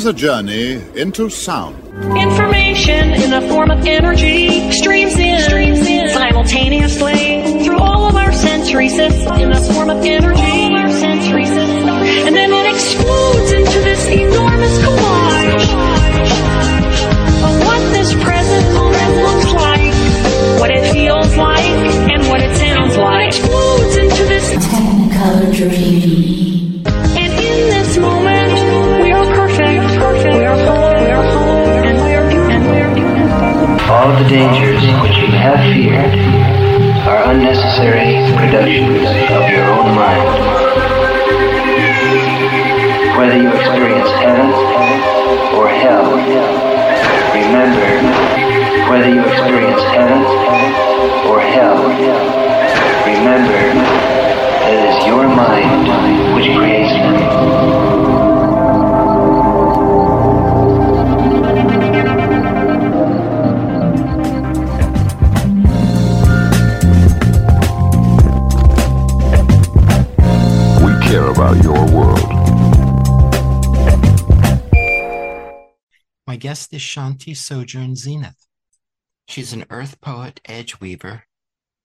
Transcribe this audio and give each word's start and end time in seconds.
Is 0.00 0.06
a 0.06 0.12
journey 0.14 0.80
into 0.94 1.28
sound. 1.28 1.76
Information 2.16 3.12
in 3.12 3.30
the 3.30 3.42
form 3.50 3.70
of 3.70 3.86
energy 3.86 4.72
streams 4.72 5.14
in, 5.18 5.38
streams 5.42 5.86
in 5.86 6.08
simultaneously 6.08 7.62
through 7.62 7.78
all 7.78 8.08
of 8.08 8.16
our 8.16 8.32
sensory 8.32 8.88
systems 8.88 9.38
in 9.42 9.50
the 9.50 9.60
form 9.74 9.90
of 9.90 9.98
energy. 10.02 10.40
All 10.40 10.74
our 10.74 10.90
sensory 10.90 11.44
systems. 11.44 11.86
And 12.24 12.34
then 12.34 12.50
it 12.50 12.74
explodes 12.74 13.52
into 13.52 13.78
this 13.80 14.06
enormous 14.06 14.78
collage 14.78 15.68
of 17.44 17.52
what 17.66 17.82
this 17.92 18.14
present 18.24 18.72
moment 18.72 19.12
looks 19.26 19.52
like, 19.52 20.60
what 20.60 20.70
it 20.70 20.90
feels 20.94 21.36
like, 21.36 21.68
and 22.08 22.26
what 22.28 22.40
it 22.40 22.56
sounds 22.56 22.96
like. 22.96 23.34
It 23.34 23.36
explodes 23.36 23.96
into 23.96 24.24
this 24.24 24.50
Technicolor 24.64 25.54
dream. 25.54 26.39
All 33.90 34.12
the 34.16 34.28
dangers 34.28 34.82
which 35.02 35.16
you 35.18 35.26
have 35.34 35.58
feared 35.74 36.14
are 37.08 37.32
unnecessary 37.32 38.22
productions 38.36 39.02
of 39.34 39.50
your 39.50 39.66
own 39.66 39.96
mind. 39.96 40.30
Whether 43.18 43.42
you 43.42 43.52
experience 43.52 44.08
heaven 44.22 44.46
or 45.58 45.68
hell, 45.68 46.06
remember, 47.34 47.90
whether 48.88 49.12
you 49.12 49.24
experience 49.26 49.82
heaven 49.82 50.22
or 51.26 51.40
hell, 51.40 51.82
remember 53.10 53.58
it 54.70 54.78
is 54.88 55.06
your 55.06 55.26
mind 55.26 56.34
which 56.36 56.56
creates 56.56 56.92
them. 56.92 57.99
Your 71.50 71.84
world. 71.92 72.20
My 76.24 76.36
guest 76.36 76.72
is 76.72 76.80
Shante 76.80 77.36
Sojourn 77.36 77.96
Zenith. 77.96 78.46
She's 79.26 79.52
an 79.52 79.64
earth 79.68 80.00
poet 80.00 80.40
edge 80.44 80.78
weaver, 80.78 81.24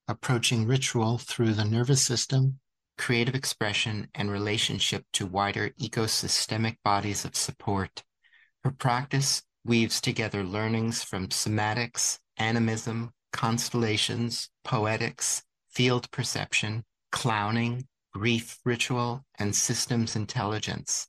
approaching 0.06 0.68
ritual 0.68 1.18
through 1.18 1.54
the 1.54 1.64
nervous 1.64 2.04
system, 2.04 2.60
creative 2.96 3.34
expression, 3.34 4.08
and 4.14 4.30
relationship 4.30 5.04
to 5.14 5.26
wider 5.26 5.70
ecosystemic 5.80 6.76
bodies 6.84 7.24
of 7.24 7.34
support. 7.34 8.04
Her 8.62 8.70
practice 8.70 9.42
weaves 9.64 10.00
together 10.00 10.44
learnings 10.44 11.02
from 11.02 11.28
somatics, 11.28 12.20
animism, 12.36 13.12
constellations, 13.32 14.48
poetics, 14.62 15.42
field 15.68 16.08
perception, 16.12 16.84
clowning, 17.10 17.88
grief 18.16 18.58
ritual, 18.64 19.22
and 19.38 19.54
systems 19.54 20.16
intelligence, 20.16 21.06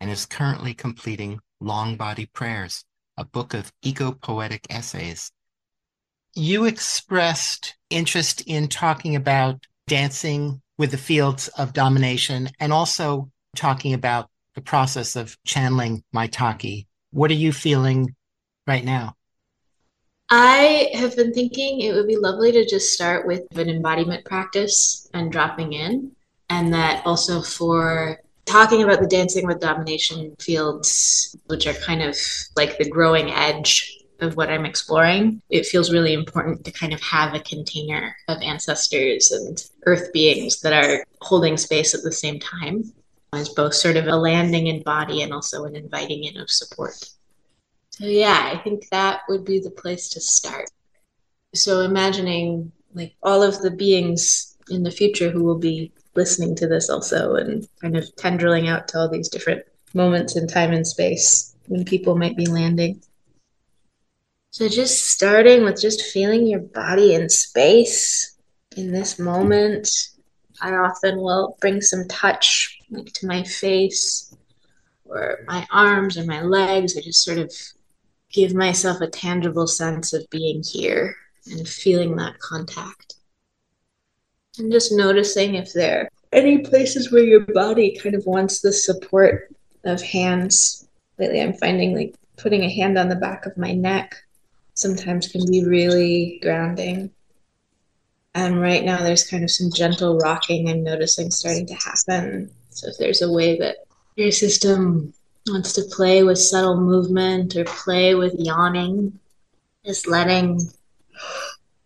and 0.00 0.08
is 0.08 0.26
currently 0.26 0.72
completing 0.72 1.40
Long 1.60 1.96
Body 1.96 2.26
Prayers, 2.26 2.84
a 3.16 3.24
book 3.24 3.52
of 3.52 3.72
eco 3.82 4.12
poetic 4.12 4.64
essays. 4.70 5.32
You 6.36 6.64
expressed 6.66 7.74
interest 7.90 8.44
in 8.46 8.68
talking 8.68 9.16
about 9.16 9.66
dancing 9.88 10.62
with 10.78 10.92
the 10.92 10.98
fields 10.98 11.48
of 11.58 11.72
domination 11.72 12.50
and 12.60 12.72
also 12.72 13.28
talking 13.56 13.92
about 13.92 14.30
the 14.54 14.60
process 14.60 15.16
of 15.16 15.36
channeling 15.44 16.04
Maitake. 16.14 16.86
What 17.10 17.32
are 17.32 17.34
you 17.34 17.52
feeling 17.52 18.14
right 18.68 18.84
now? 18.84 19.16
I 20.30 20.90
have 20.94 21.16
been 21.16 21.32
thinking 21.32 21.80
it 21.80 21.92
would 21.92 22.06
be 22.06 22.16
lovely 22.16 22.52
to 22.52 22.64
just 22.64 22.92
start 22.92 23.26
with 23.26 23.42
an 23.58 23.68
embodiment 23.68 24.24
practice 24.24 25.08
and 25.12 25.32
dropping 25.32 25.72
in, 25.72 26.15
and 26.48 26.72
that 26.72 27.04
also 27.06 27.42
for 27.42 28.20
talking 28.44 28.82
about 28.82 29.00
the 29.00 29.08
dancing 29.08 29.46
with 29.46 29.60
domination 29.60 30.34
fields, 30.38 31.36
which 31.46 31.66
are 31.66 31.74
kind 31.74 32.02
of 32.02 32.16
like 32.56 32.78
the 32.78 32.88
growing 32.88 33.30
edge 33.30 33.92
of 34.20 34.36
what 34.36 34.48
I'm 34.48 34.64
exploring, 34.64 35.42
it 35.50 35.66
feels 35.66 35.92
really 35.92 36.14
important 36.14 36.64
to 36.64 36.70
kind 36.70 36.94
of 36.94 37.00
have 37.02 37.34
a 37.34 37.40
container 37.40 38.16
of 38.28 38.40
ancestors 38.40 39.30
and 39.30 39.62
earth 39.84 40.12
beings 40.12 40.60
that 40.60 40.72
are 40.72 41.04
holding 41.20 41.56
space 41.56 41.94
at 41.94 42.02
the 42.02 42.12
same 42.12 42.38
time 42.38 42.84
as 43.32 43.50
both 43.50 43.74
sort 43.74 43.96
of 43.96 44.06
a 44.06 44.16
landing 44.16 44.68
in 44.68 44.82
body 44.82 45.22
and 45.22 45.32
also 45.32 45.64
an 45.64 45.76
inviting 45.76 46.24
in 46.24 46.38
of 46.38 46.50
support. 46.50 46.94
So 47.90 48.06
yeah, 48.06 48.50
I 48.52 48.58
think 48.58 48.88
that 48.90 49.22
would 49.28 49.44
be 49.44 49.58
the 49.58 49.70
place 49.70 50.08
to 50.10 50.20
start. 50.20 50.70
So 51.54 51.80
imagining 51.80 52.72
like 52.94 53.14
all 53.22 53.42
of 53.42 53.60
the 53.60 53.70
beings 53.70 54.56
in 54.70 54.82
the 54.82 54.90
future 54.90 55.30
who 55.30 55.44
will 55.44 55.58
be 55.58 55.92
listening 56.16 56.56
to 56.56 56.66
this 56.66 56.88
also 56.90 57.36
and 57.36 57.68
kind 57.80 57.96
of 57.96 58.14
tendriling 58.16 58.68
out 58.68 58.88
to 58.88 58.98
all 58.98 59.08
these 59.08 59.28
different 59.28 59.64
moments 59.94 60.36
in 60.36 60.46
time 60.46 60.72
and 60.72 60.86
space 60.86 61.54
when 61.68 61.84
people 61.84 62.16
might 62.16 62.36
be 62.36 62.46
landing. 62.46 63.02
So 64.50 64.68
just 64.68 65.10
starting 65.10 65.64
with 65.64 65.80
just 65.80 66.02
feeling 66.02 66.46
your 66.46 66.60
body 66.60 67.14
in 67.14 67.28
space 67.28 68.36
in 68.76 68.92
this 68.92 69.18
moment. 69.18 69.88
I 70.60 70.72
often 70.72 71.18
will 71.18 71.58
bring 71.60 71.82
some 71.82 72.08
touch 72.08 72.78
like 72.90 73.12
to 73.14 73.26
my 73.26 73.42
face 73.42 74.34
or 75.04 75.40
my 75.46 75.66
arms 75.70 76.16
or 76.16 76.24
my 76.24 76.42
legs. 76.42 76.96
I 76.96 77.02
just 77.02 77.22
sort 77.22 77.38
of 77.38 77.52
give 78.32 78.54
myself 78.54 79.00
a 79.00 79.08
tangible 79.08 79.66
sense 79.66 80.12
of 80.12 80.28
being 80.30 80.62
here 80.62 81.14
and 81.50 81.68
feeling 81.68 82.16
that 82.16 82.38
contact. 82.38 83.14
And 84.58 84.72
just 84.72 84.92
noticing 84.92 85.54
if 85.54 85.72
there 85.72 86.08
any 86.32 86.58
places 86.58 87.12
where 87.12 87.24
your 87.24 87.40
body 87.40 87.98
kind 88.02 88.14
of 88.14 88.26
wants 88.26 88.60
the 88.60 88.72
support 88.72 89.54
of 89.84 90.02
hands. 90.02 90.88
Lately, 91.18 91.40
I'm 91.40 91.54
finding 91.54 91.94
like 91.94 92.14
putting 92.36 92.64
a 92.64 92.74
hand 92.74 92.98
on 92.98 93.08
the 93.08 93.16
back 93.16 93.46
of 93.46 93.56
my 93.56 93.72
neck 93.72 94.14
sometimes 94.74 95.28
can 95.28 95.50
be 95.50 95.64
really 95.64 96.38
grounding. 96.42 97.10
And 98.34 98.60
right 98.60 98.84
now, 98.84 98.98
there's 98.98 99.28
kind 99.28 99.44
of 99.44 99.50
some 99.50 99.70
gentle 99.72 100.18
rocking 100.18 100.68
I'm 100.68 100.84
noticing 100.84 101.30
starting 101.30 101.66
to 101.68 101.74
happen. 101.74 102.50
So, 102.70 102.88
if 102.88 102.98
there's 102.98 103.22
a 103.22 103.32
way 103.32 103.58
that 103.58 103.78
your 104.16 104.30
system 104.30 105.14
wants 105.46 105.72
to 105.74 105.82
play 105.84 106.22
with 106.22 106.38
subtle 106.38 106.78
movement 106.78 107.56
or 107.56 107.64
play 107.64 108.14
with 108.14 108.34
yawning, 108.38 109.18
just 109.84 110.06
letting 110.06 110.60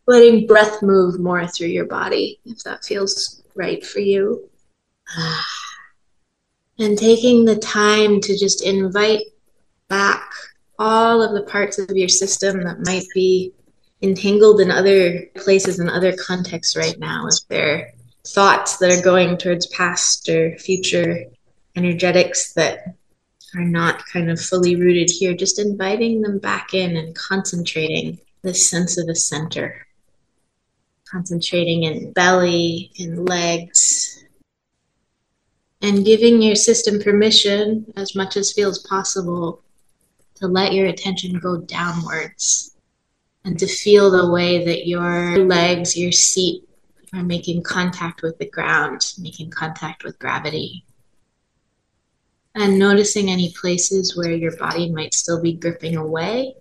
letting 0.07 0.47
breath 0.47 0.83
move 0.83 1.21
more 1.21 1.47
through 1.47 1.69
your 1.69 1.85
body 1.85 2.41
if 2.45 2.65
that 2.65 2.85
feels 2.85 3.40
right 3.55 3.85
for 3.85 4.01
you. 4.01 4.49
And 6.79 6.97
taking 6.97 7.45
the 7.45 7.57
time 7.57 8.21
to 8.21 8.39
just 8.39 8.65
invite 8.65 9.25
back 9.89 10.33
all 10.79 11.21
of 11.23 11.35
the 11.35 11.51
parts 11.51 11.79
of 11.79 11.97
your 11.97 12.09
system 12.09 12.63
that 12.65 12.87
might 12.87 13.05
be 13.15 13.53
entangled 14.03 14.61
in 14.61 14.71
other 14.71 15.27
places 15.37 15.79
and 15.79 15.91
other 15.91 16.15
contexts 16.17 16.77
right 16.77 16.99
now, 16.99 17.27
if 17.27 17.47
there 17.49 17.75
are 17.75 17.87
thoughts 18.27 18.79
that 18.79 18.91
are 18.91 19.03
going 19.03 19.37
towards 19.37 19.67
past 19.67 20.29
or 20.29 20.57
future 20.57 21.25
energetics 21.77 22.55
that 22.55 22.95
are 23.55 23.65
not 23.65 24.07
kind 24.07 24.31
of 24.31 24.41
fully 24.41 24.77
rooted 24.77 25.11
here, 25.11 25.35
just 25.35 25.59
inviting 25.59 26.23
them 26.23 26.39
back 26.39 26.73
in 26.73 26.97
and 26.97 27.15
concentrating 27.15 28.19
this 28.43 28.71
sense 28.71 28.97
of 28.97 29.09
a 29.09 29.15
center. 29.15 29.87
Concentrating 31.11 31.83
in 31.85 32.13
belly, 32.13 32.93
and 32.99 33.29
legs, 33.29 34.25
and 35.83 36.05
giving 36.05 36.43
your 36.43 36.55
system 36.55 37.01
permission, 37.01 37.93
as 37.97 38.15
much 38.15 38.37
as 38.37 38.53
feels 38.53 38.79
possible, 38.79 39.63
to 40.37 40.47
let 40.47 40.73
your 40.73 40.87
attention 40.87 41.39
go 41.39 41.59
downwards 41.59 42.77
and 43.45 43.59
to 43.59 43.67
feel 43.67 44.11
the 44.11 44.31
way 44.31 44.65
that 44.65 44.87
your 44.87 45.39
legs, 45.39 45.97
your 45.97 46.13
seat 46.13 46.69
are 47.13 47.23
making 47.23 47.63
contact 47.63 48.23
with 48.23 48.39
the 48.39 48.49
ground, 48.49 49.15
making 49.19 49.51
contact 49.51 50.05
with 50.05 50.19
gravity. 50.19 50.85
And 52.55 52.79
noticing 52.79 53.31
any 53.31 53.53
places 53.53 54.17
where 54.17 54.33
your 54.33 54.57
body 54.57 54.91
might 54.91 55.15
still 55.15 55.41
be 55.41 55.55
gripping 55.55 55.97
away, 55.97 56.55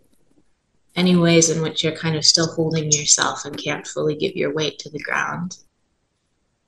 any 0.95 1.15
ways 1.15 1.49
in 1.49 1.61
which 1.61 1.83
you're 1.83 1.95
kind 1.95 2.15
of 2.15 2.25
still 2.25 2.47
holding 2.53 2.91
yourself 2.91 3.45
and 3.45 3.57
can't 3.57 3.87
fully 3.87 4.15
give 4.15 4.35
your 4.35 4.53
weight 4.53 4.79
to 4.79 4.89
the 4.89 4.99
ground. 4.99 5.57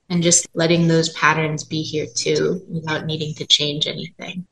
And 0.09 0.21
just 0.21 0.47
letting 0.53 0.87
those 0.87 1.09
patterns 1.09 1.63
be 1.63 1.81
here 1.81 2.07
too 2.13 2.63
without 2.69 3.05
needing 3.05 3.33
to 3.35 3.45
change 3.45 3.87
anything. 3.87 4.45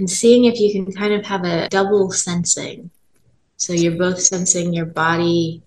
and 0.00 0.10
seeing 0.10 0.46
if 0.46 0.58
you 0.58 0.72
can 0.72 0.90
kind 0.92 1.12
of 1.12 1.24
have 1.26 1.44
a 1.44 1.68
double 1.68 2.10
sensing. 2.10 2.90
So 3.58 3.74
you're 3.74 3.98
both 3.98 4.18
sensing 4.18 4.72
your 4.72 4.86
body 4.86 5.62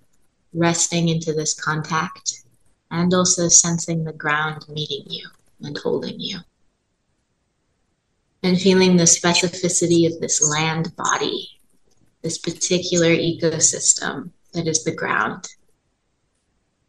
resting 0.54 1.10
into 1.10 1.34
this 1.34 1.54
contact 1.54 2.44
and 2.90 3.14
also 3.14 3.48
sensing 3.48 4.04
the 4.04 4.14
ground 4.14 4.66
meeting 4.68 5.04
you 5.06 5.28
and 5.62 5.78
holding 5.78 6.20
you. 6.20 6.40
And 8.44 8.60
feeling 8.60 8.98
the 8.98 9.04
specificity 9.04 10.06
of 10.06 10.20
this 10.20 10.46
land 10.48 10.94
body, 10.98 11.48
this 12.22 12.38
particular 12.38 13.10
ecosystem 13.10 14.32
that 14.54 14.68
is 14.68 14.84
the 14.84 14.94
ground. 14.94 15.48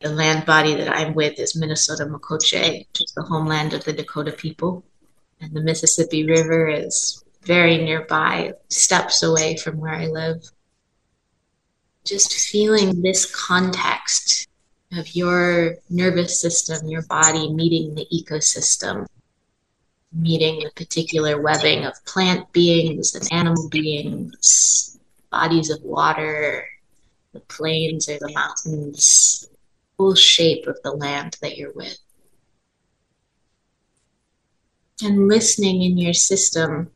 The 0.01 0.11
land 0.11 0.47
body 0.47 0.75
that 0.75 0.89
I'm 0.89 1.15
with 1.15 1.39
is 1.39 1.57
Minnesota 1.57 2.07
Makoche, 2.07 2.81
which 2.81 3.01
is 3.01 3.13
the 3.15 3.23
homeland 3.23 3.73
of 3.73 3.85
the 3.85 3.93
Dakota 3.93 4.33
people. 4.33 4.85
And 5.41 5.55
the 5.55 5.63
Mississippi 5.63 6.27
River 6.27 6.69
is 6.69 7.25
very 7.43 7.79
nearby, 7.79 8.53
steps 8.69 9.23
away 9.23 9.57
from 9.57 9.79
where 9.79 9.95
I 9.95 10.07
live. 10.07 10.43
Just 12.05 12.33
feeling 12.33 13.01
this 13.01 13.33
context 13.33 14.49
of 14.93 15.15
your 15.15 15.77
nervous 15.89 16.41
system, 16.41 16.89
your 16.89 17.03
body 17.03 17.53
meeting 17.53 17.95
the 17.95 18.07
ecosystem, 18.13 19.07
meeting 20.15 20.65
a 20.65 20.71
particular 20.71 21.41
webbing 21.41 21.85
of 21.85 22.05
plant 22.05 22.51
beings 22.53 23.15
and 23.15 23.33
animal 23.33 23.69
beings, 23.69 24.99
bodies 25.31 25.71
of 25.71 25.83
water, 25.83 26.67
the 27.33 27.41
plains 27.41 28.09
or 28.09 28.19
the 28.19 28.33
mountains, 28.33 29.49
whole 29.99 30.15
shape 30.15 30.67
of 30.67 30.79
the 30.83 30.93
land 30.93 31.37
that 31.43 31.57
you're 31.57 31.73
with. 31.73 31.99
And 35.03 35.29
listening 35.29 35.83
in 35.83 35.99
your 35.99 36.15
system 36.15 36.91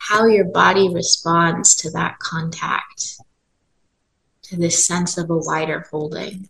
how 0.00 0.26
your 0.26 0.46
body 0.46 0.88
responds 0.92 1.74
to 1.76 1.90
that 1.90 2.18
contact, 2.18 3.20
to 4.42 4.56
this 4.56 4.86
sense 4.86 5.18
of 5.18 5.30
a 5.30 5.36
wider 5.36 5.86
holding. 5.90 6.48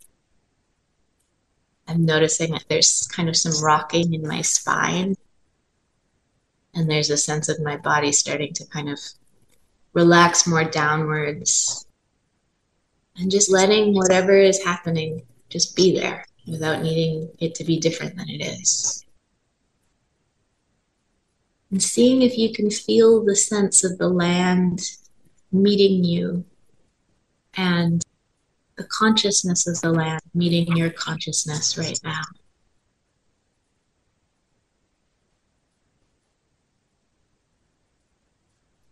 I'm 1.87 2.05
noticing 2.05 2.53
that 2.53 2.65
there's 2.69 3.09
kind 3.09 3.29
of 3.29 3.37
some 3.37 3.63
rocking 3.63 4.15
in 4.15 4.23
my 4.23 4.41
spine. 4.43 5.17
And 6.75 6.89
there's 6.89 7.11
a 7.11 7.17
sense 7.17 7.49
of 7.49 7.61
my 7.61 7.77
body 7.77 8.13
starting 8.13 8.53
to 8.55 8.67
kind 8.67 8.89
of 8.89 8.99
relax 9.93 10.47
more 10.47 10.65
downwards. 10.65 11.87
And 13.17 13.31
just 13.31 13.51
letting 13.51 13.95
whatever 13.95 14.37
is 14.37 14.63
happening 14.63 15.23
just 15.49 15.75
be 15.75 15.99
there 15.99 16.25
without 16.47 16.83
needing 16.83 17.29
it 17.41 17.55
to 17.57 17.65
be 17.65 17.79
different 17.79 18.17
than 18.17 18.29
it 18.29 18.41
is 18.45 19.05
and 21.71 21.83
seeing 21.83 22.23
if 22.23 22.37
you 22.37 22.53
can 22.53 22.71
feel 22.71 23.25
the 23.25 23.37
sense 23.37 23.85
of 23.85 23.97
the 23.99 24.09
land 24.09 24.83
meeting 25.53 26.05
you 26.05 26.45
and 27.55 28.05
the 28.77 28.85
consciousness 28.85 29.67
of 29.67 29.81
the 29.81 29.93
land 29.93 30.21
meeting 30.35 30.77
your 30.77 30.91
consciousness 30.91 31.77
right 31.77 31.99
now. 32.03 32.23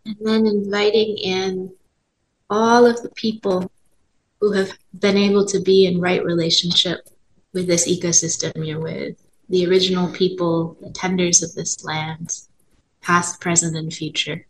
And 0.09 0.17
then 0.21 0.47
inviting 0.47 1.17
in 1.19 1.71
all 2.49 2.87
of 2.87 3.03
the 3.03 3.09
people 3.09 3.71
who 4.41 4.53
have 4.53 4.71
been 4.99 5.17
able 5.17 5.45
to 5.45 5.59
be 5.59 5.85
in 5.85 6.01
right 6.01 6.25
relationship 6.25 7.07
with 7.53 7.67
this 7.67 7.87
ecosystem 7.87 8.65
you're 8.65 8.79
with, 8.79 9.21
the 9.49 9.67
original 9.67 10.11
people, 10.11 10.75
the 10.81 10.89
tenders 10.89 11.43
of 11.43 11.53
this 11.53 11.83
land, 11.83 12.31
past, 13.01 13.39
present, 13.39 13.75
and 13.75 13.93
future. 13.93 14.47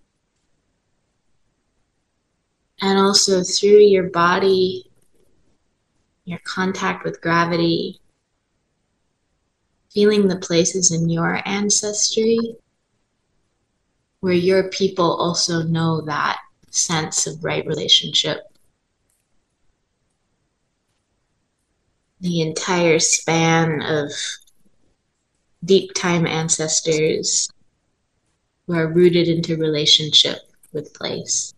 And 2.81 2.97
also 2.97 3.43
through 3.43 3.79
your 3.79 4.09
body, 4.11 4.89
your 6.23 6.39
contact 6.45 7.03
with 7.03 7.19
gravity, 7.19 7.99
feeling 9.91 10.29
the 10.29 10.37
places 10.37 10.93
in 10.93 11.09
your 11.09 11.41
ancestry 11.45 12.55
where 14.19 14.33
your 14.33 14.69
people 14.69 15.15
also 15.15 15.63
know 15.63 16.01
that 16.01 16.39
sense 16.69 17.25
of 17.25 17.43
right 17.43 17.65
relationship. 17.65 18.39
The 22.21 22.41
entire 22.41 22.99
span 22.99 23.81
of 23.81 24.11
deep 25.63 25.93
time 25.93 26.27
ancestors 26.27 27.49
who 28.67 28.75
are 28.75 28.91
rooted 28.91 29.27
into 29.27 29.57
relationship 29.57 30.39
with 30.73 30.93
place. 30.93 31.53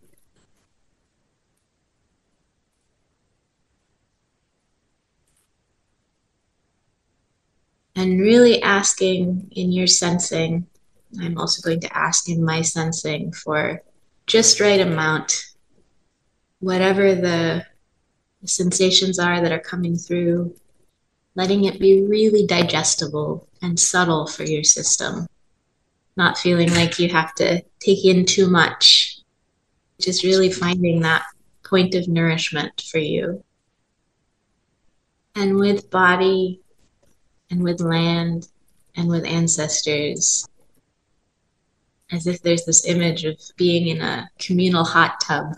And 7.94 8.20
really 8.20 8.62
asking 8.62 9.48
in 9.52 9.70
your 9.70 9.86
sensing, 9.86 10.66
I'm 11.20 11.38
also 11.38 11.62
going 11.62 11.80
to 11.80 11.96
ask 11.96 12.28
in 12.28 12.44
my 12.44 12.62
sensing 12.62 13.32
for 13.32 13.82
just 14.26 14.60
right 14.60 14.80
amount, 14.80 15.44
whatever 16.60 17.14
the, 17.14 17.66
sensations 18.44 19.20
are 19.20 19.40
that 19.40 19.52
are 19.52 19.60
coming 19.60 19.94
through, 19.94 20.52
letting 21.36 21.62
it 21.62 21.78
be 21.78 22.02
really 22.02 22.44
digestible 22.44 23.46
and 23.62 23.78
subtle 23.78 24.26
for 24.26 24.42
your 24.42 24.64
system 24.64 25.28
not 26.16 26.38
feeling 26.38 26.72
like 26.74 26.98
you 26.98 27.08
have 27.08 27.34
to 27.36 27.62
take 27.80 28.04
in 28.04 28.24
too 28.24 28.48
much. 28.48 29.18
Just 30.00 30.24
really 30.24 30.50
finding 30.50 31.00
that 31.00 31.24
point 31.64 31.94
of 31.94 32.08
nourishment 32.08 32.82
for 32.90 32.98
you. 32.98 33.44
And 35.34 35.56
with 35.56 35.90
body 35.90 36.60
and 37.50 37.62
with 37.62 37.80
land 37.80 38.48
and 38.96 39.08
with 39.08 39.24
ancestors, 39.24 40.46
as 42.12 42.26
if 42.26 42.42
there's 42.42 42.64
this 42.64 42.86
image 42.86 43.24
of 43.24 43.40
being 43.56 43.88
in 43.88 44.00
a 44.00 44.28
communal 44.38 44.84
hot 44.84 45.20
tub 45.20 45.56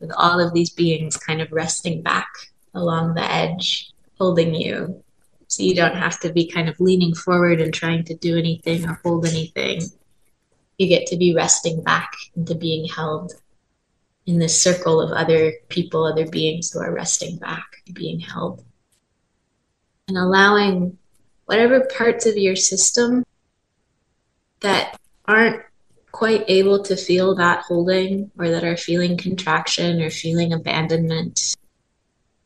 with 0.00 0.10
all 0.16 0.40
of 0.40 0.52
these 0.52 0.70
beings 0.70 1.16
kind 1.16 1.40
of 1.40 1.52
resting 1.52 2.02
back 2.02 2.28
along 2.74 3.14
the 3.14 3.32
edge, 3.32 3.90
holding 4.18 4.54
you 4.54 5.02
so 5.52 5.62
you 5.62 5.74
don't 5.74 5.96
have 5.96 6.18
to 6.20 6.32
be 6.32 6.46
kind 6.46 6.70
of 6.70 6.80
leaning 6.80 7.14
forward 7.14 7.60
and 7.60 7.74
trying 7.74 8.04
to 8.04 8.14
do 8.14 8.38
anything 8.38 8.88
or 8.88 8.98
hold 9.04 9.26
anything. 9.26 9.82
You 10.78 10.88
get 10.88 11.06
to 11.08 11.16
be 11.18 11.34
resting 11.34 11.82
back 11.82 12.10
into 12.34 12.54
being 12.54 12.88
held 12.88 13.34
in 14.24 14.38
this 14.38 14.62
circle 14.62 14.98
of 14.98 15.10
other 15.10 15.52
people, 15.68 16.06
other 16.06 16.26
beings 16.26 16.70
who 16.70 16.80
are 16.80 16.94
resting 16.94 17.36
back, 17.36 17.66
being 17.92 18.18
held. 18.18 18.64
And 20.08 20.16
allowing 20.16 20.96
whatever 21.44 21.86
parts 21.98 22.24
of 22.24 22.38
your 22.38 22.56
system 22.56 23.22
that 24.60 24.98
aren't 25.32 25.62
quite 26.12 26.44
able 26.48 26.82
to 26.82 26.94
feel 26.94 27.34
that 27.34 27.64
holding 27.64 28.30
or 28.38 28.50
that 28.50 28.64
are 28.64 28.76
feeling 28.76 29.16
contraction 29.16 30.02
or 30.02 30.10
feeling 30.10 30.52
abandonment, 30.52 31.56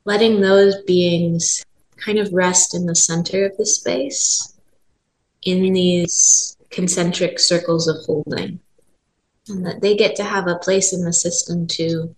letting 0.04 0.40
those 0.40 0.80
beings 0.82 1.64
kind 1.96 2.18
of 2.18 2.32
rest 2.32 2.74
in 2.74 2.86
the 2.86 2.94
center 2.94 3.44
of 3.44 3.56
the 3.56 3.66
space 3.66 4.54
in 5.42 5.72
these 5.72 6.56
concentric 6.70 7.40
circles 7.40 7.88
of 7.88 7.96
holding. 8.06 8.60
And 9.48 9.66
that 9.66 9.80
they 9.80 9.96
get 9.96 10.14
to 10.16 10.24
have 10.24 10.46
a 10.46 10.56
place 10.56 10.92
in 10.92 11.04
the 11.04 11.12
system 11.12 11.66
too. 11.66 12.14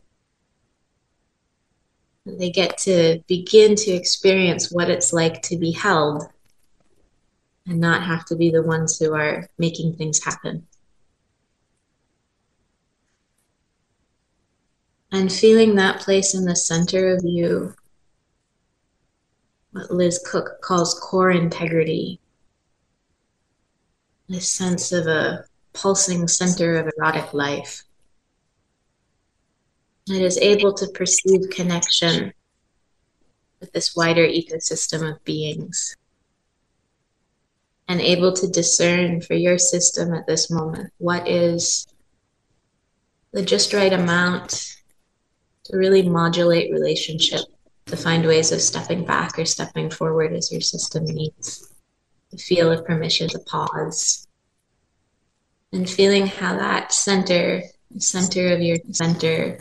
They 2.26 2.50
get 2.50 2.76
to 2.78 3.22
begin 3.26 3.74
to 3.76 3.90
experience 3.90 4.70
what 4.70 4.90
it's 4.90 5.14
like 5.14 5.40
to 5.42 5.56
be 5.56 5.72
held 5.72 6.24
and 7.68 7.80
not 7.80 8.02
have 8.02 8.24
to 8.24 8.34
be 8.34 8.50
the 8.50 8.62
ones 8.62 8.98
who 8.98 9.14
are 9.14 9.46
making 9.58 9.94
things 9.94 10.24
happen. 10.24 10.66
And 15.12 15.30
feeling 15.30 15.74
that 15.74 16.00
place 16.00 16.34
in 16.34 16.44
the 16.44 16.56
center 16.56 17.14
of 17.14 17.22
you, 17.24 17.74
what 19.72 19.90
Liz 19.90 20.18
Koch 20.26 20.60
calls 20.62 20.94
core 20.94 21.30
integrity, 21.30 22.20
this 24.28 24.50
sense 24.50 24.92
of 24.92 25.06
a 25.06 25.44
pulsing 25.74 26.26
center 26.26 26.76
of 26.76 26.90
erotic 26.96 27.32
life. 27.34 27.84
It 30.10 30.22
is 30.22 30.38
able 30.38 30.72
to 30.74 30.88
perceive 30.88 31.50
connection 31.50 32.32
with 33.60 33.72
this 33.72 33.94
wider 33.94 34.26
ecosystem 34.26 35.10
of 35.10 35.22
beings 35.24 35.97
and 37.88 38.00
able 38.00 38.32
to 38.34 38.46
discern 38.46 39.20
for 39.22 39.34
your 39.34 39.58
system 39.58 40.12
at 40.12 40.26
this 40.26 40.50
moment 40.50 40.92
what 40.98 41.26
is 41.26 41.86
the 43.32 43.42
just 43.42 43.72
right 43.72 43.92
amount 43.92 44.76
to 45.64 45.76
really 45.76 46.08
modulate 46.08 46.72
relationship, 46.72 47.40
to 47.86 47.96
find 47.96 48.26
ways 48.26 48.52
of 48.52 48.60
stepping 48.60 49.04
back 49.04 49.38
or 49.38 49.44
stepping 49.44 49.90
forward 49.90 50.32
as 50.32 50.52
your 50.52 50.60
system 50.60 51.04
needs, 51.04 51.72
to 52.30 52.36
feel 52.36 52.72
a 52.72 52.82
permission 52.82 53.28
to 53.28 53.38
pause, 53.40 54.26
and 55.72 55.88
feeling 55.88 56.26
how 56.26 56.56
that 56.56 56.92
center, 56.92 57.62
the 57.90 58.00
center 58.00 58.52
of 58.52 58.60
your 58.60 58.78
center, 58.92 59.60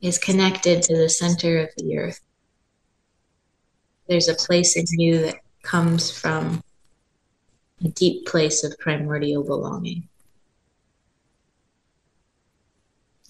is 0.00 0.18
connected 0.18 0.82
to 0.82 0.96
the 0.96 1.08
center 1.08 1.58
of 1.58 1.68
the 1.76 1.98
earth. 1.98 2.20
There's 4.08 4.28
a 4.28 4.34
place 4.34 4.76
in 4.76 4.86
you 4.98 5.22
that 5.22 5.36
comes 5.62 6.10
from 6.10 6.62
a 7.84 7.88
deep 7.88 8.26
place 8.26 8.64
of 8.64 8.78
primordial 8.78 9.42
belonging. 9.42 10.08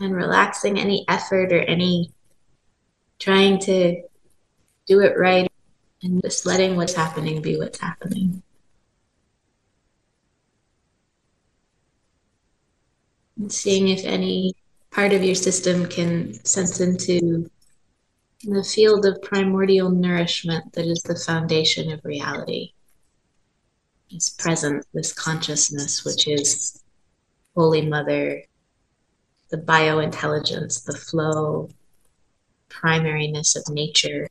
and 0.00 0.16
relaxing 0.16 0.78
any 0.78 1.04
effort 1.08 1.52
or 1.52 1.60
any 1.60 2.10
trying 3.18 3.58
to 3.58 4.02
do 4.86 5.00
it 5.00 5.16
right 5.18 5.50
and 6.02 6.22
just 6.22 6.46
letting 6.46 6.74
what's 6.74 6.94
happening 6.94 7.42
be 7.42 7.58
what's 7.58 7.78
happening. 7.78 8.42
And 13.36 13.52
seeing 13.52 13.88
if 13.88 14.04
any 14.04 14.54
part 14.90 15.12
of 15.12 15.22
your 15.22 15.34
system 15.34 15.86
can 15.86 16.42
sense 16.44 16.80
into 16.80 17.50
the 18.42 18.64
field 18.64 19.04
of 19.04 19.20
primordial 19.20 19.90
nourishment 19.90 20.72
that 20.72 20.86
is 20.86 21.02
the 21.02 21.14
foundation 21.14 21.92
of 21.92 22.02
reality. 22.04 22.72
This 24.10 24.28
present, 24.28 24.86
this 24.92 25.12
consciousness, 25.12 26.04
which 26.04 26.26
is 26.26 26.82
Holy 27.54 27.86
Mother, 27.86 28.42
the 29.50 29.58
biointelligence, 29.58 30.84
the 30.84 30.96
flow, 30.96 31.68
primariness 32.68 33.56
of 33.56 33.72
nature. 33.72 34.28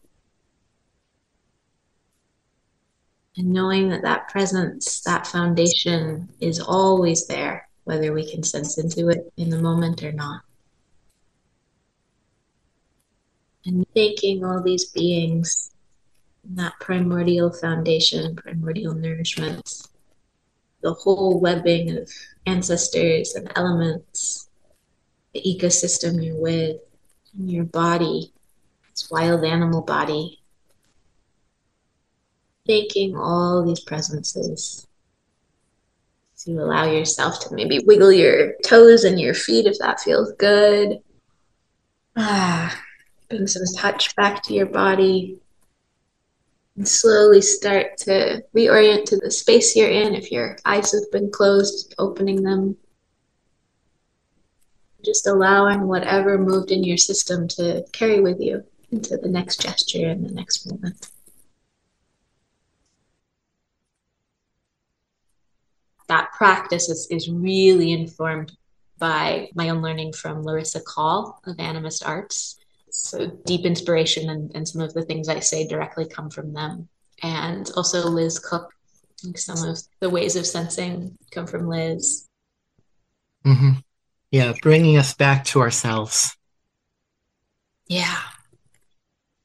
And 3.38 3.54
knowing 3.54 3.90
that 3.90 4.02
that 4.02 4.28
presence, 4.28 5.02
that 5.02 5.26
foundation 5.26 6.28
is 6.42 6.60
always 6.60 7.28
there, 7.28 7.70
whether 7.86 8.12
we 8.12 8.30
can 8.30 8.44
sense 8.44 8.78
into 8.78 9.08
it 9.08 9.32
in 9.38 9.50
the 9.50 9.62
moment 9.62 10.04
or 10.04 10.12
not. 10.12 10.42
And 13.66 13.86
making 13.96 14.44
all 14.44 14.62
these 14.62 14.86
beings 14.86 15.72
that 16.56 16.74
primordial 16.80 17.52
foundation, 17.52 18.36
primordial 18.36 18.94
nourishment, 18.94 19.88
the 20.82 20.94
whole 20.94 21.40
webbing 21.40 21.98
of 21.98 22.10
ancestors 22.46 23.36
and 23.36 23.52
elements 23.56 24.50
the 25.34 25.42
ecosystem 25.42 26.24
you're 26.24 26.42
with, 26.42 26.78
your 27.38 27.66
body, 27.66 28.34
this 28.90 29.10
wild 29.12 29.44
animal 29.44 29.82
body. 29.82 30.42
Taking 32.68 33.16
all 33.16 33.66
these 33.66 33.80
presences 33.80 34.88
to 36.40 36.52
allow 36.52 36.86
yourself 36.86 37.40
to 37.42 37.54
maybe 37.54 37.80
wiggle 37.86 38.12
your 38.12 38.54
toes 38.64 39.04
and 39.04 39.20
your 39.20 39.34
feet 39.34 39.66
if 39.66 39.78
that 39.80 40.00
feels 40.00 40.32
good. 40.34 41.00
Ah, 42.16 42.84
bring 43.30 43.48
some 43.48 43.64
touch 43.76 44.16
back 44.16 44.42
to 44.44 44.54
your 44.54 44.66
body. 44.66 45.40
And 46.80 46.88
slowly 46.88 47.42
start 47.42 47.98
to 47.98 48.42
reorient 48.56 49.04
to 49.08 49.18
the 49.18 49.30
space 49.30 49.76
you're 49.76 49.90
in. 49.90 50.16
If 50.16 50.32
your 50.32 50.58
eyes 50.64 50.94
have 50.94 51.12
been 51.12 51.30
closed, 51.30 51.94
opening 51.98 52.42
them 52.42 52.78
just 55.04 55.28
allowing 55.28 55.88
whatever 55.88 56.38
moved 56.38 56.72
in 56.72 56.86
your 56.86 56.96
system 56.96 57.50
to 57.50 57.86
carry 57.92 58.22
with 58.22 58.40
you 58.40 58.64
into 58.92 59.18
the 59.18 59.28
next 59.28 59.62
gesture 59.62 60.08
and 60.08 60.26
the 60.26 60.34
next 60.34 60.72
moment. 60.72 61.10
That 66.08 66.32
practice 66.32 66.88
is, 66.88 67.08
is 67.12 67.30
really 67.30 67.92
informed 67.92 68.58
by 68.98 69.50
my 69.54 69.68
own 69.68 69.82
learning 69.82 70.14
from 70.14 70.44
Larissa 70.44 70.80
Call 70.80 71.42
of 71.46 71.58
Animist 71.58 72.08
Arts. 72.08 72.59
So 73.02 73.28
deep 73.46 73.66
inspiration 73.66 74.30
and, 74.30 74.52
and 74.54 74.68
some 74.68 74.82
of 74.82 74.94
the 74.94 75.04
things 75.04 75.30
I 75.30 75.40
say 75.40 75.68
directly 75.68 76.06
come 76.06 76.30
from 76.30 76.54
them. 76.54 76.90
And 77.24 77.70
also 77.76 78.08
Liz 78.08 78.40
Koch, 78.40 78.72
some 79.36 79.68
of 79.68 79.80
the 80.00 80.10
ways 80.10 80.36
of 80.36 80.46
sensing 80.46 81.18
come 81.32 81.48
from 81.48 81.68
Liz. 81.68 82.28
Mm-hmm. 83.46 83.80
Yeah, 84.32 84.54
bringing 84.62 84.98
us 84.98 85.14
back 85.14 85.46
to 85.46 85.62
ourselves. 85.62 86.36
Yeah. 87.88 88.18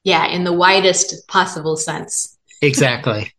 Yeah, 0.03 0.27
in 0.27 0.45
the 0.45 0.53
widest 0.53 1.27
possible 1.29 1.77
sense. 1.77 2.37
exactly. 2.61 3.33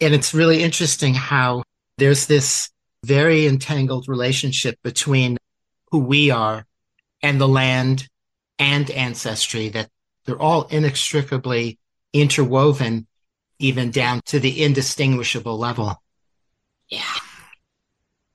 And 0.00 0.14
it's 0.14 0.34
really 0.34 0.62
interesting 0.62 1.14
how 1.14 1.62
there's 1.98 2.26
this 2.26 2.70
very 3.04 3.46
entangled 3.46 4.08
relationship 4.08 4.78
between 4.82 5.38
who 5.90 5.98
we 5.98 6.30
are 6.30 6.66
and 7.22 7.40
the 7.40 7.48
land 7.48 8.08
and 8.62 8.90
ancestry, 8.90 9.68
that 9.70 9.90
they're 10.24 10.40
all 10.40 10.68
inextricably 10.70 11.78
interwoven, 12.12 13.06
even 13.58 13.90
down 13.90 14.22
to 14.26 14.38
the 14.38 14.62
indistinguishable 14.62 15.58
level. 15.58 16.00
Yeah 16.88 17.02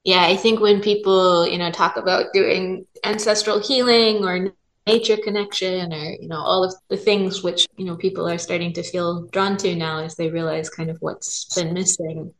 yeah, 0.07 0.23
I 0.25 0.37
think 0.37 0.61
when 0.61 0.79
people, 0.79 1.45
you 1.45 1.57
know, 1.57 1.69
talk 1.69 1.97
about 1.97 2.31
doing 2.31 2.85
ancestral 3.03 3.59
healing 3.59 4.23
or 4.23 4.53
nature 4.87 5.17
connection 5.21 5.91
or, 5.91 6.11
you 6.21 6.29
know, 6.29 6.39
all 6.39 6.63
of 6.63 6.73
the 6.87 6.95
things 6.95 7.43
which, 7.43 7.67
you 7.75 7.83
know, 7.83 7.97
people 7.97 8.25
are 8.25 8.37
starting 8.37 8.71
to 8.71 8.83
feel 8.83 9.27
drawn 9.33 9.57
to 9.57 9.75
now 9.75 9.99
as 9.99 10.15
they 10.15 10.29
realize 10.29 10.69
kind 10.69 10.89
of 10.89 10.95
what's 11.01 11.53
been 11.53 11.73
missing. 11.73 12.33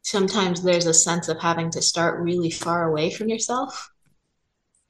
Sometimes 0.00 0.62
there's 0.62 0.86
a 0.86 0.94
sense 0.94 1.28
of 1.28 1.38
having 1.38 1.70
to 1.72 1.82
start 1.82 2.22
really 2.22 2.50
far 2.50 2.88
away 2.88 3.10
from 3.10 3.28
yourself. 3.28 3.90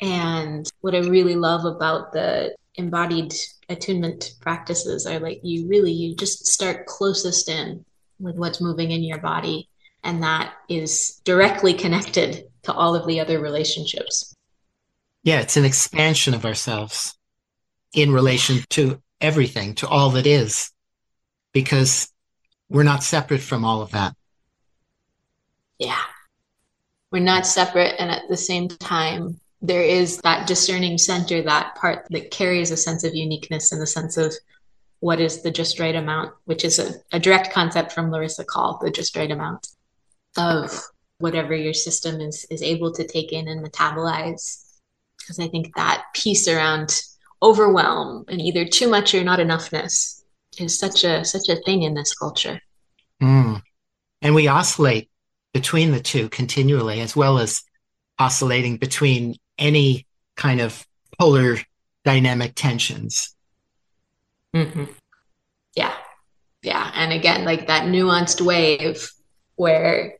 And 0.01 0.71
what 0.81 0.95
I 0.95 0.99
really 0.99 1.37
love 1.37 1.65
about 1.65 2.13
the 2.13 2.55
embodied 2.77 3.33
attunement 3.69 4.33
practices 4.41 5.07
are 5.07 5.21
like 5.21 5.41
you 5.43 5.69
really 5.69 5.93
you 5.93 6.17
just 6.17 6.47
start 6.47 6.87
closest 6.87 7.49
in 7.49 7.85
with 8.19 8.37
what's 8.37 8.61
moving 8.61 8.91
in 8.91 9.05
your 9.05 9.19
body 9.19 9.69
and 10.05 10.23
that 10.23 10.53
is 10.69 11.21
directly 11.25 11.73
connected 11.73 12.45
to 12.63 12.73
all 12.73 12.95
of 12.95 13.07
the 13.07 13.21
other 13.21 13.41
relationships. 13.41 14.35
Yeah, 15.23 15.41
it's 15.41 15.57
an 15.57 15.65
expansion 15.65 16.35
of 16.35 16.45
ourselves 16.45 17.17
in 17.95 18.13
relation 18.13 18.59
to 18.71 19.01
everything, 19.21 19.75
to 19.77 19.89
all 19.89 20.11
that 20.11 20.27
is, 20.27 20.71
because 21.53 22.13
we're 22.69 22.83
not 22.83 23.03
separate 23.03 23.41
from 23.41 23.65
all 23.65 23.81
of 23.81 23.93
that. 23.93 24.15
Yeah. 25.79 26.03
We're 27.11 27.21
not 27.21 27.47
separate. 27.47 27.95
And 27.99 28.11
at 28.11 28.29
the 28.29 28.37
same 28.37 28.69
time, 28.69 29.41
there 29.65 29.83
is 29.83 30.19
that 30.19 30.47
discerning 30.47 30.99
center, 30.99 31.43
that 31.43 31.75
part 31.77 32.07
that 32.11 32.31
carries 32.31 32.71
a 32.71 32.77
sense 32.77 33.05
of 33.05 33.15
uniqueness 33.15 33.73
and 33.73 33.83
a 33.83 33.87
sense 33.87 34.17
of 34.17 34.35
what 35.01 35.21
is 35.21 35.43
the 35.43 35.51
just 35.51 35.81
right 35.81 35.95
amount, 35.95 36.33
which 36.45 36.65
is 36.65 36.79
a, 36.79 36.93
a 37.13 37.19
direct 37.19 37.53
concept 37.53 37.93
from 37.93 38.11
Larissa 38.11 38.45
Call, 38.45 38.79
the 38.83 38.91
just 38.91 39.17
right 39.17 39.31
amount 39.31 39.67
of 40.37 40.83
whatever 41.19 41.55
your 41.55 41.75
system 41.75 42.21
is 42.21 42.45
is 42.51 42.63
able 42.63 42.93
to 42.93 43.07
take 43.07 43.33
in 43.33 43.47
and 43.47 43.65
metabolize 43.65 44.75
because 45.17 45.39
i 45.39 45.47
think 45.47 45.73
that 45.77 46.05
piece 46.13 46.49
around 46.49 47.01
overwhelm 47.41 48.25
and 48.29 48.41
either 48.41 48.65
too 48.65 48.89
much 48.89 49.15
or 49.15 49.23
not 49.23 49.39
enoughness 49.39 50.23
is 50.59 50.79
such 50.79 51.05
a 51.05 51.25
such 51.25 51.49
a 51.49 51.61
thing 51.63 51.83
in 51.83 51.95
this 51.95 52.15
culture. 52.15 52.61
Mm. 53.23 53.63
And 54.23 54.35
we 54.35 54.49
oscillate 54.49 55.11
between 55.53 55.93
the 55.93 56.01
two 56.01 56.29
continually, 56.29 57.01
as 57.01 57.15
well 57.15 57.39
as 57.39 57.63
oscillating 58.19 58.79
between 58.79 59.37
any 59.59 60.07
kind 60.37 60.61
of 60.61 60.87
polar 61.19 61.59
dynamic 62.05 62.55
tensions. 62.55 63.35
Mm-hmm. 64.55 64.85
Yeah. 65.75 65.95
Yeah. 66.63 66.91
And 66.95 67.13
again, 67.13 67.45
like 67.45 67.67
that 67.67 67.85
nuanced 67.85 68.41
wave 68.41 69.11
where 69.57 70.15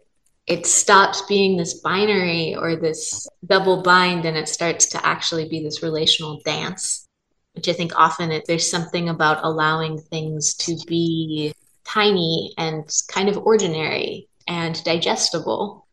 it 0.47 0.67
stops 0.67 1.23
being 1.23 1.57
this 1.57 1.81
binary 1.81 2.55
or 2.55 2.77
this 2.77 3.27
double 3.47 3.83
bind 3.83 4.25
and 4.25 4.37
it 4.37 4.49
starts 4.49 4.87
to 4.87 5.07
actually 5.07 5.49
be 5.49 5.63
this 5.63 5.83
relational 5.83 6.41
dance, 6.45 7.07
which 7.55 7.69
I 7.69 7.73
think 7.73 7.93
often 7.99 8.31
it, 8.31 8.45
there's 8.47 8.71
something 8.71 9.09
about 9.09 9.45
allowing 9.45 9.99
things 9.99 10.55
to 10.55 10.77
be 10.87 11.55
tiny 11.85 12.53
and 12.59 12.85
kind 13.09 13.29
of 13.29 13.39
ordinary 13.39 14.29
and 14.47 14.83
digestible. 14.85 15.87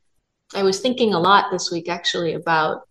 I 0.53 0.63
was 0.63 0.81
thinking 0.81 1.13
a 1.13 1.19
lot 1.19 1.51
this 1.51 1.71
week 1.71 1.88
actually 1.88 2.33
about 2.33 2.88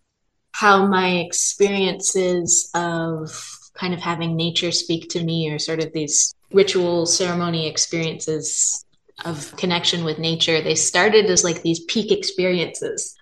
how 0.53 0.85
my 0.85 1.17
experiences 1.17 2.69
of 2.73 3.31
kind 3.73 3.93
of 3.93 3.99
having 3.99 4.35
nature 4.35 4.71
speak 4.71 5.09
to 5.09 5.23
me 5.23 5.49
or 5.49 5.59
sort 5.59 5.83
of 5.83 5.93
these 5.93 6.35
ritual 6.51 7.05
ceremony 7.05 7.67
experiences 7.67 8.85
of 9.23 9.55
connection 9.55 10.03
with 10.03 10.17
nature 10.17 10.61
they 10.61 10.75
started 10.75 11.25
as 11.27 11.43
like 11.43 11.61
these 11.61 11.83
peak 11.85 12.11
experiences. 12.11 13.15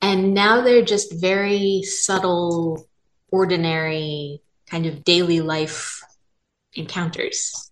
And 0.00 0.34
now 0.34 0.60
they're 0.60 0.84
just 0.84 1.20
very 1.20 1.82
subtle 1.82 2.86
ordinary 3.30 4.40
kind 4.66 4.86
of 4.86 5.04
daily 5.04 5.40
life 5.40 6.02
encounters. 6.74 7.70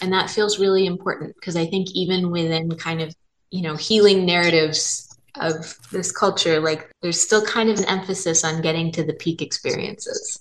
And 0.00 0.12
that 0.12 0.30
feels 0.30 0.58
really 0.58 0.86
important 0.86 1.34
because 1.36 1.56
i 1.56 1.66
think 1.66 1.88
even 1.94 2.30
within 2.30 2.76
kind 2.76 3.00
of 3.00 3.14
you 3.50 3.62
know 3.62 3.76
healing 3.76 4.24
narratives 4.26 5.11
of 5.40 5.78
this 5.90 6.12
culture 6.12 6.60
like 6.60 6.90
there's 7.00 7.20
still 7.20 7.44
kind 7.44 7.70
of 7.70 7.78
an 7.78 7.84
emphasis 7.86 8.44
on 8.44 8.60
getting 8.60 8.92
to 8.92 9.02
the 9.02 9.14
peak 9.14 9.40
experiences 9.40 10.40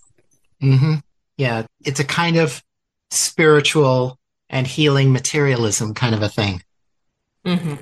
Mm-hmm. 0.61 0.95
Yeah, 1.37 1.65
it's 1.83 1.99
a 1.99 2.05
kind 2.05 2.37
of 2.37 2.61
spiritual 3.09 4.19
and 4.49 4.67
healing 4.67 5.11
materialism 5.11 5.93
kind 5.93 6.13
of 6.13 6.21
a 6.21 6.29
thing. 6.29 6.63
mm-hmm. 7.45 7.75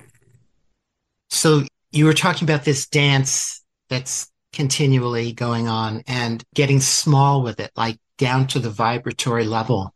So 1.29 1.63
you 1.91 2.05
were 2.05 2.13
talking 2.13 2.45
about 2.45 2.63
this 2.63 2.87
dance 2.87 3.63
that's 3.89 4.31
continually 4.53 5.33
going 5.33 5.67
on 5.67 6.03
and 6.07 6.43
getting 6.55 6.79
small 6.79 7.43
with 7.43 7.59
it, 7.59 7.71
like 7.75 7.97
down 8.17 8.47
to 8.47 8.59
the 8.59 8.69
vibratory 8.69 9.45
level. 9.45 9.93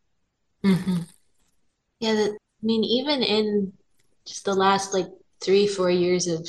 Mm-hmm. 0.64 0.98
Yeah, 2.00 2.14
that, 2.14 2.30
I 2.32 2.66
mean, 2.66 2.84
even 2.84 3.22
in 3.22 3.72
just 4.26 4.44
the 4.44 4.54
last 4.54 4.92
like 4.92 5.08
three, 5.40 5.66
four 5.66 5.90
years 5.90 6.26
of 6.26 6.48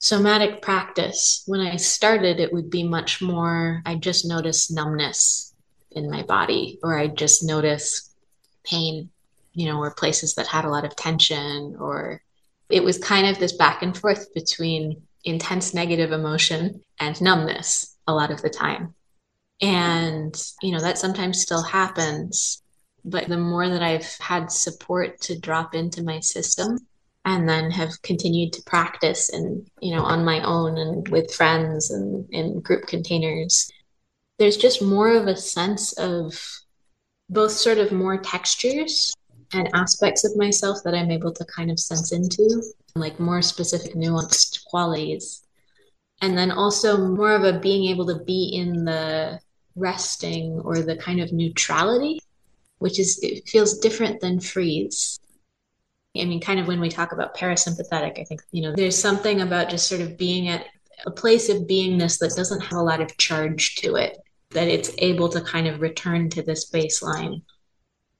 somatic 0.00 0.62
practice, 0.62 1.44
when 1.46 1.60
I 1.60 1.76
started, 1.76 2.40
it 2.40 2.52
would 2.52 2.70
be 2.70 2.82
much 2.82 3.22
more, 3.22 3.82
I 3.84 3.94
just 3.96 4.26
notice 4.26 4.70
numbness 4.70 5.54
in 5.92 6.10
my 6.10 6.22
body, 6.22 6.78
or 6.82 6.98
I 6.98 7.06
just 7.06 7.44
notice 7.44 8.12
pain, 8.64 9.10
you 9.52 9.66
know, 9.66 9.78
or 9.78 9.92
places 9.92 10.34
that 10.34 10.46
had 10.46 10.64
a 10.64 10.70
lot 10.70 10.86
of 10.86 10.96
tension, 10.96 11.76
or 11.78 12.22
it 12.70 12.82
was 12.82 12.98
kind 12.98 13.26
of 13.26 13.38
this 13.38 13.52
back 13.52 13.82
and 13.82 13.96
forth 13.96 14.32
between 14.32 15.02
intense 15.24 15.74
negative 15.74 16.12
emotion 16.12 16.82
and 16.98 17.20
numbness 17.20 17.94
a 18.06 18.14
lot 18.14 18.30
of 18.30 18.40
the 18.40 18.50
time. 18.50 18.94
And, 19.60 20.34
you 20.62 20.72
know, 20.72 20.80
that 20.80 20.96
sometimes 20.96 21.42
still 21.42 21.62
happens. 21.62 22.62
But 23.04 23.28
the 23.28 23.36
more 23.36 23.68
that 23.68 23.82
I've 23.82 24.16
had 24.18 24.50
support 24.50 25.20
to 25.22 25.38
drop 25.38 25.74
into 25.74 26.02
my 26.02 26.20
system 26.20 26.78
and 27.24 27.48
then 27.48 27.70
have 27.70 28.00
continued 28.02 28.52
to 28.54 28.62
practice 28.62 29.28
and, 29.30 29.68
you 29.80 29.94
know, 29.94 30.02
on 30.02 30.24
my 30.24 30.42
own 30.42 30.78
and 30.78 31.08
with 31.08 31.34
friends 31.34 31.90
and 31.90 32.26
in 32.30 32.60
group 32.60 32.86
containers, 32.86 33.70
there's 34.38 34.56
just 34.56 34.82
more 34.82 35.12
of 35.12 35.26
a 35.26 35.36
sense 35.36 35.92
of 35.98 36.42
both 37.28 37.52
sort 37.52 37.78
of 37.78 37.92
more 37.92 38.16
textures 38.16 39.12
and 39.52 39.68
aspects 39.74 40.24
of 40.24 40.36
myself 40.36 40.78
that 40.84 40.94
I'm 40.94 41.10
able 41.10 41.32
to 41.32 41.44
kind 41.44 41.70
of 41.70 41.78
sense 41.78 42.12
into, 42.12 42.62
like 42.94 43.20
more 43.20 43.42
specific, 43.42 43.94
nuanced 43.94 44.64
qualities. 44.64 45.42
And 46.22 46.36
then 46.36 46.50
also 46.50 46.96
more 46.98 47.32
of 47.32 47.44
a 47.44 47.58
being 47.58 47.90
able 47.90 48.06
to 48.06 48.24
be 48.24 48.52
in 48.54 48.84
the 48.84 49.40
resting 49.76 50.60
or 50.64 50.80
the 50.80 50.96
kind 50.96 51.20
of 51.20 51.32
neutrality, 51.32 52.20
which 52.78 52.98
is, 52.98 53.18
it 53.22 53.48
feels 53.48 53.78
different 53.78 54.20
than 54.20 54.40
freeze. 54.40 55.19
I 56.16 56.24
mean, 56.24 56.40
kind 56.40 56.58
of 56.58 56.66
when 56.66 56.80
we 56.80 56.88
talk 56.88 57.12
about 57.12 57.36
parasympathetic, 57.36 58.18
I 58.18 58.24
think, 58.24 58.42
you 58.50 58.62
know, 58.62 58.74
there's 58.74 58.98
something 58.98 59.40
about 59.40 59.70
just 59.70 59.88
sort 59.88 60.00
of 60.00 60.18
being 60.18 60.48
at 60.48 60.66
a 61.06 61.10
place 61.10 61.48
of 61.48 61.62
beingness 61.62 62.18
that 62.18 62.34
doesn't 62.36 62.62
have 62.62 62.78
a 62.78 62.82
lot 62.82 63.00
of 63.00 63.16
charge 63.16 63.76
to 63.76 63.94
it, 63.94 64.18
that 64.50 64.68
it's 64.68 64.90
able 64.98 65.28
to 65.28 65.40
kind 65.40 65.68
of 65.68 65.80
return 65.80 66.28
to 66.30 66.42
this 66.42 66.70
baseline 66.70 67.42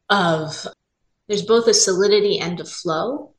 of 0.08 0.66
there's 1.28 1.42
both 1.42 1.66
a 1.68 1.74
solidity 1.74 2.38
and 2.38 2.60
a 2.60 2.64
flow. 2.64 3.34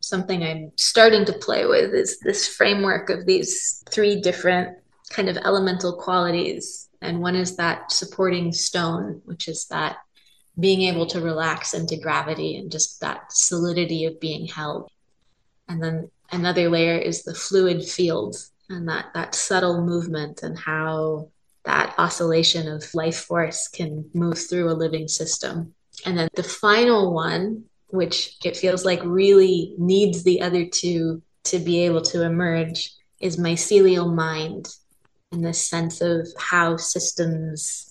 Something 0.00 0.44
I'm 0.44 0.72
starting 0.76 1.24
to 1.26 1.32
play 1.32 1.66
with 1.66 1.92
is 1.94 2.20
this 2.20 2.48
framework 2.48 3.10
of 3.10 3.26
these 3.26 3.82
three 3.90 4.20
different 4.20 4.78
kind 5.10 5.28
of 5.28 5.36
elemental 5.38 5.96
qualities. 5.96 6.88
And 7.00 7.20
one 7.20 7.36
is 7.36 7.56
that 7.56 7.92
supporting 7.92 8.52
stone, 8.52 9.22
which 9.24 9.48
is 9.48 9.66
that 9.66 9.98
being 10.58 10.82
able 10.82 11.06
to 11.06 11.20
relax 11.20 11.74
into 11.74 11.96
gravity 11.96 12.56
and 12.56 12.70
just 12.70 13.00
that 13.00 13.32
solidity 13.32 14.04
of 14.04 14.20
being 14.20 14.46
held. 14.46 14.90
And 15.68 15.82
then 15.82 16.10
another 16.32 16.68
layer 16.68 16.98
is 16.98 17.22
the 17.22 17.34
fluid 17.34 17.84
field 17.84 18.36
and 18.68 18.88
that 18.88 19.06
that 19.14 19.34
subtle 19.34 19.84
movement 19.84 20.42
and 20.42 20.58
how 20.58 21.28
that 21.64 21.94
oscillation 21.98 22.68
of 22.68 22.94
life 22.94 23.24
force 23.24 23.68
can 23.68 24.08
move 24.14 24.38
through 24.38 24.70
a 24.70 24.72
living 24.72 25.08
system. 25.08 25.74
And 26.04 26.18
then 26.18 26.28
the 26.34 26.42
final 26.42 27.12
one, 27.12 27.64
which 27.88 28.36
it 28.44 28.56
feels 28.56 28.84
like 28.84 29.00
really 29.04 29.74
needs 29.78 30.22
the 30.22 30.40
other 30.40 30.64
two 30.64 31.22
to 31.44 31.58
be 31.58 31.80
able 31.80 32.02
to 32.02 32.24
emerge, 32.24 32.92
is 33.20 33.36
mycelial 33.36 34.12
mind 34.14 34.68
and 35.32 35.44
this 35.44 35.66
sense 35.66 36.00
of 36.00 36.26
how 36.38 36.76
systems 36.76 37.87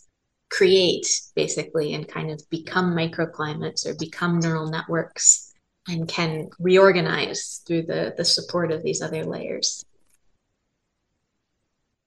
create 0.49 1.07
basically 1.35 1.93
and 1.93 2.07
kind 2.07 2.31
of 2.31 2.41
become 2.49 2.95
microclimates 2.95 3.85
or 3.85 3.93
become 3.95 4.39
neural 4.39 4.69
networks 4.69 5.53
and 5.87 6.07
can 6.07 6.49
reorganize 6.59 7.61
through 7.65 7.83
the, 7.83 8.13
the 8.17 8.25
support 8.25 8.71
of 8.71 8.83
these 8.83 9.01
other 9.01 9.23
layers. 9.23 9.83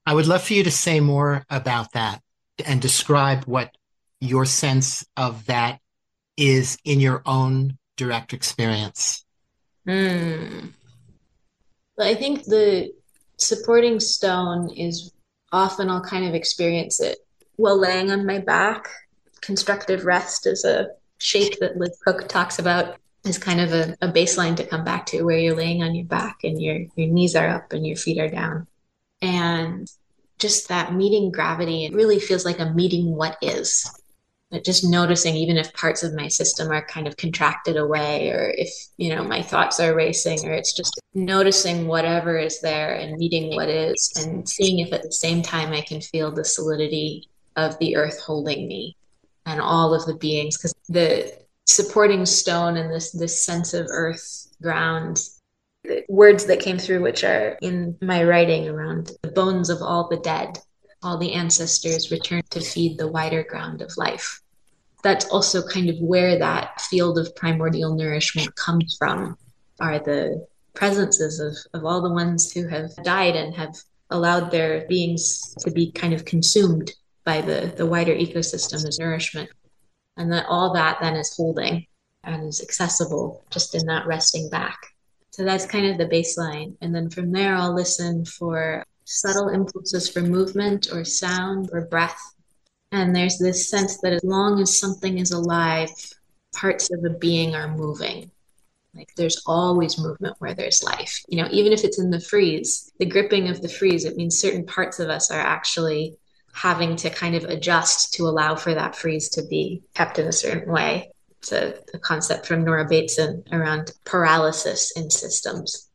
I 0.07 0.14
would 0.14 0.26
love 0.26 0.42
for 0.42 0.55
you 0.55 0.64
to 0.64 0.70
say 0.70 1.00
more 1.00 1.44
about 1.50 1.92
that 1.92 2.22
and 2.64 2.81
describe 2.81 3.44
what 3.44 3.74
your 4.20 4.44
sense 4.44 5.07
of 5.16 5.46
that 5.46 5.81
is 6.37 6.79
in 6.85 7.00
your 7.00 7.22
own 7.26 7.79
direct 7.96 8.33
experience. 8.33 9.24
Hmm. 9.87 10.68
But 11.96 12.07
I 12.07 12.14
think 12.14 12.44
the 12.44 12.92
supporting 13.37 14.00
stone 14.00 14.70
is 14.70 15.12
often 15.53 15.88
I'll 15.88 16.03
kind 16.03 16.26
of 16.26 16.35
experience 16.35 17.00
it 17.00 17.18
while 17.61 17.79
laying 17.79 18.11
on 18.11 18.27
my 18.27 18.38
back. 18.38 18.88
Constructive 19.40 20.05
rest 20.05 20.46
is 20.46 20.64
a 20.64 20.88
shape 21.18 21.59
that 21.61 21.77
Liz 21.77 21.96
Koch 22.07 22.27
talks 22.29 22.59
about 22.59 22.96
as 23.25 23.38
kind 23.38 23.61
of 23.61 23.73
a, 23.73 23.96
a 24.01 24.09
baseline 24.09 24.57
to 24.57 24.66
come 24.66 24.85
back 24.85 25.07
to 25.07 25.23
where 25.23 25.38
you're 25.38 25.57
laying 25.57 25.83
on 25.83 25.94
your 25.94 26.07
back 26.07 26.38
and 26.42 26.61
your, 26.61 26.79
your 26.96 27.09
knees 27.09 27.37
are 27.37 27.49
up 27.49 27.73
and 27.73 27.87
your 27.87 27.96
feet 27.96 28.18
are 28.18 28.31
down. 28.31 28.66
And 29.20 29.87
just 30.38 30.68
that 30.68 30.94
meeting 30.94 31.31
gravity, 31.31 31.85
it 31.85 31.92
really 31.92 32.18
feels 32.18 32.46
like 32.46 32.59
a 32.59 32.70
meeting 32.70 33.14
what 33.14 33.37
is. 33.42 33.88
But 34.51 34.64
just 34.64 34.85
noticing, 34.85 35.37
even 35.37 35.59
if 35.59 35.73
parts 35.75 36.03
of 36.03 36.14
my 36.14 36.27
system 36.27 36.73
are 36.73 36.85
kind 36.85 37.07
of 37.07 37.16
contracted 37.16 37.77
away, 37.77 38.31
or 38.31 38.53
if, 38.57 38.73
you 38.96 39.14
know, 39.14 39.23
my 39.23 39.42
thoughts 39.42 39.79
are 39.79 39.94
racing, 39.94 40.44
or 40.44 40.53
it's 40.53 40.73
just 40.73 40.99
noticing 41.14 41.87
whatever 41.87 42.37
is 42.37 42.61
there 42.61 42.94
and 42.94 43.16
meeting 43.16 43.55
what 43.55 43.68
is, 43.68 44.12
and 44.16 44.49
seeing 44.49 44.81
if 44.81 44.92
at 44.92 45.03
the 45.03 45.12
same 45.12 45.40
time 45.42 45.73
I 45.73 45.83
can 45.83 46.01
feel 46.01 46.33
the 46.33 46.44
solidity 46.44 47.30
of 47.56 47.78
the 47.78 47.96
earth 47.96 48.20
holding 48.20 48.66
me 48.68 48.96
and 49.46 49.60
all 49.60 49.94
of 49.94 50.06
the 50.06 50.14
beings. 50.14 50.56
Because 50.56 50.74
the 50.88 51.38
supporting 51.66 52.26
stone 52.26 52.76
and 52.76 52.92
this, 52.92 53.12
this 53.12 53.44
sense 53.44 53.74
of 53.74 53.86
earth 53.90 54.48
ground 54.62 55.20
the 55.84 56.04
words 56.08 56.44
that 56.46 56.60
came 56.60 56.78
through, 56.78 57.00
which 57.00 57.24
are 57.24 57.56
in 57.62 57.96
my 58.02 58.22
writing 58.22 58.68
around 58.68 59.12
the 59.22 59.30
bones 59.30 59.70
of 59.70 59.80
all 59.80 60.08
the 60.08 60.18
dead, 60.18 60.58
all 61.02 61.16
the 61.16 61.32
ancestors 61.32 62.10
return 62.10 62.42
to 62.50 62.60
feed 62.60 62.98
the 62.98 63.08
wider 63.08 63.42
ground 63.42 63.80
of 63.80 63.96
life. 63.96 64.40
That's 65.02 65.24
also 65.26 65.66
kind 65.66 65.88
of 65.88 65.98
where 66.00 66.38
that 66.38 66.80
field 66.82 67.18
of 67.18 67.34
primordial 67.34 67.94
nourishment 67.94 68.54
comes 68.56 68.96
from, 68.98 69.38
are 69.80 69.98
the 69.98 70.46
presences 70.74 71.40
of, 71.40 71.56
of 71.72 71.86
all 71.86 72.02
the 72.02 72.12
ones 72.12 72.52
who 72.52 72.68
have 72.68 72.94
died 73.02 73.34
and 73.34 73.54
have 73.54 73.74
allowed 74.10 74.50
their 74.50 74.86
beings 74.86 75.54
to 75.60 75.70
be 75.70 75.90
kind 75.92 76.12
of 76.12 76.24
consumed 76.24 76.92
by 77.24 77.40
the, 77.40 77.72
the 77.76 77.87
wider 77.87 78.14
ecosystem 78.14 78.87
as 78.87 78.98
nourishment. 78.98 79.50
And 80.16 80.33
that 80.33 80.46
all 80.48 80.72
that 80.74 80.98
then 81.00 81.16
is 81.16 81.35
holding 81.37 81.87
and 82.24 82.46
is 82.46 82.61
accessible 82.61 83.44
just 83.50 83.74
in 83.74 83.87
that 83.87 84.06
resting 84.06 84.50
back. 84.50 84.78
So 85.30 85.44
that's 85.44 85.66
kind 85.66 85.87
of 85.87 85.96
the 85.96 86.14
baseline. 86.14 86.76
And 86.80 86.94
then 86.94 87.09
from 87.09 87.33
there, 87.33 87.54
I'll 87.54 87.74
listen 87.74 88.24
for 88.24 88.85
subtle 89.04 89.48
impulses 89.48 90.09
for 90.09 90.20
movement 90.20 90.88
or 90.92 91.04
sound 91.04 91.70
or 91.72 91.83
breath. 91.83 92.35
And 92.92 93.14
there's 93.14 93.38
this 93.38 93.70
sense 93.70 93.98
that 93.98 94.12
as 94.12 94.24
long 94.24 94.61
as 94.61 94.78
something 94.78 95.18
is 95.18 95.30
alive, 95.30 95.90
parts 96.54 96.90
of 96.92 97.04
a 97.04 97.11
being 97.11 97.54
are 97.54 97.74
moving. 97.74 98.30
Like 98.94 99.14
there's 99.16 99.42
always 99.46 99.98
movement 99.98 100.37
where 100.40 100.54
there's 100.54 100.83
life. 100.83 101.22
You 101.28 101.42
know, 101.42 101.48
even 101.52 101.72
if 101.72 101.85
it's 101.85 102.00
in 102.00 102.11
the 102.11 102.20
freeze, 102.20 102.90
the 102.98 103.06
gripping 103.06 103.48
of 103.48 103.62
the 103.62 103.68
freeze, 103.68 104.04
it 104.04 104.16
means 104.16 104.38
certain 104.38 104.66
parts 104.66 104.98
of 104.98 105.09
us 105.09 105.30
are 105.30 105.40
actually 105.40 106.16
having 106.61 106.94
to 106.94 107.09
kind 107.09 107.35
of 107.35 107.44
adjust 107.44 108.12
to 108.12 108.25
allow 108.25 108.55
for 108.55 108.75
that 108.75 108.94
freeze 108.94 109.31
to 109.31 109.42
be 109.46 109.83
kept 109.94 110.18
in 110.18 110.27
a 110.27 110.33
certain 110.33 110.70
way. 110.70 111.11
It's 111.38 111.53
a, 111.53 111.75
a 111.94 111.99
concept 111.99 112.46
from 112.46 112.64
Nora 112.64 112.87
Bateson 112.87 113.44
around 113.51 113.92
paralysis 114.05 114.92
in 114.94 115.09
systems. 115.09 115.88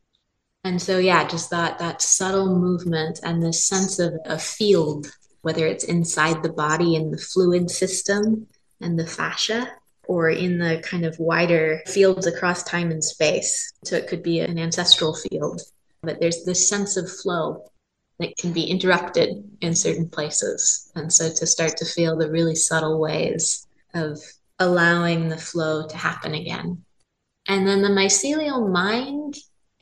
And 0.64 0.82
so, 0.82 0.98
yeah, 0.98 1.28
just 1.28 1.50
that 1.50 1.78
that 1.78 2.02
subtle 2.02 2.58
movement 2.58 3.20
and 3.22 3.40
this 3.40 3.64
sense 3.64 4.00
of 4.00 4.14
a 4.24 4.40
field, 4.40 5.06
whether 5.42 5.64
it's 5.64 5.84
inside 5.84 6.42
the 6.42 6.52
body 6.52 6.96
in 6.96 7.12
the 7.12 7.18
fluid 7.18 7.70
system 7.70 8.48
and 8.80 8.98
the 8.98 9.06
fascia, 9.06 9.70
or 10.08 10.30
in 10.30 10.58
the 10.58 10.80
kind 10.82 11.04
of 11.04 11.16
wider 11.20 11.82
fields 11.86 12.26
across 12.26 12.64
time 12.64 12.90
and 12.90 13.04
space. 13.04 13.72
So 13.84 13.94
it 13.94 14.08
could 14.08 14.24
be 14.24 14.40
an 14.40 14.58
ancestral 14.58 15.14
field, 15.14 15.62
but 16.02 16.18
there's 16.18 16.42
this 16.42 16.68
sense 16.68 16.96
of 16.96 17.08
flow 17.08 17.70
that 18.18 18.36
can 18.36 18.52
be 18.52 18.64
interrupted 18.64 19.44
in 19.60 19.74
certain 19.74 20.08
places. 20.08 20.90
And 20.94 21.12
so 21.12 21.28
to 21.28 21.46
start 21.46 21.76
to 21.78 21.84
feel 21.84 22.16
the 22.16 22.30
really 22.30 22.54
subtle 22.54 22.98
ways 22.98 23.66
of 23.94 24.18
allowing 24.58 25.28
the 25.28 25.36
flow 25.36 25.86
to 25.86 25.96
happen 25.96 26.34
again. 26.34 26.82
And 27.48 27.66
then 27.66 27.82
the 27.82 27.88
mycelial 27.88 28.70
mind, 28.72 29.36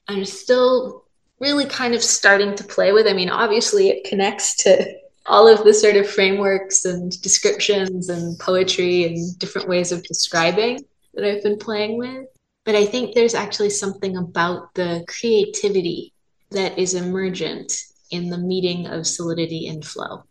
I'm 0.08 0.24
still 0.24 1.04
really 1.40 1.64
kind 1.66 1.94
of 1.94 2.02
starting 2.02 2.54
to 2.56 2.64
play 2.64 2.92
with. 2.92 3.06
I 3.06 3.12
mean, 3.12 3.30
obviously, 3.30 3.88
it 3.88 4.08
connects 4.08 4.56
to 4.64 4.98
all 5.26 5.48
of 5.48 5.64
the 5.64 5.72
sort 5.72 5.96
of 5.96 6.08
frameworks 6.08 6.84
and 6.84 7.10
descriptions 7.22 8.08
and 8.08 8.38
poetry 8.38 9.04
and 9.04 9.38
different 9.38 9.68
ways 9.68 9.92
of 9.92 10.02
describing 10.02 10.84
that 11.14 11.24
I've 11.24 11.42
been 11.42 11.58
playing 11.58 11.96
with. 11.96 12.26
But 12.64 12.74
I 12.74 12.84
think 12.84 13.14
there's 13.14 13.34
actually 13.34 13.70
something 13.70 14.16
about 14.16 14.74
the 14.74 15.04
creativity 15.08 16.12
that 16.50 16.78
is 16.78 16.94
emergent 16.94 17.72
in 18.14 18.30
the 18.30 18.38
meeting 18.38 18.86
of 18.86 19.06
solidity 19.06 19.68
and 19.68 19.84
flow. 19.84 20.24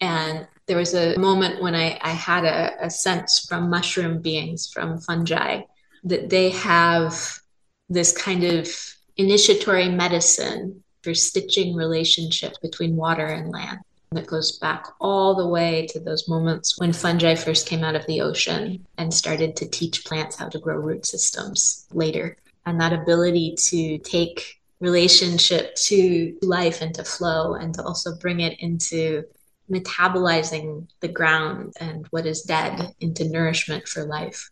And 0.00 0.46
there 0.66 0.76
was 0.76 0.94
a 0.94 1.18
moment 1.18 1.62
when 1.62 1.74
I, 1.74 1.98
I 2.00 2.10
had 2.10 2.44
a, 2.44 2.86
a 2.86 2.90
sense 2.90 3.44
from 3.48 3.70
mushroom 3.70 4.22
beings, 4.22 4.70
from 4.72 5.00
fungi, 5.00 5.62
that 6.04 6.30
they 6.30 6.50
have 6.50 7.40
this 7.88 8.16
kind 8.16 8.44
of 8.44 8.68
initiatory 9.16 9.88
medicine 9.88 10.82
for 11.02 11.14
stitching 11.14 11.74
relationship 11.74 12.54
between 12.62 12.96
water 12.96 13.26
and 13.26 13.50
land 13.50 13.78
that 14.12 14.26
goes 14.26 14.58
back 14.58 14.86
all 15.00 15.34
the 15.34 15.46
way 15.46 15.86
to 15.90 16.00
those 16.00 16.28
moments 16.28 16.78
when 16.78 16.92
fungi 16.92 17.34
first 17.34 17.66
came 17.66 17.84
out 17.84 17.94
of 17.94 18.06
the 18.06 18.20
ocean 18.20 18.84
and 18.98 19.14
started 19.14 19.54
to 19.54 19.68
teach 19.68 20.04
plants 20.04 20.36
how 20.36 20.48
to 20.48 20.58
grow 20.58 20.76
root 20.76 21.06
systems 21.06 21.86
later. 21.92 22.36
And 22.66 22.80
that 22.80 22.92
ability 22.92 23.54
to 23.68 23.98
take 23.98 24.59
relationship 24.80 25.74
to 25.74 26.36
life 26.42 26.80
and 26.80 26.94
to 26.94 27.04
flow 27.04 27.54
and 27.54 27.74
to 27.74 27.82
also 27.82 28.16
bring 28.16 28.40
it 28.40 28.58
into 28.60 29.24
metabolizing 29.70 30.88
the 31.00 31.08
ground 31.08 31.74
and 31.80 32.06
what 32.10 32.26
is 32.26 32.42
dead 32.42 32.94
into 33.00 33.28
nourishment 33.28 33.86
for 33.86 34.04
life. 34.04 34.50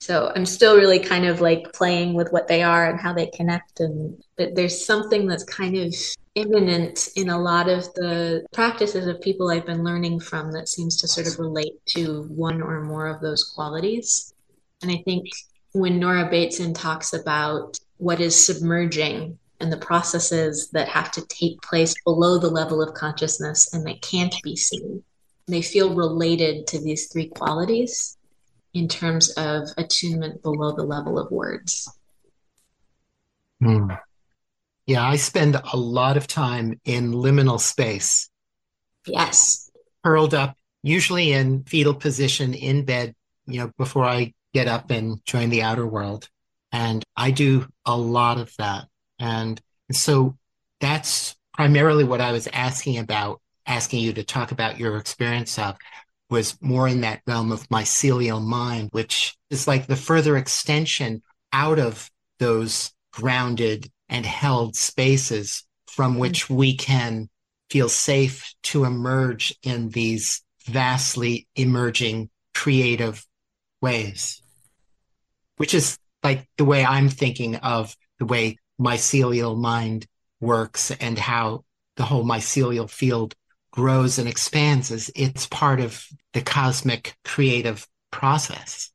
So 0.00 0.32
I'm 0.34 0.46
still 0.46 0.76
really 0.76 0.98
kind 0.98 1.26
of 1.26 1.40
like 1.42 1.72
playing 1.74 2.14
with 2.14 2.32
what 2.32 2.48
they 2.48 2.62
are 2.62 2.88
and 2.88 2.98
how 2.98 3.12
they 3.12 3.26
connect. 3.26 3.80
And 3.80 4.22
but 4.36 4.54
there's 4.54 4.86
something 4.86 5.26
that's 5.26 5.44
kind 5.44 5.76
of 5.76 5.94
immanent 6.34 7.08
in 7.16 7.28
a 7.28 7.38
lot 7.38 7.68
of 7.68 7.84
the 7.94 8.46
practices 8.52 9.06
of 9.06 9.20
people 9.20 9.50
I've 9.50 9.66
been 9.66 9.84
learning 9.84 10.20
from 10.20 10.52
that 10.52 10.68
seems 10.68 10.96
to 11.00 11.08
sort 11.08 11.26
of 11.26 11.38
relate 11.38 11.84
to 11.88 12.22
one 12.28 12.62
or 12.62 12.82
more 12.82 13.08
of 13.08 13.20
those 13.20 13.44
qualities. 13.44 14.32
And 14.82 14.90
I 14.90 15.02
think 15.04 15.26
when 15.72 15.98
Nora 15.98 16.30
Bateson 16.30 16.72
talks 16.72 17.12
about 17.12 17.78
what 17.98 18.20
is 18.20 18.46
submerging 18.46 19.38
and 19.60 19.72
the 19.72 19.76
processes 19.76 20.70
that 20.70 20.88
have 20.88 21.10
to 21.12 21.26
take 21.26 21.60
place 21.62 21.94
below 22.04 22.38
the 22.38 22.50
level 22.50 22.82
of 22.82 22.94
consciousness 22.94 23.72
and 23.72 23.86
that 23.86 24.02
can't 24.02 24.34
be 24.42 24.56
seen, 24.56 25.02
they 25.46 25.62
feel 25.62 25.94
related 25.94 26.66
to 26.68 26.80
these 26.80 27.08
three 27.08 27.28
qualities 27.28 28.16
in 28.72 28.88
terms 28.88 29.30
of 29.32 29.68
attunement 29.76 30.42
below 30.42 30.72
the 30.72 30.84
level 30.84 31.18
of 31.18 31.30
words. 31.30 31.92
Mm. 33.62 33.98
Yeah, 34.86 35.06
I 35.06 35.16
spend 35.16 35.56
a 35.56 35.76
lot 35.76 36.16
of 36.16 36.26
time 36.26 36.80
in 36.84 37.12
liminal 37.12 37.60
space. 37.60 38.30
Yes. 39.06 39.70
Curled 40.04 40.34
up, 40.34 40.56
usually 40.82 41.32
in 41.32 41.64
fetal 41.64 41.94
position 41.94 42.54
in 42.54 42.84
bed, 42.84 43.14
you 43.46 43.60
know, 43.60 43.70
before 43.76 44.04
I 44.04 44.34
get 44.54 44.66
up 44.66 44.90
and 44.90 45.24
join 45.24 45.50
the 45.50 45.62
outer 45.62 45.86
world. 45.86 46.28
And 46.72 47.04
I 47.16 47.32
do 47.32 47.66
a 47.84 47.96
lot 47.96 48.38
of 48.38 48.54
that. 48.58 48.86
And 49.20 49.60
so 49.92 50.36
that's 50.80 51.36
primarily 51.52 52.04
what 52.04 52.20
I 52.20 52.32
was 52.32 52.48
asking 52.52 52.98
about, 52.98 53.40
asking 53.66 54.00
you 54.00 54.12
to 54.14 54.24
talk 54.24 54.50
about 54.50 54.80
your 54.80 54.96
experience 54.96 55.58
of 55.58 55.76
was 56.30 56.56
more 56.60 56.88
in 56.88 57.02
that 57.02 57.20
realm 57.26 57.52
of 57.52 57.68
mycelial 57.68 58.42
mind, 58.42 58.88
which 58.92 59.36
is 59.50 59.68
like 59.68 59.86
the 59.86 59.96
further 59.96 60.36
extension 60.36 61.22
out 61.52 61.78
of 61.78 62.10
those 62.38 62.92
grounded 63.12 63.90
and 64.08 64.24
held 64.24 64.74
spaces 64.76 65.64
from 65.86 66.12
mm-hmm. 66.12 66.20
which 66.20 66.48
we 66.48 66.76
can 66.76 67.28
feel 67.68 67.88
safe 67.88 68.54
to 68.62 68.84
emerge 68.84 69.54
in 69.62 69.90
these 69.90 70.42
vastly 70.66 71.46
emerging 71.56 72.30
creative 72.54 73.24
ways, 73.80 74.42
which 75.56 75.74
is 75.74 75.98
like 76.22 76.48
the 76.58 76.64
way 76.64 76.84
I'm 76.84 77.08
thinking 77.08 77.56
of 77.56 77.94
the 78.18 78.26
way 78.26 78.58
mycelial 78.80 79.56
mind 79.56 80.06
works 80.40 80.90
and 80.90 81.18
how 81.18 81.64
the 81.96 82.04
whole 82.04 82.24
mycelial 82.24 82.88
field 82.88 83.34
grows 83.72 84.18
and 84.18 84.28
expands 84.28 84.90
as 84.90 85.10
it's 85.14 85.46
part 85.46 85.80
of 85.80 86.04
the 86.32 86.40
cosmic 86.40 87.16
creative 87.24 87.86
process 88.10 88.90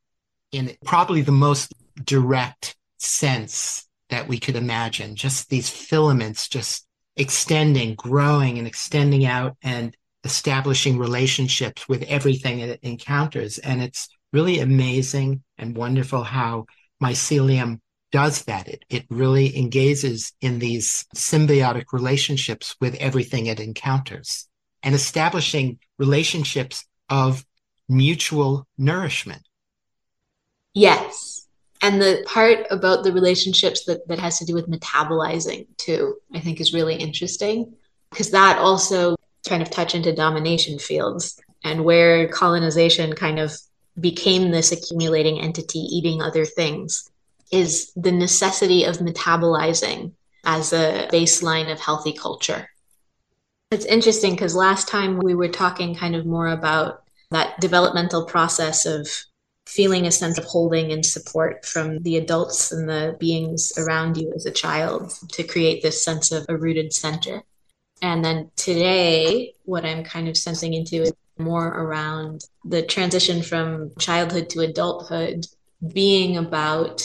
in 0.52 0.76
probably 0.84 1.22
the 1.22 1.32
most 1.32 1.74
direct 2.04 2.76
sense 2.98 3.88
that 4.10 4.28
we 4.28 4.40
could 4.40 4.56
imagine. 4.56 5.16
Just 5.16 5.50
these 5.50 5.70
filaments 5.70 6.48
just 6.50 6.86
extending, 7.16 7.96
growing, 7.96 8.58
and 8.58 8.68
extending 8.68 9.26
out 9.26 9.56
and 9.62 9.96
establishing 10.24 10.98
relationships 10.98 11.88
with 11.88 12.04
everything 12.04 12.60
it 12.60 12.80
encounters. 12.82 13.58
And 13.60 13.82
it's 13.82 14.10
really 14.34 14.60
amazing 14.60 15.44
and 15.58 15.78
wonderful 15.78 16.24
how 16.24 16.66
mycelium 17.02 17.80
does 18.16 18.44
that. 18.44 18.70
It, 18.70 18.86
it 18.90 19.06
really 19.10 19.58
engages 19.58 20.32
in 20.40 20.58
these 20.60 21.06
symbiotic 21.14 21.92
relationships 21.92 22.74
with 22.80 22.96
everything 22.96 23.48
it 23.48 23.60
encounters 23.60 24.48
and 24.84 24.96
establishing 24.96 25.80
relationships 25.98 26.86
of 27.10 27.46
mutual 27.90 28.68
nourishment. 28.78 29.42
Yes. 30.74 31.46
And 31.82 32.02
the 32.02 32.24
part 32.26 32.68
about 32.72 33.04
the 33.04 33.12
relationships 33.12 33.84
that, 33.84 34.08
that 34.08 34.20
has 34.20 34.40
to 34.40 34.46
do 34.46 34.54
with 34.54 34.70
metabolizing 34.70 35.68
too, 35.76 36.16
I 36.34 36.40
think 36.40 36.62
is 36.62 36.74
really 36.74 36.96
interesting 36.96 37.74
because 38.12 38.32
that 38.32 38.60
also 38.60 39.18
kind 39.46 39.62
of 39.62 39.70
touch 39.70 39.94
into 39.94 40.16
domination 40.16 40.80
fields 40.80 41.38
and 41.66 41.84
where 41.84 42.30
colonization 42.30 43.12
kind 43.12 43.40
of 43.40 43.52
became 44.00 44.52
this 44.52 44.72
accumulating 44.72 45.42
entity 45.42 45.80
eating 45.80 46.22
other 46.22 46.46
things 46.46 47.12
is 47.52 47.92
the 47.96 48.12
necessity 48.12 48.84
of 48.84 48.98
metabolizing 48.98 50.12
as 50.44 50.74
a 50.74 51.08
baseline 51.12 51.72
of 51.72 51.80
healthy 51.80 52.14
culture. 52.14 52.70
It's 53.72 53.86
interesting 53.86 54.32
because 54.32 54.56
last 54.56 54.88
time 54.88 55.18
we 55.18 55.34
were 55.34 55.48
talking 55.50 55.96
kind 55.96 56.16
of 56.16 56.26
more 56.26 56.48
about 56.48 57.04
that 57.32 57.60
developmental 57.60 58.26
process 58.26 58.86
of 58.86 59.08
feeling 59.66 60.06
a 60.06 60.12
sense 60.12 60.38
of 60.38 60.46
holding 60.46 60.92
and 60.92 61.06
support 61.06 61.66
from 61.66 62.00
the 62.04 62.18
adults 62.18 62.72
and 62.72 62.88
the 62.88 63.18
beings 63.20 63.74
around 63.78 64.16
you 64.16 64.32
as 64.36 64.46
a 64.46 64.52
child 64.52 65.12
to 65.32 65.44
create 65.44 65.82
this 65.82 66.04
sense 66.04 66.32
of 66.32 66.46
a 66.48 66.56
rooted 66.56 66.94
center. 66.94 67.44
And 68.02 68.24
then 68.24 68.52
today, 68.56 69.56
what 69.64 69.86
I'm 69.86 70.04
kind 70.04 70.28
of 70.28 70.38
sensing 70.38 70.76
into 70.76 71.02
is 71.02 71.14
more 71.40 71.68
around 71.68 72.46
the 72.64 72.84
transition 72.84 73.42
from 73.42 73.92
childhood 73.98 74.50
to 74.52 74.60
adulthood 74.62 75.48
being 75.94 76.38
about 76.38 77.04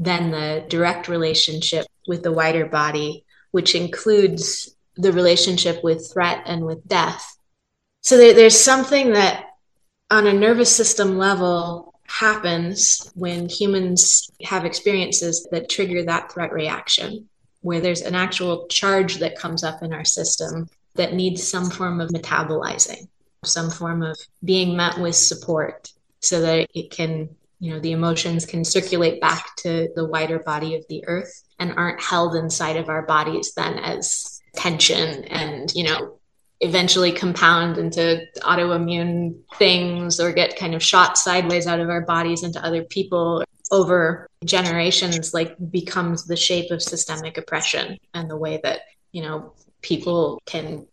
then 0.00 0.30
the 0.30 0.64
direct 0.68 1.06
relationship 1.06 1.86
with 2.08 2.22
the 2.22 2.32
wider 2.32 2.64
body, 2.64 3.24
which 3.50 3.74
includes 3.74 4.74
the 4.96 5.12
relationship 5.12 5.84
with 5.84 6.10
threat 6.12 6.42
and 6.46 6.64
with 6.64 6.88
death. 6.88 7.36
So 8.00 8.16
there, 8.16 8.32
there's 8.32 8.58
something 8.58 9.12
that 9.12 9.44
on 10.10 10.26
a 10.26 10.32
nervous 10.32 10.74
system 10.74 11.18
level 11.18 11.94
happens 12.08 13.12
when 13.14 13.48
humans 13.48 14.30
have 14.42 14.64
experiences 14.64 15.46
that 15.52 15.68
trigger 15.68 16.02
that 16.04 16.32
threat 16.32 16.52
reaction, 16.52 17.28
where 17.60 17.80
there's 17.80 18.00
an 18.00 18.14
actual 18.14 18.66
charge 18.68 19.18
that 19.18 19.38
comes 19.38 19.62
up 19.62 19.82
in 19.82 19.92
our 19.92 20.04
system 20.04 20.66
that 20.94 21.14
needs 21.14 21.48
some 21.48 21.70
form 21.70 22.00
of 22.00 22.10
metabolizing, 22.10 23.06
some 23.44 23.70
form 23.70 24.02
of 24.02 24.16
being 24.42 24.76
met 24.76 24.98
with 24.98 25.14
support 25.14 25.92
so 26.20 26.40
that 26.40 26.68
it 26.74 26.90
can, 26.90 27.28
you 27.60 27.72
know, 27.72 27.78
the 27.78 27.92
emotions 27.92 28.46
can 28.46 28.64
circulate 28.64 29.20
back 29.20 29.54
to 29.56 29.90
the 29.94 30.06
wider 30.06 30.38
body 30.38 30.74
of 30.74 30.84
the 30.88 31.04
earth 31.06 31.42
and 31.58 31.74
aren't 31.76 32.02
held 32.02 32.34
inside 32.34 32.76
of 32.76 32.88
our 32.88 33.02
bodies 33.02 33.52
then 33.54 33.74
as 33.78 34.40
tension 34.54 35.24
and, 35.24 35.70
you 35.74 35.84
know, 35.84 36.18
eventually 36.62 37.12
compound 37.12 37.76
into 37.76 38.24
autoimmune 38.38 39.38
things 39.56 40.20
or 40.20 40.32
get 40.32 40.56
kind 40.56 40.74
of 40.74 40.82
shot 40.82 41.18
sideways 41.18 41.66
out 41.66 41.80
of 41.80 41.90
our 41.90 42.02
bodies 42.02 42.42
into 42.42 42.64
other 42.64 42.82
people. 42.82 43.44
Over 43.72 44.28
generations 44.44 45.32
like 45.32 45.54
becomes 45.70 46.26
the 46.26 46.36
shape 46.36 46.72
of 46.72 46.82
systemic 46.82 47.38
oppression 47.38 47.98
and 48.14 48.28
the 48.28 48.36
way 48.36 48.58
that 48.64 48.80
you 49.12 49.22
know 49.22 49.52
people 49.80 50.42
can 50.44 50.88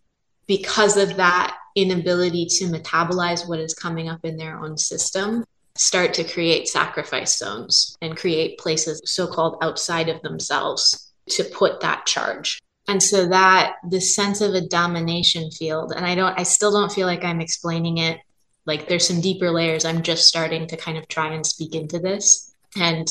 because 0.46 0.96
of 0.96 1.18
that 1.18 1.58
inability 1.76 2.46
to 2.46 2.66
metabolize 2.66 3.50
what 3.50 3.60
is 3.60 3.74
coming 3.74 4.10
up 4.10 4.24
in 4.24 4.38
their 4.38 4.60
own 4.60 4.78
system 4.78 5.44
start 5.78 6.14
to 6.16 6.24
create 6.24 6.68
sacrifice 6.68 7.38
zones 7.38 7.98
and 8.02 8.18
create 8.18 8.58
places 8.60 9.02
so-called 9.06 9.58
outside 9.62 10.10
of 10.10 10.22
themselves 10.22 11.12
to 11.30 11.44
put 11.44 11.82
that 11.82 12.06
charge. 12.06 12.60
And 12.88 13.04
so 13.04 13.28
that 13.28 13.76
the 13.90 14.00
sense 14.00 14.42
of 14.42 14.54
a 14.54 14.62
domination 14.62 15.52
field 15.52 15.92
and 15.94 16.06
i 16.06 16.16
don't 16.16 16.40
i 16.40 16.44
still 16.44 16.72
don't 16.72 16.92
feel 16.92 17.08
like 17.08 17.24
i'm 17.24 17.42
explaining 17.42 17.98
it. 17.98 18.20
Like 18.66 18.88
there's 18.88 19.08
some 19.08 19.22
deeper 19.22 19.52
layers. 19.52 19.86
I'm 19.86 20.04
just 20.04 20.28
starting 20.28 20.68
to 20.68 20.78
kind 20.78 20.98
of 20.98 21.08
try 21.08 21.34
and 21.34 21.46
speak 21.46 21.74
into 21.74 22.00
this. 22.00 22.54
And 22.78 23.08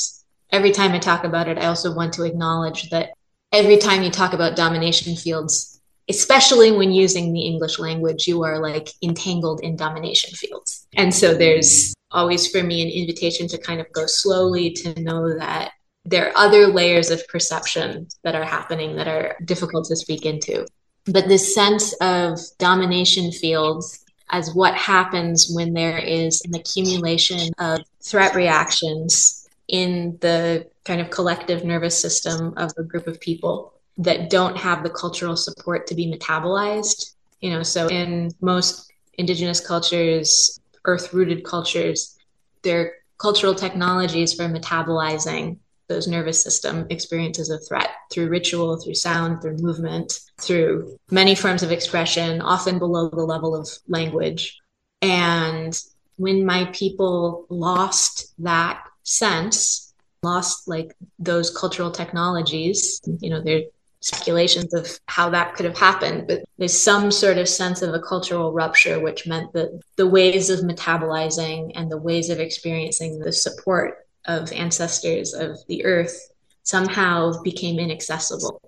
every 0.52 0.70
time 0.70 0.92
i 0.92 0.98
talk 0.98 1.24
about 1.24 1.48
it 1.48 1.59
i 1.59 1.66
also 1.66 1.94
want 1.94 2.12
to 2.14 2.24
acknowledge 2.24 2.88
that 2.90 3.11
every 3.52 3.76
time 3.76 4.02
you 4.02 4.11
talk 4.11 4.33
about 4.33 4.57
domination 4.57 5.16
fields 5.16 5.81
especially 6.09 6.70
when 6.70 6.92
using 6.92 7.33
the 7.33 7.42
english 7.42 7.79
language 7.79 8.26
you 8.29 8.42
are 8.42 8.61
like 8.61 8.90
entangled 9.02 9.61
in 9.61 9.76
domination 9.76 10.31
fields. 10.35 10.87
And 10.96 11.14
so 11.14 11.35
there's 11.35 11.94
always 12.16 12.48
for 12.48 12.62
me 12.62 12.83
an 12.83 12.88
invitation 12.88 13.46
to 13.48 13.59
kind 13.59 13.81
of 13.81 13.92
go 13.92 14.07
slowly 14.07 14.70
to 14.72 15.00
know 15.02 15.38
that 15.38 15.72
there 16.05 16.29
are 16.29 16.37
other 16.37 16.66
layers 16.66 17.11
of 17.11 17.26
perception 17.29 18.09
that 18.24 18.35
are 18.35 18.44
happening 18.44 18.96
that 18.96 19.07
are 19.07 19.37
difficult 19.44 19.87
to 19.87 19.96
speak 19.96 20.24
into. 20.24 20.66
But 21.05 21.29
this 21.29 21.55
sense 21.55 21.92
of 22.00 22.38
domination 22.59 23.31
fields 23.31 24.05
as 24.31 24.55
what 24.55 24.74
happens 24.74 25.50
when 25.52 25.74
there 25.74 25.98
is 25.98 26.42
an 26.46 26.55
accumulation 26.55 27.52
of 27.59 27.81
threat 28.02 28.35
reactions 28.35 29.48
in 29.68 30.16
the 30.20 30.66
kind 30.85 31.00
of 31.00 31.11
collective 31.11 31.64
nervous 31.64 32.00
system 32.00 32.55
of 32.57 32.72
a 32.79 32.83
group 32.83 33.07
of 33.07 33.20
people 33.20 33.72
that 33.98 34.31
don't 34.31 34.57
have 34.57 34.83
the 34.83 34.90
cultural 34.90 35.37
support 35.37 35.87
to 35.88 35.94
be 35.94 36.07
metabolized. 36.11 37.14
You 37.40 37.50
know, 37.50 37.62
so 37.62 37.88
in 37.88 38.33
most 38.40 38.92
indigenous 39.18 39.61
cultures, 39.61 40.61
earth 40.87 41.12
rooted 41.12 41.44
cultures, 41.44 42.16
their 42.62 42.94
cultural 43.18 43.55
technologies 43.55 44.35
for 44.35 44.44
metabolizing 44.44 45.59
those 45.88 46.09
nervous 46.09 46.42
system 46.42 46.87
experiences 46.90 47.49
of 47.49 47.66
threat 47.66 47.90
through 48.12 48.29
ritual, 48.29 48.77
through 48.77 48.94
sound, 48.94 49.40
through 49.40 49.57
movement, 49.59 50.18
through 50.38 50.96
many 51.11 51.35
forms 51.35 51.62
of 51.62 51.70
expression, 51.70 52.40
often 52.40 52.79
below 52.79 53.09
the 53.09 53.25
level 53.25 53.55
of 53.55 53.68
language. 53.87 54.59
And 55.01 55.79
when 56.16 56.44
my 56.44 56.64
people 56.72 57.46
lost 57.49 58.35
that 58.42 58.85
sense, 59.05 59.94
lost 60.22 60.66
like 60.66 60.96
those 61.18 61.57
cultural 61.57 61.92
technologies, 61.92 63.01
you 63.20 63.31
know, 63.31 63.40
there's 63.40 63.64
speculations 64.07 64.73
of 64.73 65.01
how 65.07 65.29
that 65.31 65.55
could 65.55 65.66
have 65.66 65.77
happened, 65.77 66.29
but 66.29 66.45
there's 66.59 66.81
some 66.81 67.11
sort 67.11 67.38
of 67.38 67.49
sense 67.49 67.83
of 67.83 67.92
a 67.92 67.99
cultural 67.99 68.53
rupture, 68.53 69.01
which 69.01 69.27
meant 69.27 69.53
that 69.53 69.81
the 69.97 70.07
ways 70.07 70.49
of 70.49 70.61
metabolizing 70.61 71.73
and 71.75 71.90
the 71.90 71.99
ways 71.99 72.31
of 72.31 72.38
experiencing 72.38 73.19
the 73.19 73.33
support 73.33 74.07
of 74.27 74.53
ancestors 74.53 75.35
of 75.35 75.59
the 75.66 75.85
earth 75.85 76.31
somehow 76.62 77.33
became 77.42 77.81
inaccessible. 77.81 78.61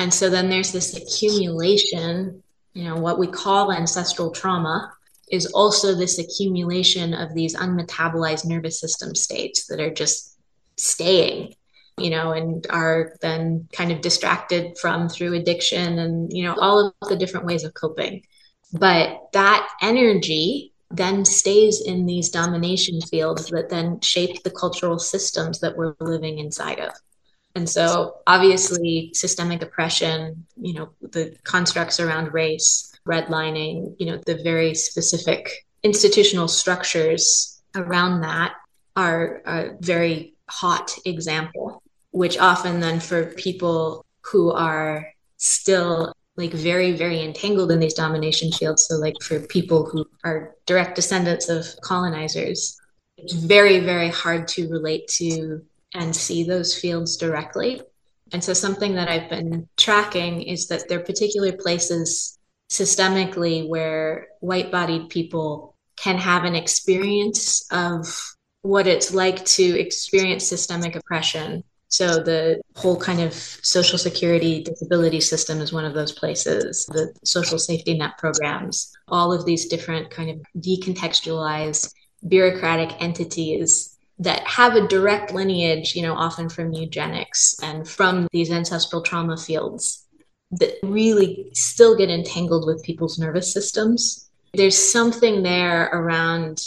And 0.00 0.12
so 0.12 0.28
then 0.28 0.50
there's 0.50 0.72
this 0.72 0.96
accumulation, 0.96 2.42
you 2.72 2.82
know, 2.82 2.96
what 2.96 3.20
we 3.20 3.28
call 3.28 3.72
ancestral 3.72 4.32
trauma 4.32 4.92
is 5.30 5.46
also 5.46 5.94
this 5.94 6.18
accumulation 6.18 7.14
of 7.14 7.32
these 7.32 7.54
unmetabolized 7.54 8.44
nervous 8.44 8.80
system 8.80 9.14
states 9.14 9.66
that 9.68 9.78
are 9.78 9.94
just 9.94 10.36
staying, 10.76 11.54
you 11.98 12.10
know, 12.10 12.32
and 12.32 12.66
are 12.70 13.16
then 13.20 13.68
kind 13.72 13.92
of 13.92 14.00
distracted 14.00 14.76
from 14.78 15.08
through 15.08 15.34
addiction 15.34 15.98
and, 15.98 16.32
you 16.32 16.44
know, 16.44 16.54
all 16.60 16.94
of 17.00 17.08
the 17.08 17.16
different 17.16 17.46
ways 17.46 17.64
of 17.64 17.74
coping. 17.74 18.24
But 18.72 19.20
that 19.32 19.68
energy 19.80 20.72
then 20.90 21.24
stays 21.24 21.80
in 21.80 22.06
these 22.06 22.30
domination 22.30 23.00
fields 23.00 23.46
that 23.46 23.68
then 23.68 24.00
shape 24.00 24.42
the 24.42 24.50
cultural 24.50 24.98
systems 24.98 25.60
that 25.60 25.76
we're 25.76 25.94
living 26.00 26.38
inside 26.38 26.80
of. 26.80 26.92
And 27.56 27.68
so, 27.68 28.16
obviously, 28.26 29.10
systemic 29.14 29.62
oppression, 29.62 30.46
you 30.56 30.74
know, 30.74 30.90
the 31.00 31.36
constructs 31.44 32.00
around 32.00 32.34
race, 32.34 32.92
redlining, 33.06 33.94
you 33.98 34.06
know, 34.06 34.20
the 34.26 34.42
very 34.42 34.74
specific 34.74 35.64
institutional 35.84 36.48
structures 36.48 37.62
around 37.76 38.22
that 38.22 38.54
are 38.96 39.42
a 39.46 39.70
very 39.80 40.34
hot 40.50 40.96
example, 41.04 41.82
which 42.14 42.38
often 42.38 42.80
then 42.80 43.00
for 43.00 43.26
people 43.34 44.06
who 44.22 44.52
are 44.52 45.06
still 45.36 46.14
like 46.36 46.52
very 46.52 46.92
very 46.92 47.20
entangled 47.20 47.70
in 47.70 47.80
these 47.80 47.94
domination 47.94 48.50
fields 48.52 48.86
so 48.86 48.94
like 48.96 49.14
for 49.20 49.40
people 49.40 49.84
who 49.84 50.04
are 50.24 50.54
direct 50.64 50.94
descendants 50.94 51.48
of 51.48 51.66
colonizers 51.82 52.80
it's 53.18 53.32
very 53.32 53.80
very 53.80 54.08
hard 54.08 54.46
to 54.46 54.68
relate 54.68 55.06
to 55.08 55.60
and 55.94 56.14
see 56.14 56.42
those 56.42 56.76
fields 56.76 57.16
directly. 57.16 57.80
And 58.32 58.42
so 58.42 58.52
something 58.52 58.94
that 58.94 59.08
i've 59.08 59.30
been 59.30 59.68
tracking 59.76 60.42
is 60.42 60.68
that 60.68 60.88
there 60.88 60.98
are 60.98 61.04
particular 61.04 61.52
places 61.52 62.38
systemically 62.70 63.68
where 63.68 64.28
white 64.40 64.72
bodied 64.72 65.08
people 65.08 65.76
can 65.96 66.16
have 66.16 66.44
an 66.44 66.56
experience 66.56 67.66
of 67.70 68.06
what 68.62 68.86
it's 68.86 69.12
like 69.12 69.44
to 69.44 69.78
experience 69.78 70.48
systemic 70.48 70.96
oppression 70.96 71.62
so 71.94 72.18
the 72.18 72.60
whole 72.74 72.98
kind 72.98 73.20
of 73.20 73.32
social 73.32 73.98
security 73.98 74.64
disability 74.64 75.20
system 75.20 75.60
is 75.60 75.72
one 75.72 75.84
of 75.84 75.94
those 75.94 76.10
places, 76.10 76.86
the 76.86 77.14
social 77.22 77.56
safety 77.56 77.96
net 77.96 78.18
programs, 78.18 78.92
all 79.06 79.32
of 79.32 79.46
these 79.46 79.66
different 79.66 80.10
kind 80.10 80.28
of 80.28 80.42
decontextualized 80.60 81.94
bureaucratic 82.26 83.00
entities 83.00 83.96
that 84.18 84.44
have 84.44 84.74
a 84.74 84.88
direct 84.88 85.32
lineage, 85.32 85.94
you 85.94 86.02
know, 86.02 86.14
often 86.14 86.48
from 86.48 86.72
eugenics 86.72 87.54
and 87.62 87.88
from 87.88 88.26
these 88.32 88.50
ancestral 88.50 89.00
trauma 89.00 89.36
fields 89.36 90.04
that 90.50 90.74
really 90.82 91.48
still 91.52 91.96
get 91.96 92.10
entangled 92.10 92.66
with 92.66 92.82
people's 92.82 93.20
nervous 93.20 93.52
systems. 93.52 94.28
There's 94.52 94.76
something 94.92 95.44
there 95.44 95.84
around 95.92 96.60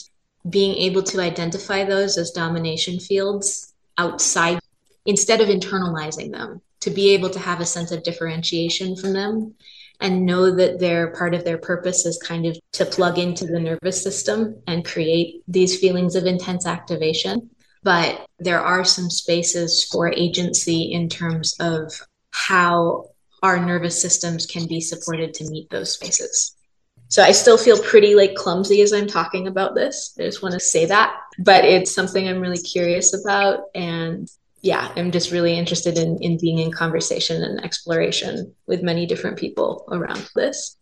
being 0.50 0.78
able 0.78 1.04
to 1.04 1.20
identify 1.20 1.84
those 1.84 2.18
as 2.18 2.32
domination 2.32 3.02
fields 3.02 3.74
outside 3.98 4.60
instead 5.08 5.42
of 5.42 5.48
internalizing 5.48 6.32
them, 6.32 6.62
to 6.82 6.92
be 6.92 7.10
able 7.10 7.30
to 7.32 7.40
have 7.40 7.60
a 7.60 7.66
sense 7.66 7.92
of 7.92 8.04
differentiation 8.04 8.96
from 8.96 9.14
them 9.14 9.56
and 10.00 10.26
know 10.26 10.56
that 10.56 10.80
their 10.80 11.08
part 11.16 11.34
of 11.34 11.44
their 11.44 11.58
purpose 11.58 12.06
is 12.06 12.20
kind 12.20 12.46
of 12.46 12.56
to 12.74 12.86
plug 12.86 13.18
into 13.18 13.46
the 13.46 13.60
nervous 13.60 14.04
system 14.04 14.62
and 14.68 14.86
create 14.86 15.42
these 15.48 15.80
feelings 15.80 16.16
of 16.16 16.26
intense 16.26 16.68
activation. 16.68 17.50
But 17.82 18.28
there 18.38 18.62
are 18.62 18.84
some 18.84 19.10
spaces 19.10 19.86
for 19.86 20.12
agency 20.14 20.92
in 20.92 21.10
terms 21.10 21.56
of 21.60 21.92
how 22.32 23.10
our 23.42 23.60
nervous 23.60 24.00
systems 24.00 24.46
can 24.46 24.68
be 24.68 24.82
supported 24.82 25.34
to 25.36 25.50
meet 25.50 25.70
those 25.70 25.94
spaces. 25.94 26.56
So 27.10 27.24
I 27.24 27.32
still 27.32 27.58
feel 27.58 27.82
pretty 27.82 28.14
like 28.14 28.36
clumsy 28.36 28.82
as 28.82 28.92
I'm 28.92 29.08
talking 29.08 29.48
about 29.48 29.74
this. 29.74 30.14
I 30.20 30.24
just 30.24 30.44
want 30.44 30.54
to 30.54 30.60
say 30.60 30.86
that, 30.86 31.16
but 31.40 31.64
it's 31.64 31.96
something 31.96 32.28
I'm 32.28 32.42
really 32.42 32.58
curious 32.58 33.14
about 33.14 33.62
and 33.74 34.30
yeah, 34.68 34.92
I'm 34.98 35.12
just 35.12 35.32
really 35.32 35.58
interested 35.58 35.98
in 35.98 36.18
in 36.20 36.38
being 36.38 36.60
in 36.60 36.72
conversation 36.72 37.42
and 37.42 37.64
exploration 37.64 38.54
with 38.68 38.84
many 38.84 39.06
different 39.06 39.38
people 39.38 39.88
around 39.90 40.30
this. 40.36 40.78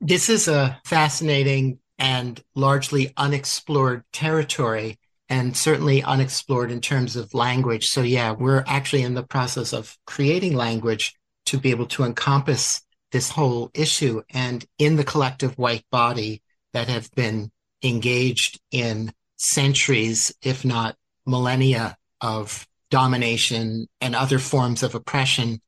This 0.00 0.28
is 0.28 0.48
a 0.48 0.80
fascinating 0.84 1.78
and 1.98 2.42
largely 2.56 3.12
unexplored 3.16 4.02
territory 4.12 4.98
and 5.28 5.56
certainly 5.56 6.02
unexplored 6.02 6.72
in 6.72 6.80
terms 6.80 7.14
of 7.14 7.32
language. 7.32 7.88
So 7.88 8.02
yeah, 8.02 8.32
we're 8.32 8.64
actually 8.66 9.02
in 9.02 9.14
the 9.14 9.22
process 9.22 9.72
of 9.72 9.96
creating 10.04 10.56
language 10.56 11.14
to 11.46 11.58
be 11.58 11.70
able 11.70 11.86
to 11.86 12.02
encompass 12.02 12.82
this 13.12 13.30
whole 13.30 13.70
issue 13.72 14.20
and 14.30 14.64
in 14.80 14.96
the 14.96 15.04
collective 15.04 15.56
white 15.58 15.84
body 15.92 16.42
that 16.72 16.88
have 16.88 17.08
been 17.12 17.52
engaged 17.84 18.60
in 18.72 19.12
centuries, 19.36 20.34
if 20.42 20.64
not 20.64 20.96
millennia, 21.24 21.96
of 22.22 22.66
domination 22.90 23.88
and 24.00 24.14
other 24.14 24.38
forms 24.38 24.82
of 24.82 24.94
oppression, 24.94 25.60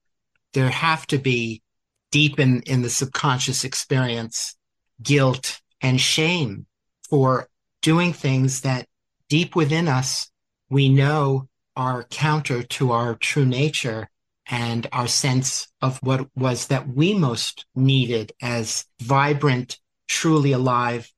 there 0.54 0.70
have 0.70 1.06
to 1.08 1.18
be 1.18 1.62
deep 2.10 2.38
in, 2.38 2.62
in 2.62 2.82
the 2.82 2.90
subconscious 2.90 3.64
experience 3.64 4.56
guilt 5.02 5.60
and 5.80 6.00
shame 6.00 6.66
for 7.10 7.48
doing 7.82 8.12
things 8.12 8.60
that 8.60 8.86
deep 9.28 9.56
within 9.56 9.88
us 9.88 10.30
we 10.70 10.88
know 10.88 11.48
are 11.76 12.04
counter 12.04 12.62
to 12.62 12.92
our 12.92 13.14
true 13.16 13.44
nature 13.44 14.08
and 14.46 14.86
our 14.92 15.08
sense 15.08 15.68
of 15.80 15.98
what 16.02 16.28
was 16.36 16.68
that 16.68 16.88
we 16.88 17.14
most 17.14 17.66
needed 17.74 18.32
as 18.42 18.86
vibrant, 19.00 19.78
truly 20.06 20.52
alive 20.52 21.10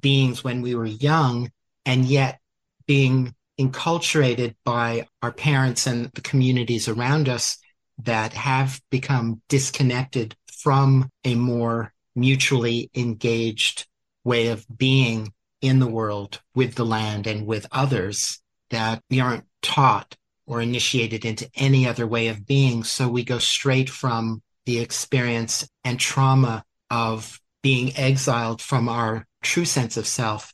beings 0.00 0.42
when 0.42 0.62
we 0.62 0.74
were 0.74 0.86
young, 0.86 1.50
and 1.86 2.04
yet 2.04 2.40
being 2.86 3.34
enculturated 3.62 4.54
by 4.64 5.06
our 5.22 5.32
parents 5.32 5.86
and 5.86 6.10
the 6.14 6.20
communities 6.20 6.88
around 6.88 7.28
us 7.28 7.58
that 7.98 8.32
have 8.32 8.80
become 8.90 9.40
disconnected 9.48 10.34
from 10.50 11.08
a 11.24 11.34
more 11.34 11.92
mutually 12.14 12.90
engaged 12.94 13.86
way 14.24 14.48
of 14.48 14.66
being 14.76 15.32
in 15.60 15.78
the 15.78 15.86
world 15.86 16.40
with 16.54 16.74
the 16.74 16.84
land 16.84 17.26
and 17.26 17.46
with 17.46 17.66
others 17.70 18.40
that 18.70 19.00
we 19.10 19.20
aren't 19.20 19.44
taught 19.62 20.16
or 20.46 20.60
initiated 20.60 21.24
into 21.24 21.48
any 21.54 21.86
other 21.86 22.06
way 22.06 22.28
of 22.28 22.46
being. 22.46 22.82
So 22.82 23.08
we 23.08 23.24
go 23.24 23.38
straight 23.38 23.88
from 23.88 24.42
the 24.66 24.80
experience 24.80 25.68
and 25.84 25.98
trauma 25.98 26.64
of 26.90 27.40
being 27.62 27.96
exiled 27.96 28.60
from 28.60 28.88
our 28.88 29.26
true 29.42 29.64
sense 29.64 29.96
of 29.96 30.06
self 30.06 30.52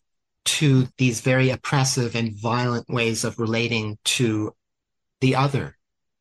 to 0.49 0.89
these 0.97 1.21
very 1.21 1.51
oppressive 1.51 2.17
and 2.17 2.35
violent 2.35 2.89
ways 2.89 3.23
of 3.23 3.39
relating 3.39 3.99
to 4.05 4.55
the 5.21 5.35
other, 5.35 5.77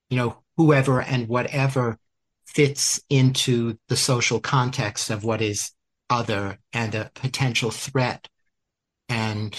you 0.10 0.18
know, 0.18 0.38
whoever 0.58 1.02
and 1.02 1.30
whatever 1.30 1.98
fits 2.46 3.00
into 3.10 3.78
the 3.88 3.96
social 3.96 4.42
context 4.42 5.10
of 5.10 5.24
what 5.24 5.42
is 5.42 5.72
other 6.10 6.58
and 6.74 6.94
a 6.94 7.10
potential 7.16 7.72
threat. 7.72 8.28
And 9.08 9.56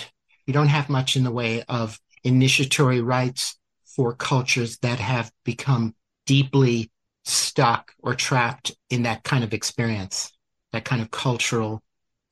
you 0.47 0.53
don't 0.53 0.69
have 0.69 0.91
much 0.91 1.17
in 1.17 1.25
the 1.25 1.31
way 1.31 1.63
of 1.63 1.99
initiatory 2.23 3.01
rites 3.01 3.57
for 3.85 4.15
cultures 4.15 4.77
that 4.79 4.99
have 4.99 5.33
become 5.45 5.95
deeply 6.27 6.91
stuck 7.25 7.93
or 8.03 8.15
trapped 8.15 8.73
in 8.91 9.05
that 9.05 9.25
kind 9.25 9.45
of 9.45 9.55
experience, 9.55 10.31
that 10.73 10.85
kind 10.85 11.01
of 11.01 11.11
cultural 11.11 11.83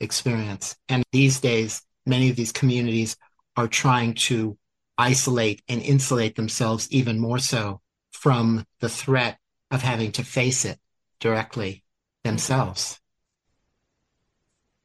experience. 0.01 0.77
And 0.89 1.03
these 1.13 1.41
days, 1.41 1.83
many 2.07 2.31
of 2.31 2.37
these 2.37 2.53
communities 2.53 3.17
are 3.57 3.69
trying 3.69 4.15
to 4.15 4.57
isolate 4.99 5.63
and 5.69 5.83
insulate 5.83 6.37
themselves 6.37 6.89
even 6.91 7.19
more 7.19 7.39
so 7.39 7.81
from 8.13 8.65
the 8.81 8.89
threat 8.89 9.39
of 9.71 9.83
having 9.83 10.13
to 10.13 10.25
face 10.25 10.65
it 10.65 10.79
directly 11.21 11.83
themselves. 12.25 13.01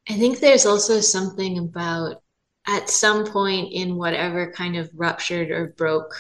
I 0.10 0.18
think 0.18 0.40
there's 0.40 0.66
also 0.66 1.00
something 1.00 1.58
about 1.58 2.22
at 2.68 2.90
some 2.90 3.26
point 3.26 3.72
in 3.72 3.96
whatever 3.96 4.52
kind 4.52 4.76
of 4.76 4.90
ruptured 4.96 5.52
or 5.52 5.74
broke 5.78 6.14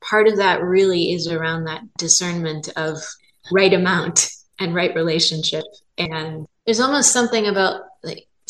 part 0.00 0.28
of 0.28 0.36
that 0.36 0.62
really 0.62 1.12
is 1.12 1.26
around 1.28 1.64
that 1.64 1.82
discernment 1.98 2.70
of 2.76 2.98
right 3.52 3.72
amount 3.72 4.30
and 4.58 4.74
right 4.74 4.94
relationship. 4.94 5.64
And 5.98 6.46
there's 6.64 6.80
almost 6.80 7.12
something 7.12 7.46
about 7.46 7.82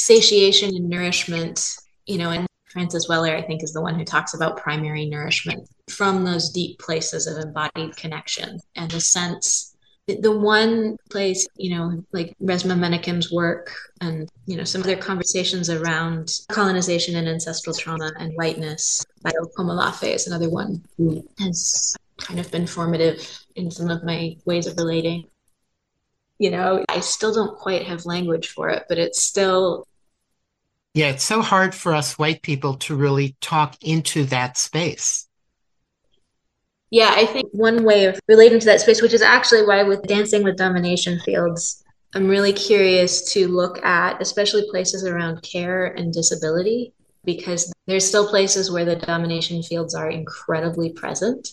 satiation 0.01 0.75
and 0.75 0.89
nourishment, 0.89 1.77
you 2.07 2.19
know, 2.19 2.31
and 2.31 2.47
Francis 2.67 3.09
Weller, 3.09 3.35
I 3.35 3.43
think, 3.43 3.63
is 3.63 3.73
the 3.73 3.83
one 3.83 3.99
who 3.99 4.05
talks 4.05 4.35
about 4.35 4.57
primary 4.57 5.07
nourishment 5.07 5.69
from 5.89 6.25
those 6.25 6.51
deep 6.51 6.79
places 6.79 7.27
of 7.27 7.39
embodied 7.39 7.97
connection 7.97 8.61
and 8.77 8.91
the 8.91 9.01
sense 9.01 9.71
the 10.07 10.37
one 10.37 10.97
place, 11.11 11.47
you 11.57 11.77
know, 11.77 12.05
like 12.13 12.35
Resmaa 12.43 12.79
Menakem's 12.79 13.31
work 13.31 13.73
and, 14.01 14.29
you 14.47 14.57
know, 14.57 14.65
some 14.65 14.83
other 14.83 14.97
conversations 14.97 15.71
around 15.71 16.33
colonization 16.51 17.17
and 17.17 17.29
ancestral 17.29 17.75
trauma 17.75 18.11
and 18.19 18.33
whiteness. 18.35 19.05
Bayo 19.23 19.45
Akomolafe 19.45 20.15
is 20.15 20.27
another 20.27 20.51
one 20.51 20.83
who 20.97 21.27
has 21.39 21.95
kind 22.19 22.41
of 22.41 22.51
been 22.51 22.67
formative 22.67 23.45
in 23.57 23.71
some 23.71 23.91
of 23.91 24.05
my 24.05 24.37
ways 24.45 24.67
of 24.67 24.77
relating. 24.77 25.25
You 26.39 26.51
know, 26.51 26.85
I 26.89 27.01
still 27.01 27.35
don't 27.35 27.57
quite 27.57 27.87
have 27.87 28.07
language 28.07 28.49
for 28.49 28.71
it, 28.71 28.85
but 28.89 28.99
it's 28.99 29.23
still. 29.23 29.87
Yeah, 30.93 31.11
it's 31.11 31.25
so 31.25 31.41
hard 31.41 31.75
for 31.75 31.95
us 31.95 32.19
white 32.19 32.43
people 32.43 32.75
to 32.79 32.97
really 32.97 33.37
talk 33.41 33.77
into 33.81 34.25
that 34.25 34.59
space. 34.59 35.29
Yeah, 36.91 37.13
I 37.15 37.27
think 37.27 37.51
one 37.53 37.85
way 37.85 38.07
of 38.07 38.19
relating 38.27 38.59
to 38.59 38.67
that 38.67 38.81
space, 38.81 39.01
which 39.01 39.15
is 39.15 39.23
actually 39.23 39.65
why 39.65 39.85
with 39.85 40.03
dancing 40.03 40.43
with 40.43 40.57
domination 40.57 41.21
fields, 41.21 41.85
I'm 42.13 42.27
really 42.27 42.53
curious 42.53 43.33
to 43.35 43.47
look 43.47 43.85
at, 43.85 44.21
especially 44.21 44.69
places 44.69 45.05
around 45.05 45.43
care 45.43 45.87
and 45.87 46.13
disability, 46.13 46.93
because 47.25 47.73
there's 47.87 48.07
still 48.07 48.29
places 48.29 48.73
where 48.73 48.85
the 48.85 48.97
domination 48.97 49.63
fields 49.63 49.95
are 49.95 50.11
incredibly 50.11 50.91
present, 50.91 51.53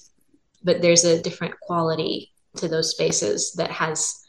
but 0.63 0.81
there's 0.81 1.03
a 1.03 1.21
different 1.21 1.59
quality 1.59 2.33
to 2.55 2.67
those 2.67 2.89
spaces 2.89 3.53
that 3.53 3.69
has, 3.69 4.25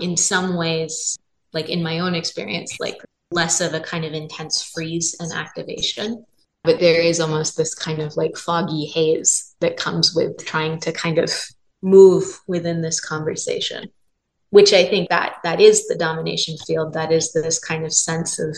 in 0.00 0.16
some 0.16 0.56
ways, 0.56 1.16
like 1.52 1.68
in 1.68 1.84
my 1.84 2.00
own 2.00 2.16
experience, 2.16 2.78
like 2.80 3.00
less 3.30 3.60
of 3.60 3.74
a 3.74 3.80
kind 3.80 4.04
of 4.04 4.12
intense 4.12 4.62
freeze 4.62 5.16
and 5.20 5.32
activation. 5.32 6.24
But 6.64 6.80
there 6.80 7.00
is 7.00 7.20
almost 7.20 7.56
this 7.56 7.74
kind 7.74 8.00
of 8.00 8.16
like 8.16 8.36
foggy 8.36 8.86
haze 8.86 9.54
that 9.60 9.76
comes 9.76 10.14
with 10.14 10.44
trying 10.44 10.80
to 10.80 10.92
kind 10.92 11.18
of 11.18 11.32
move 11.82 12.40
within 12.46 12.82
this 12.82 13.00
conversation 13.00 13.88
which 14.50 14.72
i 14.72 14.84
think 14.84 15.08
that 15.08 15.36
that 15.44 15.60
is 15.60 15.86
the 15.86 15.94
domination 15.94 16.56
field. 16.66 16.92
That 16.92 17.12
is 17.12 17.32
this 17.32 17.58
kind 17.58 17.84
of 17.84 17.92
sense 17.92 18.38
of 18.38 18.56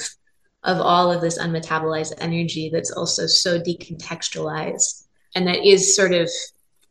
of 0.62 0.78
all 0.78 1.10
of 1.10 1.22
this 1.22 1.38
unmetabolized 1.38 2.12
energy 2.18 2.68
that's 2.70 2.90
also 2.90 3.26
so 3.26 3.58
decontextualized. 3.58 5.06
And 5.34 5.46
that 5.46 5.64
is 5.66 5.96
sort 5.96 6.12
of 6.12 6.28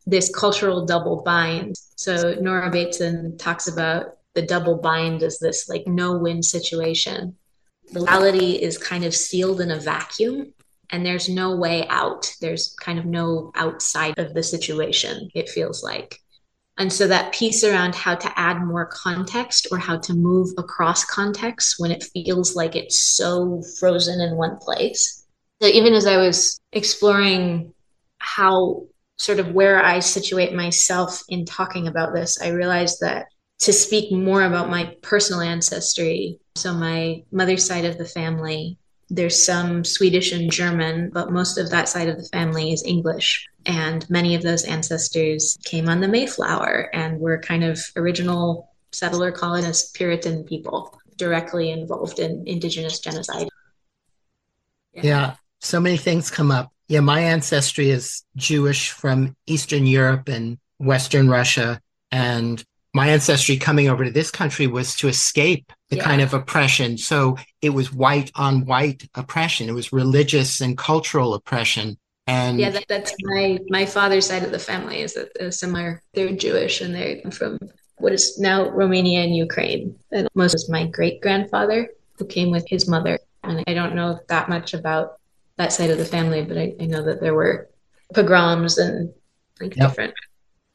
this 0.07 0.33
cultural 0.33 0.87
double 0.87 1.21
bind. 1.21 1.75
So 1.95 2.35
nora 2.41 2.71
bateson 2.71 3.37
talks 3.37 3.67
about 3.67 4.17
the 4.33 4.41
double 4.41 4.77
bind 4.77 5.21
as 5.21 5.37
this 5.37 5.69
like 5.69 5.85
no 5.85 6.17
win 6.17 6.41
situation 6.41 7.35
reality 7.93 8.53
is 8.53 8.77
kind 8.77 9.03
of 9.03 9.15
sealed 9.15 9.61
in 9.61 9.71
a 9.71 9.79
vacuum 9.79 10.53
and 10.91 11.05
there's 11.05 11.29
no 11.29 11.55
way 11.55 11.87
out. 11.87 12.33
There's 12.41 12.75
kind 12.81 12.99
of 12.99 13.05
no 13.05 13.51
outside 13.55 14.17
of 14.17 14.33
the 14.33 14.43
situation, 14.43 15.29
it 15.35 15.49
feels 15.49 15.83
like. 15.83 16.19
And 16.77 16.91
so 16.91 17.07
that 17.07 17.33
piece 17.33 17.63
around 17.63 17.93
how 17.93 18.15
to 18.15 18.39
add 18.39 18.61
more 18.61 18.85
context 18.85 19.67
or 19.71 19.77
how 19.77 19.97
to 19.99 20.13
move 20.13 20.49
across 20.57 21.03
context 21.03 21.75
when 21.77 21.91
it 21.91 22.05
feels 22.13 22.55
like 22.55 22.75
it's 22.75 23.17
so 23.17 23.61
frozen 23.79 24.21
in 24.21 24.37
one 24.37 24.57
place. 24.57 25.25
So 25.61 25.67
even 25.67 25.93
as 25.93 26.07
I 26.07 26.17
was 26.17 26.59
exploring 26.71 27.73
how 28.19 28.87
sort 29.17 29.39
of 29.39 29.51
where 29.51 29.83
I 29.83 29.99
situate 29.99 30.53
myself 30.53 31.21
in 31.27 31.43
talking 31.43 31.87
about 31.87 32.13
this, 32.13 32.41
I 32.41 32.49
realized 32.49 32.99
that 33.01 33.27
to 33.59 33.73
speak 33.73 34.11
more 34.11 34.43
about 34.43 34.69
my 34.69 34.95
personal 35.01 35.41
ancestry, 35.41 36.39
so 36.55 36.73
my 36.73 37.23
mother's 37.31 37.65
side 37.65 37.85
of 37.85 37.97
the 37.97 38.05
family, 38.05 38.77
there's 39.09 39.43
some 39.43 39.83
Swedish 39.83 40.31
and 40.31 40.51
German, 40.51 41.09
but 41.09 41.31
most 41.31 41.57
of 41.57 41.69
that 41.71 41.89
side 41.89 42.07
of 42.07 42.17
the 42.17 42.29
family 42.29 42.71
is 42.71 42.83
English. 42.83 43.47
And 43.65 44.09
many 44.09 44.35
of 44.35 44.43
those 44.43 44.63
ancestors 44.63 45.57
came 45.65 45.89
on 45.89 45.99
the 45.99 46.07
Mayflower 46.07 46.89
and 46.93 47.19
were 47.19 47.39
kind 47.39 47.63
of 47.63 47.79
original 47.95 48.69
settler 48.91 49.31
colonist 49.31 49.93
Puritan 49.93 50.43
people 50.43 50.97
directly 51.17 51.71
involved 51.71 52.19
in 52.19 52.47
indigenous 52.47 52.99
genocide. 52.99 53.49
Yeah. 54.93 55.01
yeah, 55.03 55.35
so 55.59 55.79
many 55.79 55.97
things 55.97 56.31
come 56.31 56.49
up. 56.49 56.71
Yeah, 56.87 57.01
my 57.01 57.19
ancestry 57.19 57.89
is 57.89 58.23
Jewish 58.35 58.91
from 58.91 59.35
Eastern 59.45 59.85
Europe 59.85 60.29
and 60.29 60.57
Western 60.77 61.29
Russia. 61.29 61.81
And 62.11 62.63
my 62.93 63.09
ancestry 63.09 63.57
coming 63.57 63.87
over 63.87 64.03
to 64.03 64.11
this 64.11 64.31
country 64.31 64.67
was 64.67 64.95
to 64.95 65.07
escape 65.07 65.71
the 65.89 65.97
yeah. 65.97 66.03
kind 66.03 66.21
of 66.21 66.33
oppression. 66.33 66.97
So 66.97 67.37
it 67.61 67.69
was 67.69 67.93
white 67.93 68.31
on 68.35 68.65
white 68.65 69.07
oppression. 69.15 69.69
It 69.69 69.73
was 69.73 69.93
religious 69.93 70.61
and 70.61 70.77
cultural 70.77 71.33
oppression. 71.33 71.97
And 72.25 72.59
yeah, 72.59 72.69
that, 72.69 72.85
that's 72.87 73.13
my 73.23 73.57
my 73.69 73.85
father's 73.85 74.27
side 74.27 74.43
of 74.43 74.51
the 74.51 74.59
family 74.59 75.01
is 75.01 75.17
a, 75.17 75.27
a 75.39 75.51
similar. 75.51 76.01
They're 76.13 76.31
Jewish 76.31 76.81
and 76.81 76.93
they're 76.93 77.31
from 77.31 77.59
what 77.97 78.13
is 78.13 78.39
now 78.39 78.69
Romania 78.69 79.23
and 79.23 79.35
Ukraine. 79.35 79.95
And 80.11 80.27
most 80.35 80.53
is 80.53 80.69
my 80.69 80.85
great 80.85 81.21
grandfather 81.21 81.89
who 82.17 82.25
came 82.25 82.51
with 82.51 82.67
his 82.67 82.87
mother. 82.87 83.19
And 83.43 83.63
I 83.67 83.73
don't 83.73 83.95
know 83.95 84.19
that 84.27 84.49
much 84.49 84.73
about 84.73 85.19
that 85.57 85.73
side 85.73 85.89
of 85.89 85.97
the 85.97 86.05
family, 86.05 86.43
but 86.43 86.57
I, 86.57 86.75
I 86.79 86.85
know 86.85 87.03
that 87.03 87.19
there 87.19 87.33
were 87.33 87.69
pogroms 88.13 88.77
and 88.77 89.13
like 89.59 89.75
yep. 89.75 89.89
different 89.89 90.13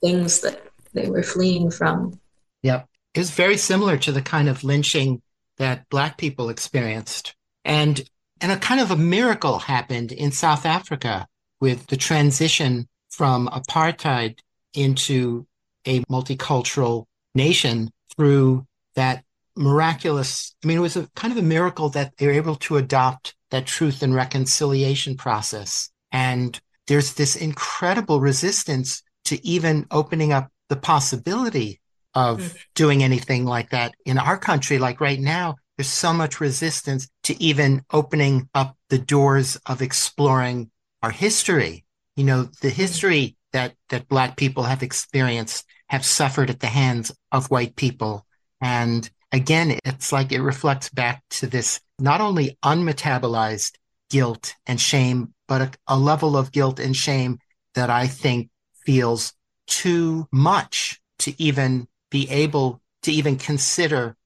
things 0.02 0.40
that 0.40 0.60
they 0.94 1.10
were 1.10 1.22
fleeing 1.22 1.70
from. 1.70 2.18
Yep. 2.62 2.88
It's 3.14 3.30
very 3.30 3.56
similar 3.56 3.96
to 3.98 4.12
the 4.12 4.22
kind 4.22 4.48
of 4.48 4.64
lynching 4.64 5.20
that 5.58 5.88
Black 5.88 6.16
people 6.16 6.48
experienced. 6.48 7.36
And 7.64 8.02
And 8.40 8.52
a 8.52 8.58
kind 8.58 8.80
of 8.80 8.90
a 8.90 8.96
miracle 8.96 9.58
happened 9.58 10.12
in 10.12 10.32
South 10.32 10.66
Africa 10.66 11.26
with 11.60 11.86
the 11.86 11.96
transition 11.96 12.88
from 13.08 13.48
apartheid 13.48 14.40
into 14.74 15.46
a 15.86 16.00
multicultural 16.10 17.06
nation 17.34 17.90
through 18.14 18.66
that 18.96 19.24
miraculous. 19.56 20.54
I 20.62 20.66
mean, 20.66 20.78
it 20.78 20.82
was 20.82 20.96
a 20.96 21.08
kind 21.14 21.32
of 21.32 21.38
a 21.38 21.42
miracle 21.46 21.88
that 21.90 22.16
they 22.16 22.26
were 22.26 22.32
able 22.32 22.56
to 22.56 22.76
adopt 22.76 23.34
that 23.50 23.66
truth 23.66 24.02
and 24.02 24.14
reconciliation 24.14 25.16
process. 25.16 25.90
And 26.10 26.60
there's 26.86 27.14
this 27.14 27.36
incredible 27.36 28.20
resistance 28.20 29.02
to 29.26 29.36
even 29.46 29.86
opening 29.90 30.32
up 30.32 30.50
the 30.68 30.76
possibility 30.76 31.80
of 32.14 32.40
mm. 32.40 32.58
doing 32.74 33.02
anything 33.02 33.44
like 33.44 33.70
that 33.70 33.94
in 34.06 34.18
our 34.18 34.38
country. 34.38 34.78
Like 34.78 35.00
right 35.00 35.20
now, 35.20 35.56
there's 35.76 35.88
so 35.88 36.12
much 36.12 36.40
resistance 36.40 37.08
to 37.24 37.42
even 37.42 37.82
opening 37.92 38.48
up 38.54 38.76
the 38.88 38.98
doors 38.98 39.56
of 39.66 39.82
exploring 39.82 40.70
our 41.02 41.10
history. 41.10 41.84
You 42.16 42.24
know, 42.24 42.44
the 42.62 42.70
hmm. 42.70 42.76
history 42.76 43.36
that, 43.52 43.74
that 43.88 44.08
Black 44.08 44.36
people 44.36 44.62
have 44.62 44.82
experienced 44.82 45.66
have 45.88 46.06
suffered 46.06 46.50
at 46.50 46.60
the 46.60 46.68
hands 46.68 47.12
of 47.32 47.50
white 47.50 47.76
people. 47.76 48.24
And 48.60 49.08
again, 49.32 49.78
it's 49.84 50.12
like 50.12 50.32
it 50.32 50.40
reflects 50.40 50.88
back 50.90 51.22
to 51.30 51.46
this 51.46 51.80
not 51.98 52.20
only 52.20 52.56
unmetabolized 52.64 53.72
guilt 54.10 54.54
and 54.66 54.80
shame, 54.80 55.34
but 55.48 55.60
a, 55.60 55.70
a 55.88 55.98
level 55.98 56.36
of 56.36 56.52
guilt 56.52 56.78
and 56.78 56.96
shame 56.96 57.38
that 57.74 57.90
I 57.90 58.06
think 58.06 58.48
feels 58.84 59.32
too 59.66 60.28
much 60.32 61.00
to 61.20 61.34
even 61.42 61.88
be 62.10 62.28
able 62.30 62.80
to 63.02 63.12
even 63.12 63.36
consider 63.36 64.16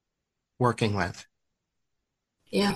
working 0.58 0.94
with. 0.94 1.26
Yeah. 2.50 2.74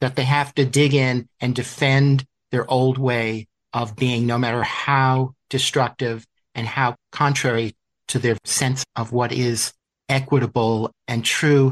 That 0.00 0.16
they 0.16 0.24
have 0.24 0.54
to 0.54 0.64
dig 0.64 0.94
in 0.94 1.28
and 1.40 1.54
defend 1.54 2.26
their 2.50 2.70
old 2.70 2.98
way 2.98 3.48
of 3.72 3.96
being, 3.96 4.26
no 4.26 4.38
matter 4.38 4.62
how 4.62 5.34
destructive 5.50 6.26
and 6.54 6.66
how 6.66 6.96
contrary 7.10 7.74
to 8.08 8.18
their 8.18 8.36
sense 8.44 8.84
of 8.96 9.12
what 9.12 9.32
is 9.32 9.72
equitable 10.08 10.92
and 11.08 11.24
true. 11.24 11.70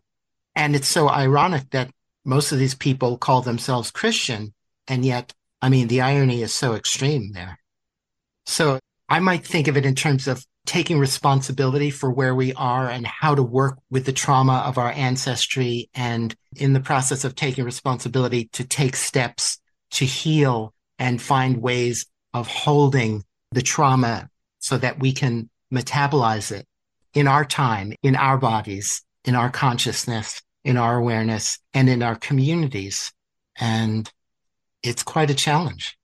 And 0.55 0.75
it's 0.75 0.89
so 0.89 1.09
ironic 1.09 1.71
that 1.71 1.91
most 2.25 2.53
of 2.53 2.59
these 2.59 2.75
people 2.75 3.19
call 3.19 3.43
themselves 3.43 3.91
Christian. 3.91 4.55
And 4.89 5.05
yet, 5.05 5.33
I 5.61 5.69
mean, 5.69 5.89
the 5.89 6.01
irony 6.01 6.43
is 6.43 6.53
so 6.53 6.75
extreme 6.75 7.33
there. 7.33 7.59
So 8.47 8.81
I 9.13 9.21
might 9.21 9.47
think 9.47 9.69
of 9.69 9.77
it 9.77 9.85
in 9.85 9.95
terms 9.95 10.27
of 10.27 10.43
taking 10.65 10.99
responsibility 10.99 11.91
for 11.91 12.11
where 12.11 12.35
we 12.35 12.55
are 12.55 12.89
and 12.89 13.07
how 13.07 13.35
to 13.35 13.43
work 13.43 13.77
with 13.91 14.07
the 14.07 14.13
trauma 14.15 14.65
of 14.65 14.79
our 14.79 14.91
ancestry. 14.91 15.91
And 15.93 16.35
in 16.57 16.73
the 16.73 16.81
process 16.81 17.23
of 17.23 17.35
taking 17.35 17.63
responsibility 17.63 18.47
to 18.55 18.65
take 18.65 18.97
steps 18.97 19.59
to 19.91 20.07
heal 20.07 20.73
and 20.99 21.21
find 21.21 21.61
ways 21.61 22.07
of 22.33 22.47
holding 22.47 23.23
the 23.51 23.61
trauma 23.61 24.31
so 24.61 24.79
that 24.79 24.99
we 24.99 25.13
can 25.13 25.51
metabolize 25.71 26.51
it 26.51 26.67
in 27.13 27.29
our 27.29 27.45
time, 27.45 27.93
in 28.03 28.17
our 28.17 28.39
bodies, 28.39 29.03
in 29.27 29.35
our 29.35 29.51
consciousness, 29.51 30.41
in 30.65 30.79
our 30.79 30.97
awareness, 30.97 31.59
and 31.75 31.91
in 31.91 32.03
our 32.03 32.17
communities. 32.17 33.13
And 33.61 34.11
it's 34.83 35.03
quite 35.03 35.29
a 35.29 35.35
challenge 35.35 35.99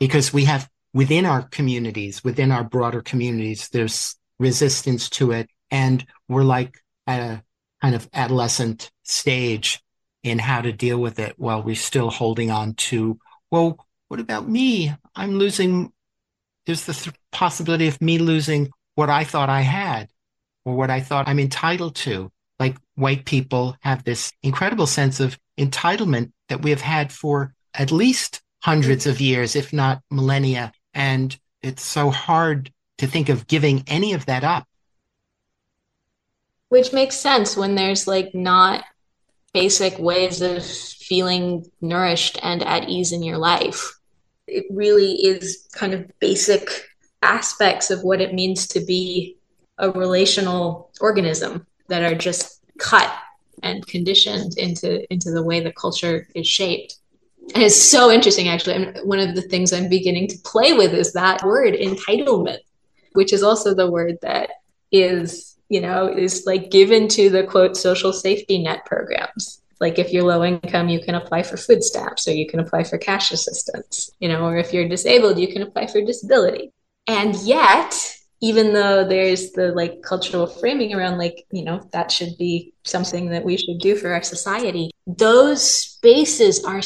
because 0.00 0.32
we 0.32 0.46
have 0.46 0.66
within 0.96 1.26
our 1.26 1.42
communities, 1.42 2.24
within 2.24 2.50
our 2.50 2.64
broader 2.64 3.02
communities, 3.02 3.68
there's 3.68 4.16
resistance 4.38 5.10
to 5.10 5.30
it. 5.30 5.46
And 5.70 6.02
we're 6.26 6.42
like 6.42 6.78
at 7.06 7.20
a 7.20 7.44
kind 7.82 7.94
of 7.94 8.08
adolescent 8.14 8.90
stage 9.02 9.78
in 10.22 10.38
how 10.38 10.62
to 10.62 10.72
deal 10.72 10.98
with 10.98 11.18
it 11.18 11.34
while 11.36 11.62
we're 11.62 11.74
still 11.74 12.08
holding 12.08 12.50
on 12.50 12.72
to, 12.88 13.18
well, 13.50 13.78
what 14.08 14.20
about 14.20 14.48
me? 14.48 14.90
I'm 15.14 15.34
losing, 15.34 15.92
there's 16.64 16.86
the 16.86 16.94
th- 16.94 17.14
possibility 17.30 17.88
of 17.88 18.00
me 18.00 18.16
losing 18.16 18.70
what 18.94 19.10
I 19.10 19.24
thought 19.24 19.50
I 19.50 19.60
had 19.60 20.08
or 20.64 20.76
what 20.76 20.88
I 20.88 21.00
thought 21.00 21.28
I'm 21.28 21.38
entitled 21.38 21.94
to. 21.96 22.32
Like 22.58 22.78
white 22.94 23.26
people 23.26 23.76
have 23.80 24.02
this 24.02 24.32
incredible 24.42 24.86
sense 24.86 25.20
of 25.20 25.38
entitlement 25.58 26.32
that 26.48 26.62
we 26.62 26.70
have 26.70 26.80
had 26.80 27.12
for 27.12 27.52
at 27.74 27.92
least 27.92 28.40
hundreds 28.62 29.06
of 29.06 29.20
years, 29.20 29.54
if 29.54 29.74
not 29.74 30.00
millennia. 30.10 30.72
And 30.96 31.38
it's 31.62 31.82
so 31.82 32.10
hard 32.10 32.72
to 32.98 33.06
think 33.06 33.28
of 33.28 33.46
giving 33.46 33.84
any 33.86 34.14
of 34.14 34.24
that 34.26 34.42
up. 34.42 34.66
Which 36.70 36.92
makes 36.92 37.16
sense 37.16 37.56
when 37.56 37.74
there's 37.74 38.08
like 38.08 38.34
not 38.34 38.82
basic 39.52 39.98
ways 39.98 40.40
of 40.40 40.64
feeling 40.64 41.70
nourished 41.80 42.38
and 42.42 42.62
at 42.62 42.88
ease 42.88 43.12
in 43.12 43.22
your 43.22 43.36
life. 43.36 43.98
It 44.46 44.64
really 44.70 45.12
is 45.12 45.68
kind 45.72 45.92
of 45.92 46.10
basic 46.18 46.70
aspects 47.22 47.90
of 47.90 48.02
what 48.02 48.22
it 48.22 48.34
means 48.34 48.66
to 48.68 48.80
be 48.80 49.36
a 49.78 49.90
relational 49.90 50.90
organism 51.00 51.66
that 51.88 52.02
are 52.02 52.16
just 52.16 52.62
cut 52.78 53.12
and 53.62 53.86
conditioned 53.86 54.56
into 54.58 55.10
into 55.12 55.30
the 55.30 55.42
way 55.42 55.60
the 55.60 55.72
culture 55.72 56.28
is 56.34 56.46
shaped 56.46 56.96
and 57.54 57.62
it's 57.62 57.80
so 57.80 58.10
interesting 58.10 58.48
actually. 58.48 58.78
Mean, 58.78 58.94
one 59.04 59.18
of 59.18 59.34
the 59.34 59.42
things 59.42 59.72
i'm 59.72 59.88
beginning 59.88 60.28
to 60.28 60.38
play 60.44 60.72
with 60.72 60.92
is 60.92 61.12
that 61.12 61.42
word 61.42 61.74
entitlement 61.74 62.58
which 63.16 63.32
is 63.32 63.42
also 63.42 63.74
the 63.74 63.90
word 63.90 64.18
that 64.22 64.50
is 64.92 65.56
you 65.68 65.80
know 65.80 66.06
is 66.06 66.44
like 66.46 66.70
given 66.70 67.08
to 67.08 67.30
the 67.30 67.44
quote 67.44 67.76
social 67.76 68.12
safety 68.12 68.62
net 68.62 68.84
programs. 68.84 69.62
Like 69.80 69.98
if 69.98 70.12
you're 70.12 70.24
low 70.24 70.44
income 70.44 70.88
you 70.88 71.00
can 71.00 71.16
apply 71.16 71.42
for 71.42 71.56
food 71.56 71.82
stamps 71.82 72.28
or 72.28 72.32
you 72.32 72.46
can 72.46 72.60
apply 72.60 72.84
for 72.84 72.98
cash 72.98 73.32
assistance 73.32 74.10
you 74.20 74.28
know 74.28 74.44
or 74.46 74.56
if 74.56 74.72
you're 74.72 74.88
disabled 74.88 75.38
you 75.38 75.52
can 75.52 75.62
apply 75.62 75.86
for 75.86 76.00
disability. 76.02 76.72
And 77.06 77.34
yet 77.42 77.94
even 78.42 78.74
though 78.74 79.02
there's 79.02 79.52
the 79.52 79.72
like 79.72 80.02
cultural 80.02 80.46
framing 80.46 80.94
around 80.94 81.16
like 81.18 81.46
you 81.50 81.64
know 81.64 81.80
that 81.92 82.12
should 82.12 82.36
be 82.38 82.74
something 82.84 83.30
that 83.30 83.44
we 83.44 83.56
should 83.56 83.78
do 83.80 83.96
for 83.96 84.12
our 84.12 84.22
society 84.22 84.90
those 85.06 85.62
spaces 85.62 86.62
are 86.64 86.82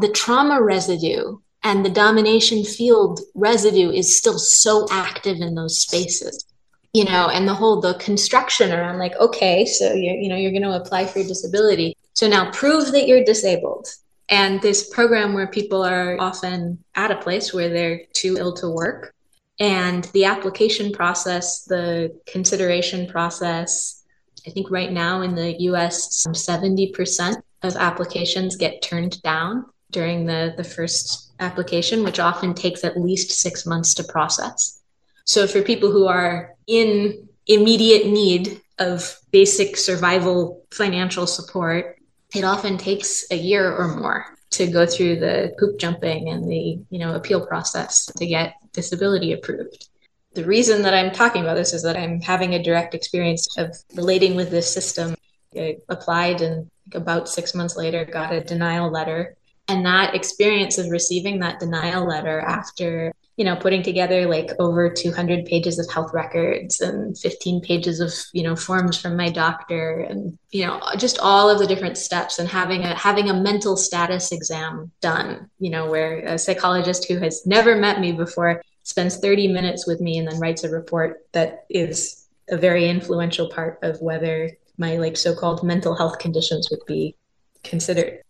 the 0.00 0.08
trauma 0.08 0.60
residue 0.62 1.38
and 1.62 1.84
the 1.84 1.90
domination 1.90 2.64
field 2.64 3.20
residue 3.34 3.90
is 3.90 4.16
still 4.18 4.38
so 4.38 4.86
active 4.90 5.38
in 5.38 5.54
those 5.54 5.78
spaces 5.78 6.44
you 6.92 7.04
know 7.04 7.28
and 7.28 7.48
the 7.48 7.54
whole 7.54 7.80
the 7.80 7.94
construction 7.94 8.72
around 8.72 8.98
like 8.98 9.14
okay 9.16 9.64
so 9.64 9.92
you're 9.92 10.16
you 10.16 10.28
know 10.28 10.36
you're 10.36 10.50
going 10.50 10.62
to 10.62 10.80
apply 10.80 11.06
for 11.06 11.20
your 11.20 11.28
disability. 11.28 11.96
So 12.14 12.28
now 12.28 12.50
prove 12.50 12.92
that 12.92 13.08
you're 13.08 13.24
disabled. 13.24 13.88
And 14.28 14.60
this 14.62 14.88
program 14.88 15.34
where 15.34 15.46
people 15.46 15.82
are 15.82 16.18
often 16.20 16.82
at 16.94 17.10
a 17.10 17.16
place 17.16 17.52
where 17.52 17.68
they're 17.68 18.02
too 18.12 18.36
ill 18.38 18.54
to 18.54 18.68
work. 18.68 19.14
And 19.58 20.04
the 20.12 20.24
application 20.24 20.92
process 20.92 21.64
the 21.64 22.18
consideration 22.26 23.06
process 23.06 24.02
i 24.46 24.50
think 24.50 24.70
right 24.70 24.90
now 24.90 25.22
in 25.22 25.34
the 25.34 25.52
us 25.58 26.26
70% 26.26 27.36
of 27.62 27.76
applications 27.76 28.56
get 28.56 28.82
turned 28.82 29.22
down 29.22 29.66
during 29.92 30.26
the, 30.26 30.54
the 30.56 30.64
first 30.64 31.32
application, 31.38 32.02
which 32.02 32.18
often 32.18 32.54
takes 32.54 32.84
at 32.84 32.96
least 32.96 33.30
six 33.30 33.66
months 33.66 33.94
to 33.94 34.04
process. 34.04 34.80
So, 35.24 35.46
for 35.46 35.62
people 35.62 35.92
who 35.92 36.06
are 36.06 36.54
in 36.66 37.28
immediate 37.46 38.06
need 38.06 38.60
of 38.78 39.18
basic 39.30 39.76
survival 39.76 40.64
financial 40.72 41.26
support, 41.26 41.96
it 42.34 42.44
often 42.44 42.78
takes 42.78 43.30
a 43.30 43.36
year 43.36 43.70
or 43.72 43.96
more 43.96 44.26
to 44.50 44.66
go 44.66 44.86
through 44.86 45.16
the 45.16 45.54
hoop 45.58 45.78
jumping 45.78 46.28
and 46.28 46.50
the 46.50 46.78
you 46.90 46.98
know 46.98 47.14
appeal 47.14 47.46
process 47.46 48.06
to 48.06 48.26
get 48.26 48.54
disability 48.72 49.32
approved. 49.32 49.88
The 50.34 50.44
reason 50.44 50.82
that 50.82 50.94
I'm 50.94 51.12
talking 51.12 51.42
about 51.42 51.56
this 51.56 51.74
is 51.74 51.82
that 51.82 51.96
I'm 51.96 52.20
having 52.20 52.54
a 52.54 52.62
direct 52.62 52.94
experience 52.94 53.48
of 53.58 53.76
relating 53.94 54.34
with 54.34 54.50
this 54.50 54.72
system. 54.72 55.14
I 55.54 55.76
applied 55.90 56.40
and 56.40 56.70
about 56.94 57.28
six 57.28 57.54
months 57.54 57.76
later 57.76 58.04
got 58.06 58.32
a 58.32 58.40
denial 58.40 58.90
letter 58.90 59.36
and 59.68 59.86
that 59.86 60.14
experience 60.14 60.78
of 60.78 60.90
receiving 60.90 61.38
that 61.40 61.60
denial 61.60 62.06
letter 62.06 62.40
after 62.40 63.12
you 63.36 63.44
know 63.44 63.56
putting 63.56 63.82
together 63.82 64.26
like 64.26 64.50
over 64.58 64.90
200 64.90 65.46
pages 65.46 65.78
of 65.78 65.90
health 65.90 66.12
records 66.12 66.80
and 66.80 67.16
15 67.16 67.60
pages 67.62 68.00
of 68.00 68.12
you 68.32 68.42
know 68.42 68.54
forms 68.54 69.00
from 69.00 69.16
my 69.16 69.30
doctor 69.30 70.00
and 70.00 70.38
you 70.50 70.66
know 70.66 70.80
just 70.98 71.18
all 71.18 71.48
of 71.48 71.58
the 71.58 71.66
different 71.66 71.96
steps 71.96 72.38
and 72.38 72.48
having 72.48 72.82
a 72.82 72.94
having 72.94 73.30
a 73.30 73.34
mental 73.34 73.76
status 73.76 74.32
exam 74.32 74.90
done 75.00 75.48
you 75.58 75.70
know 75.70 75.90
where 75.90 76.18
a 76.26 76.38
psychologist 76.38 77.06
who 77.08 77.18
has 77.18 77.46
never 77.46 77.76
met 77.76 78.00
me 78.00 78.12
before 78.12 78.62
spends 78.82 79.16
30 79.18 79.48
minutes 79.48 79.86
with 79.86 80.00
me 80.00 80.18
and 80.18 80.28
then 80.28 80.40
writes 80.40 80.64
a 80.64 80.70
report 80.70 81.26
that 81.32 81.64
is 81.70 82.26
a 82.50 82.56
very 82.56 82.88
influential 82.88 83.48
part 83.48 83.78
of 83.82 84.00
whether 84.02 84.50
my 84.76 84.96
like 84.96 85.16
so-called 85.16 85.62
mental 85.62 85.94
health 85.94 86.18
conditions 86.18 86.68
would 86.70 86.84
be 86.86 87.16
considered 87.62 88.20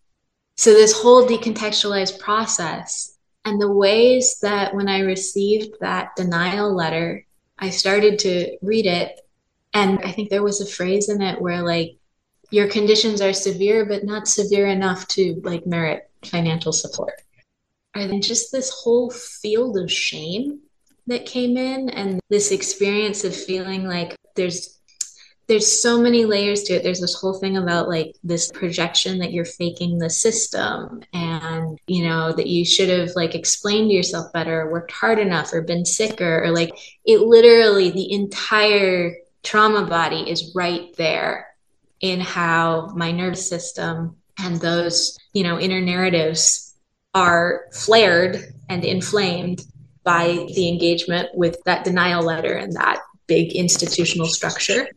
so, 0.62 0.72
this 0.74 1.02
whole 1.02 1.26
decontextualized 1.26 2.20
process 2.20 3.18
and 3.44 3.60
the 3.60 3.72
ways 3.72 4.38
that 4.42 4.72
when 4.72 4.88
I 4.88 5.00
received 5.00 5.80
that 5.80 6.14
denial 6.14 6.72
letter, 6.72 7.26
I 7.58 7.70
started 7.70 8.20
to 8.20 8.58
read 8.62 8.86
it. 8.86 9.26
And 9.74 9.98
I 10.04 10.12
think 10.12 10.30
there 10.30 10.44
was 10.44 10.60
a 10.60 10.72
phrase 10.72 11.08
in 11.08 11.20
it 11.20 11.40
where, 11.40 11.62
like, 11.62 11.96
your 12.52 12.68
conditions 12.68 13.20
are 13.20 13.32
severe, 13.32 13.84
but 13.84 14.04
not 14.04 14.28
severe 14.28 14.68
enough 14.68 15.08
to 15.08 15.40
like 15.42 15.66
merit 15.66 16.08
financial 16.24 16.72
support. 16.72 17.22
And 17.96 18.22
just 18.22 18.52
this 18.52 18.70
whole 18.70 19.10
field 19.10 19.76
of 19.76 19.90
shame 19.90 20.60
that 21.08 21.26
came 21.26 21.56
in 21.56 21.90
and 21.90 22.20
this 22.28 22.52
experience 22.52 23.24
of 23.24 23.34
feeling 23.34 23.88
like 23.88 24.14
there's 24.36 24.78
there's 25.48 25.82
so 25.82 26.00
many 26.00 26.24
layers 26.24 26.62
to 26.64 26.74
it. 26.74 26.82
There's 26.82 27.00
this 27.00 27.14
whole 27.14 27.34
thing 27.34 27.56
about 27.56 27.88
like 27.88 28.14
this 28.22 28.50
projection 28.52 29.18
that 29.18 29.32
you're 29.32 29.44
faking 29.44 29.98
the 29.98 30.08
system 30.08 31.02
and, 31.12 31.78
you 31.86 32.04
know, 32.06 32.32
that 32.32 32.46
you 32.46 32.64
should 32.64 32.88
have 32.88 33.10
like 33.16 33.34
explained 33.34 33.90
yourself 33.90 34.32
better, 34.32 34.70
worked 34.70 34.92
hard 34.92 35.18
enough, 35.18 35.52
or 35.52 35.60
been 35.60 35.84
sicker, 35.84 36.44
or 36.44 36.52
like 36.52 36.72
it 37.04 37.20
literally, 37.20 37.90
the 37.90 38.12
entire 38.12 39.16
trauma 39.42 39.84
body 39.84 40.30
is 40.30 40.52
right 40.54 40.94
there 40.96 41.48
in 42.00 42.20
how 42.20 42.92
my 42.94 43.10
nervous 43.10 43.48
system 43.48 44.16
and 44.38 44.60
those, 44.60 45.18
you 45.32 45.42
know, 45.42 45.58
inner 45.58 45.80
narratives 45.80 46.74
are 47.14 47.66
flared 47.72 48.54
and 48.68 48.84
inflamed 48.84 49.64
by 50.04 50.46
the 50.54 50.68
engagement 50.68 51.28
with 51.34 51.56
that 51.64 51.84
denial 51.84 52.22
letter 52.22 52.54
and 52.54 52.72
that 52.72 53.00
big 53.26 53.52
institutional 53.52 54.26
structure. 54.26 54.88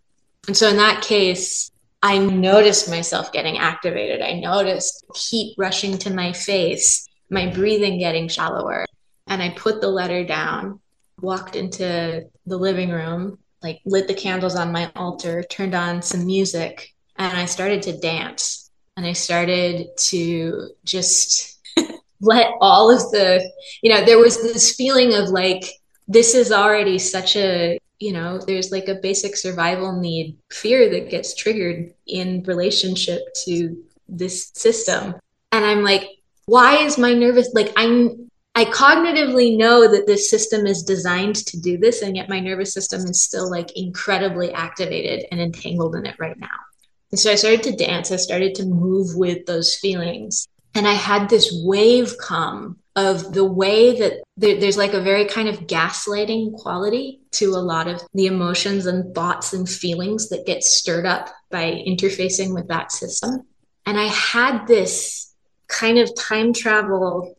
And 0.48 0.56
so 0.56 0.70
in 0.70 0.78
that 0.78 1.02
case, 1.02 1.72
I 2.02 2.20
noticed 2.20 2.90
myself 2.90 3.32
getting 3.32 3.58
activated. 3.58 4.22
I 4.22 4.34
noticed 4.34 5.06
heat 5.16 5.56
rushing 5.58 5.98
to 6.00 6.14
my 6.14 6.34
face, 6.34 7.08
my 7.30 7.48
breathing 7.52 7.98
getting 7.98 8.28
shallower. 8.28 8.86
And 9.28 9.42
I 9.42 9.50
put 9.50 9.82
the 9.82 9.90
letter 9.90 10.24
down, 10.24 10.80
walked 11.20 11.56
into 11.56 12.30
the 12.46 12.58
living 12.58 12.92
room, 12.92 13.40
like 13.64 13.82
lit 13.86 14.08
the 14.08 14.14
candles 14.14 14.56
on 14.56 14.72
my 14.72 14.92
altar, 14.96 15.42
turned 15.42 15.74
on 15.74 16.04
some 16.04 16.28
music, 16.28 16.94
and 17.16 17.36
I 17.36 17.46
started 17.46 17.82
to 17.84 17.98
dance. 17.98 18.70
And 18.98 19.06
I 19.06 19.14
started 19.14 19.88
to 19.98 20.70
just 20.84 21.60
let 22.22 22.52
all 22.62 22.92
of 22.92 23.00
the, 23.12 23.42
you 23.82 23.92
know, 23.92 24.06
there 24.06 24.20
was 24.20 24.42
this 24.42 24.76
feeling 24.76 25.16
of 25.16 25.30
like, 25.30 25.66
this 26.08 26.36
is 26.36 26.52
already 26.52 27.00
such 27.00 27.36
a 27.36 27.80
you 28.00 28.12
know 28.12 28.40
there's 28.40 28.72
like 28.72 28.88
a 28.88 28.96
basic 28.96 29.36
survival 29.36 30.00
need 30.00 30.38
fear 30.52 30.90
that 30.90 31.10
gets 31.10 31.36
triggered 31.36 31.94
in 32.08 32.44
relationship 32.44 33.22
to 33.46 33.84
this 34.08 34.52
system. 34.54 35.16
And 35.52 35.66
i'm 35.66 35.84
like 35.84 36.10
why 36.46 36.78
is 36.78 36.98
my 36.98 37.14
nervous 37.14 37.50
like 37.54 37.72
i'm 37.76 38.30
i 38.56 38.66
cognitively 38.66 39.58
know 39.58 39.90
that 39.90 40.06
this 40.06 40.30
system 40.30 40.68
is 40.68 40.84
designed 40.84 41.36
to 41.36 41.60
do 41.60 41.78
this 41.78 42.02
and 42.02 42.16
yet 42.16 42.30
my 42.30 42.40
nervous 42.40 42.74
system 42.74 43.02
is 43.02 43.24
still 43.24 43.50
like 43.50 43.76
incredibly 43.78 44.52
activated 44.54 45.26
and 45.32 45.40
entangled 45.40 45.96
in 45.96 46.06
it 46.06 46.16
right 46.20 46.38
now. 46.38 46.48
And 47.12 47.20
so 47.20 47.32
i 47.32 47.36
started 47.36 47.64
to 47.64 47.76
dance. 47.76 48.12
I 48.12 48.18
started 48.18 48.56
to 48.56 48.66
move 48.66 49.16
with 49.16 49.46
those 49.46 49.76
feelings 49.76 50.48
and 50.76 50.88
i 50.88 50.94
had 50.94 51.30
this 51.30 51.52
wave 51.64 52.16
come 52.20 52.78
of 52.96 53.34
the 53.34 53.44
way 53.44 54.00
that 54.00 54.24
there, 54.38 54.60
there's 54.60 54.78
like 54.78 54.94
a 54.94 55.02
very 55.02 55.26
kind 55.26 55.50
of 55.50 55.68
gaslighting 55.68 56.54
quality 56.54 57.20
to 57.32 57.52
a 57.52 57.58
lot 57.58 57.88
of 57.88 58.02
the 58.14 58.28
emotions 58.28 58.86
and 58.86 59.14
thoughts 59.14 59.54
and 59.54 59.68
feelings 59.68 60.30
that 60.30 60.46
get 60.46 60.64
stirred 60.64 61.06
up 61.06 61.30
by 61.52 61.84
interfacing 61.86 62.54
with 62.54 62.68
that 62.70 62.92
system. 62.92 63.46
And 63.86 64.00
I 64.00 64.06
had 64.06 64.66
this 64.66 65.34
kind 65.68 65.98
of 65.98 66.16
time 66.16 66.54
travel 66.54 67.38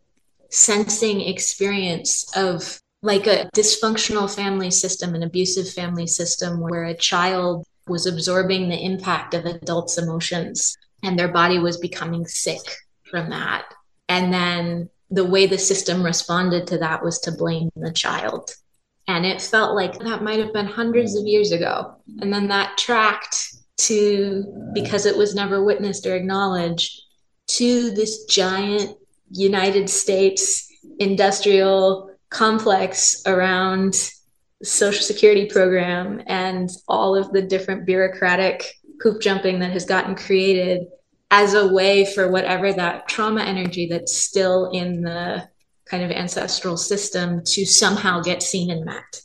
sensing 0.50 1.22
experience 1.22 2.26
of 2.36 2.80
like 3.02 3.26
a 3.26 3.48
dysfunctional 3.54 4.32
family 4.32 4.70
system, 4.70 5.14
an 5.14 5.22
abusive 5.22 5.70
family 5.70 6.06
system 6.06 6.60
where 6.60 6.84
a 6.84 6.96
child 6.96 7.64
was 7.86 8.06
absorbing 8.06 8.68
the 8.68 8.84
impact 8.84 9.32
of 9.32 9.44
adults' 9.46 9.96
emotions 9.96 10.76
and 11.02 11.18
their 11.18 11.32
body 11.32 11.58
was 11.58 11.78
becoming 11.78 12.26
sick 12.26 12.60
from 13.10 13.30
that. 13.30 13.64
And 14.08 14.32
then 14.32 14.90
the 15.10 15.24
way 15.24 15.46
the 15.46 15.58
system 15.58 16.02
responded 16.02 16.66
to 16.68 16.78
that 16.78 17.04
was 17.04 17.20
to 17.20 17.32
blame 17.32 17.70
the 17.76 17.92
child. 17.92 18.50
And 19.08 19.24
it 19.24 19.40
felt 19.40 19.74
like 19.76 19.98
that 20.00 20.22
might 20.22 20.40
have 20.40 20.52
been 20.52 20.66
hundreds 20.66 21.14
of 21.16 21.26
years 21.26 21.52
ago. 21.52 21.94
And 22.20 22.32
then 22.32 22.48
that 22.48 22.76
tracked 22.76 23.54
to, 23.78 24.70
because 24.74 25.06
it 25.06 25.16
was 25.16 25.34
never 25.34 25.62
witnessed 25.62 26.06
or 26.06 26.16
acknowledged, 26.16 27.02
to 27.48 27.92
this 27.92 28.24
giant 28.24 28.96
United 29.30 29.88
States 29.88 30.68
industrial 30.98 32.10
complex 32.30 33.22
around 33.26 33.94
social 34.62 35.02
security 35.02 35.46
program 35.46 36.22
and 36.26 36.70
all 36.88 37.14
of 37.14 37.30
the 37.32 37.42
different 37.42 37.86
bureaucratic 37.86 38.72
hoop 39.00 39.20
jumping 39.20 39.60
that 39.60 39.70
has 39.70 39.84
gotten 39.84 40.14
created 40.14 40.86
as 41.30 41.54
a 41.54 41.72
way 41.72 42.04
for 42.14 42.30
whatever 42.30 42.72
that 42.72 43.08
trauma 43.08 43.42
energy 43.42 43.86
that's 43.88 44.16
still 44.16 44.70
in 44.70 45.02
the 45.02 45.48
kind 45.84 46.02
of 46.02 46.10
ancestral 46.10 46.76
system 46.76 47.42
to 47.44 47.64
somehow 47.64 48.20
get 48.20 48.42
seen 48.42 48.70
and 48.70 48.84
met. 48.84 49.22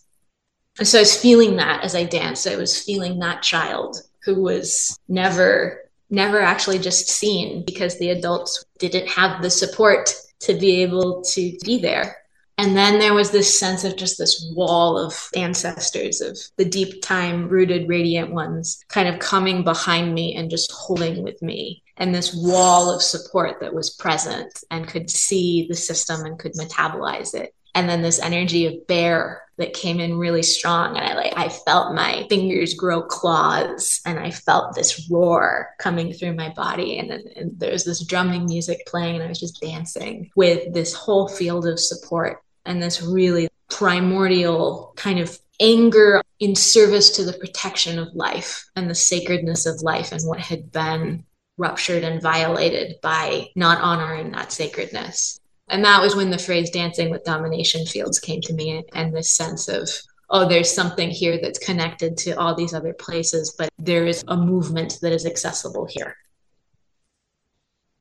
And 0.79 0.87
so 0.87 0.99
I 0.99 1.01
was 1.01 1.19
feeling 1.19 1.57
that 1.57 1.83
as 1.83 1.95
I 1.95 2.05
danced. 2.05 2.47
I 2.47 2.55
was 2.55 2.81
feeling 2.81 3.19
that 3.19 3.43
child 3.43 4.01
who 4.23 4.41
was 4.41 4.97
never, 5.07 5.89
never 6.09 6.39
actually 6.39 6.79
just 6.79 7.09
seen 7.09 7.63
because 7.65 7.97
the 7.97 8.11
adults 8.11 8.63
didn't 8.79 9.07
have 9.09 9.41
the 9.41 9.49
support 9.49 10.13
to 10.41 10.53
be 10.53 10.81
able 10.81 11.21
to 11.23 11.57
be 11.63 11.79
there. 11.79 12.17
And 12.57 12.77
then 12.77 12.99
there 12.99 13.13
was 13.13 13.31
this 13.31 13.59
sense 13.59 13.83
of 13.83 13.97
just 13.97 14.19
this 14.19 14.51
wall 14.55 14.97
of 14.97 15.29
ancestors, 15.35 16.21
of 16.21 16.37
the 16.57 16.65
deep 16.65 17.01
time 17.01 17.49
rooted 17.49 17.89
radiant 17.89 18.31
ones 18.31 18.83
kind 18.87 19.07
of 19.07 19.19
coming 19.19 19.63
behind 19.63 20.13
me 20.13 20.35
and 20.35 20.51
just 20.51 20.71
holding 20.71 21.23
with 21.23 21.41
me 21.41 21.80
and 21.97 22.13
this 22.13 22.33
wall 22.33 22.93
of 22.93 23.01
support 23.01 23.59
that 23.59 23.73
was 23.73 23.89
present 23.89 24.63
and 24.71 24.87
could 24.87 25.09
see 25.09 25.67
the 25.67 25.75
system 25.75 26.25
and 26.25 26.39
could 26.39 26.53
metabolize 26.53 27.33
it. 27.33 27.53
And 27.73 27.87
then 27.87 28.01
this 28.01 28.19
energy 28.19 28.65
of 28.65 28.87
bear 28.87 29.43
that 29.61 29.73
came 29.73 29.99
in 29.99 30.17
really 30.17 30.41
strong 30.41 30.97
and 30.97 31.05
i 31.05 31.13
like 31.13 31.33
i 31.37 31.47
felt 31.47 31.93
my 31.93 32.25
fingers 32.29 32.73
grow 32.73 33.03
claws 33.03 34.01
and 34.07 34.17
i 34.17 34.31
felt 34.31 34.73
this 34.73 35.07
roar 35.09 35.69
coming 35.77 36.11
through 36.11 36.33
my 36.33 36.49
body. 36.49 36.97
And, 36.97 37.11
and 37.11 37.51
there's 37.59 37.83
this 37.83 38.03
drumming 38.03 38.45
music 38.45 38.85
playing 38.87 39.15
and 39.15 39.23
i 39.23 39.27
was 39.27 39.39
just 39.39 39.61
dancing 39.61 40.31
with 40.35 40.73
this 40.73 40.93
whole 40.93 41.27
field 41.27 41.67
of 41.67 41.79
support 41.79 42.41
and 42.65 42.81
this 42.81 43.03
really 43.03 43.49
primordial 43.69 44.93
kind 44.95 45.19
of 45.19 45.37
anger 45.59 46.23
in 46.39 46.55
service 46.55 47.11
to 47.11 47.23
the 47.23 47.33
protection 47.33 47.99
of 47.99 48.15
life 48.15 48.67
and 48.75 48.89
the 48.89 48.95
sacredness 48.95 49.67
of 49.67 49.81
life 49.83 50.11
and 50.11 50.21
what 50.27 50.39
had 50.39 50.71
been 50.71 51.23
ruptured 51.57 52.03
and 52.03 52.21
violated 52.21 52.95
by 53.01 53.49
not 53.55 53.81
honoring 53.81 54.31
that 54.31 54.51
sacredness. 54.51 55.39
And 55.67 55.85
that 55.85 56.01
was 56.01 56.15
when 56.15 56.29
the 56.29 56.37
phrase 56.37 56.69
dancing 56.69 57.09
with 57.09 57.23
domination 57.23 57.85
fields 57.85 58.19
came 58.19 58.41
to 58.41 58.53
me 58.53 58.83
and 58.93 59.15
this 59.15 59.31
sense 59.31 59.67
of, 59.67 59.89
oh, 60.29 60.47
there's 60.47 60.71
something 60.71 61.09
here 61.09 61.39
that's 61.41 61.59
connected 61.59 62.17
to 62.17 62.31
all 62.31 62.55
these 62.55 62.73
other 62.73 62.93
places, 62.93 63.55
but 63.57 63.69
there 63.77 64.05
is 64.05 64.23
a 64.27 64.35
movement 64.35 64.99
that 65.01 65.13
is 65.13 65.25
accessible 65.25 65.87
here. 65.89 66.15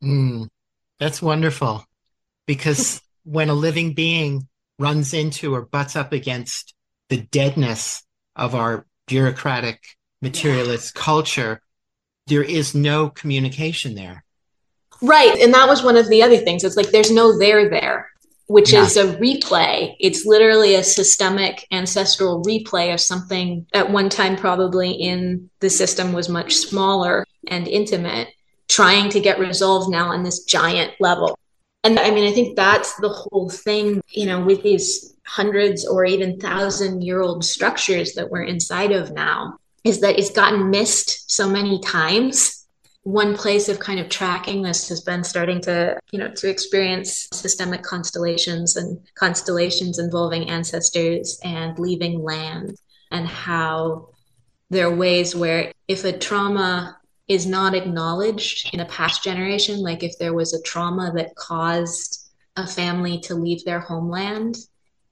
Mm, 0.03 0.49
that's 0.99 1.23
wonderful. 1.23 1.85
Because 2.47 3.01
when 3.25 3.51
a 3.51 3.55
living 3.55 3.95
being 3.95 4.49
runs 4.79 5.13
into 5.13 5.55
or 5.55 5.63
butts 5.63 5.95
up 5.95 6.13
against 6.13 6.75
the 7.09 7.19
deadness 7.19 8.03
of 8.35 8.55
our 8.55 8.87
bureaucratic 9.07 9.81
materialist 10.23 10.93
yeah. 10.97 11.03
culture, 11.03 11.63
there 12.27 12.43
is 12.43 12.75
no 12.75 13.11
communication 13.11 13.95
there. 13.95 14.25
Right. 15.03 15.39
And 15.39 15.55
that 15.55 15.69
was 15.69 15.83
one 15.83 15.97
of 15.97 16.09
the 16.09 16.23
other 16.23 16.37
things. 16.37 16.65
It's 16.65 16.77
like 16.77 16.91
there's 16.91 17.11
no 17.11 17.39
there 17.39 17.69
there, 17.71 18.11
which 18.47 18.73
yeah. 18.73 18.83
is 18.83 18.97
a 18.97 19.17
replay. 19.17 19.95
It's 19.99 20.27
literally 20.27 20.75
a 20.75 20.83
systemic 20.83 21.67
ancestral 21.73 22.43
replay 22.43 22.93
of 22.93 23.01
something 23.01 23.67
at 23.73 23.91
one 23.91 24.09
time, 24.09 24.37
probably 24.37 24.93
in 24.93 25.49
the 25.61 25.71
system, 25.71 26.13
was 26.13 26.29
much 26.29 26.55
smaller 26.55 27.27
and 27.47 27.67
intimate, 27.67 28.29
trying 28.69 29.09
to 29.11 29.21
get 29.21 29.39
resolved 29.39 29.91
now 29.91 30.11
on 30.11 30.23
this 30.23 30.45
giant 30.45 30.93
level. 31.01 31.39
And 31.83 31.99
I 31.99 32.11
mean, 32.11 32.31
I 32.31 32.33
think 32.33 32.57
that's 32.57 32.95
the 32.97 33.09
whole 33.09 33.49
thing, 33.49 34.03
you 34.11 34.27
know, 34.27 34.45
with 34.45 34.63
these 34.63 35.15
hundreds 35.25 35.87
or 35.87 36.05
even 36.05 36.39
thousand 36.39 37.03
year 37.03 37.23
old 37.23 37.43
structures 37.45 38.13
that 38.15 38.31
we're 38.31 38.43
inside 38.43 38.93
of 38.93 39.13
now 39.13 39.60
is 39.85 40.01
that 40.01 40.19
it's 40.19 40.31
gotten 40.31 40.71
missed 40.71 41.31
so 41.31 41.49
many 41.49 41.81
times. 41.81 42.67
One 43.03 43.35
place 43.35 43.69
of 43.69 43.79
kind 43.79 43.99
of 43.99 44.09
tracking 44.09 44.63
this 44.63 44.89
has 44.91 45.01
been 45.01 45.25
starting 45.25 45.61
to 45.63 45.99
you 46.13 46.19
know 46.19 46.31
to 46.33 46.51
experience 46.51 47.29
systemic 47.33 47.83
constellations 47.83 48.77
and 48.77 49.01
constellations 49.15 49.99
involving 49.99 50.51
ancestors 50.51 51.41
and 51.43 51.79
leaving 51.79 52.23
land 52.23 52.77
and 53.11 53.27
how 53.27 54.11
there 54.69 54.87
are 54.87 54.95
ways 54.95 55.35
where 55.35 55.73
if 55.89 56.05
a 56.05 56.17
trauma 56.17 56.99
is 57.27 57.47
not 57.47 57.75
acknowledged 57.75 58.73
in 58.75 58.81
a 58.81 58.85
past 58.87 59.25
generation 59.25 59.81
like 59.81 60.03
if 60.03 60.13
there 60.19 60.35
was 60.35 60.53
a 60.53 60.63
trauma 60.63 61.11
that 61.15 61.35
caused 61.37 62.31
a 62.57 62.67
family 62.67 63.19
to 63.21 63.35
leave 63.35 63.65
their 63.65 63.81
homeland 63.81 64.57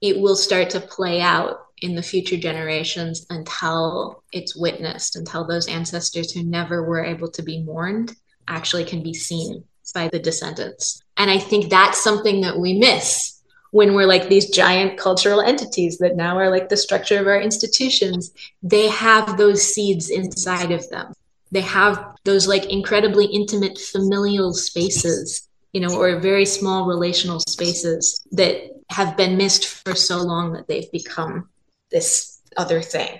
it 0.01 0.19
will 0.19 0.35
start 0.35 0.69
to 0.69 0.79
play 0.79 1.21
out 1.21 1.68
in 1.81 1.95
the 1.95 2.03
future 2.03 2.37
generations 2.37 3.25
until 3.29 4.23
it's 4.31 4.55
witnessed, 4.55 5.15
until 5.15 5.45
those 5.45 5.67
ancestors 5.67 6.31
who 6.31 6.43
never 6.43 6.83
were 6.83 7.03
able 7.03 7.29
to 7.31 7.41
be 7.41 7.63
mourned 7.63 8.15
actually 8.47 8.85
can 8.85 9.03
be 9.03 9.13
seen 9.13 9.63
by 9.93 10.07
the 10.07 10.19
descendants. 10.19 11.01
And 11.17 11.29
I 11.29 11.37
think 11.37 11.69
that's 11.69 12.03
something 12.03 12.41
that 12.41 12.57
we 12.57 12.77
miss 12.77 13.41
when 13.71 13.93
we're 13.93 14.05
like 14.05 14.29
these 14.29 14.49
giant 14.49 14.97
cultural 14.97 15.41
entities 15.41 15.97
that 15.99 16.15
now 16.15 16.37
are 16.37 16.49
like 16.49 16.69
the 16.69 16.77
structure 16.77 17.19
of 17.19 17.27
our 17.27 17.39
institutions. 17.39 18.31
They 18.63 18.87
have 18.89 19.37
those 19.37 19.61
seeds 19.61 20.09
inside 20.09 20.71
of 20.71 20.89
them. 20.89 21.13
They 21.51 21.61
have 21.61 22.15
those 22.25 22.47
like 22.47 22.65
incredibly 22.65 23.25
intimate 23.25 23.77
familial 23.77 24.53
spaces, 24.53 25.47
you 25.73 25.81
know, 25.81 25.99
or 25.99 26.19
very 26.19 26.45
small 26.45 26.85
relational 26.85 27.39
spaces 27.39 28.25
that 28.31 28.71
have 28.89 29.17
been 29.17 29.37
missed 29.37 29.67
for 29.67 29.95
so 29.95 30.17
long 30.17 30.53
that 30.53 30.67
they've 30.67 30.91
become 30.91 31.49
this 31.91 32.39
other 32.57 32.81
thing. 32.81 33.19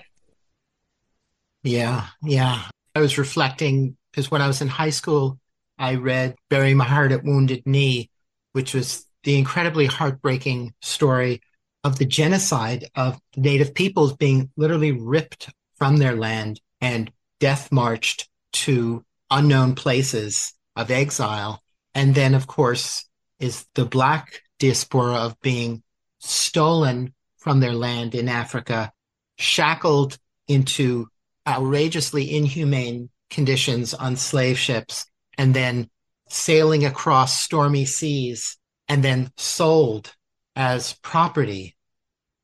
Yeah, 1.63 2.07
yeah. 2.24 2.63
I 2.95 2.99
was 2.99 3.17
reflecting 3.17 3.97
because 4.11 4.32
when 4.32 4.41
I 4.41 4.47
was 4.47 4.61
in 4.61 4.67
high 4.67 4.89
school, 4.89 5.39
I 5.78 5.95
read 5.95 6.36
Bury 6.49 6.74
My 6.74 6.86
Heart 6.86 7.11
at 7.11 7.24
Wounded 7.24 7.65
Knee, 7.65 8.09
which 8.53 8.74
was 8.74 9.05
the 9.24 9.38
incredibly 9.38 9.86
heartbreaking 9.86 10.74
story 10.82 11.41
of 11.84 11.97
the 11.97 12.05
genocide 12.05 12.89
of 12.95 13.20
native 13.36 13.74
peoples 13.74 14.15
being 14.15 14.49
literally 14.57 14.91
ripped 14.91 15.49
from 15.78 15.97
their 15.97 16.15
land 16.15 16.59
and 16.82 17.11
death 17.39 17.72
marched 17.72 18.30
to 18.51 19.05
unknown 19.32 19.76
places 19.76 20.53
of 20.76 20.91
exile. 20.91 21.61
And 21.95 22.15
then, 22.15 22.34
of 22.34 22.47
course, 22.47 23.05
is 23.39 23.65
the 23.76 23.86
Black 23.86 24.41
diaspora 24.59 25.15
of 25.15 25.39
being 25.41 25.84
stolen 26.20 27.13
from 27.50 27.62
their 27.62 27.74
land 27.74 28.14
in 28.14 28.30
Africa, 28.30 28.91
shackled 29.39 30.20
into 30.47 31.08
outrageously 31.47 32.36
inhumane 32.36 33.10
conditions 33.32 33.95
on 33.95 34.16
slave 34.16 34.56
ships, 34.56 35.08
and 35.36 35.56
then 35.56 35.89
sailing 36.28 36.86
across 36.86 37.41
stormy 37.41 37.86
seas 37.86 38.56
and 38.88 39.04
then 39.04 39.32
sold 39.36 40.14
as 40.56 40.93
property. 41.02 41.76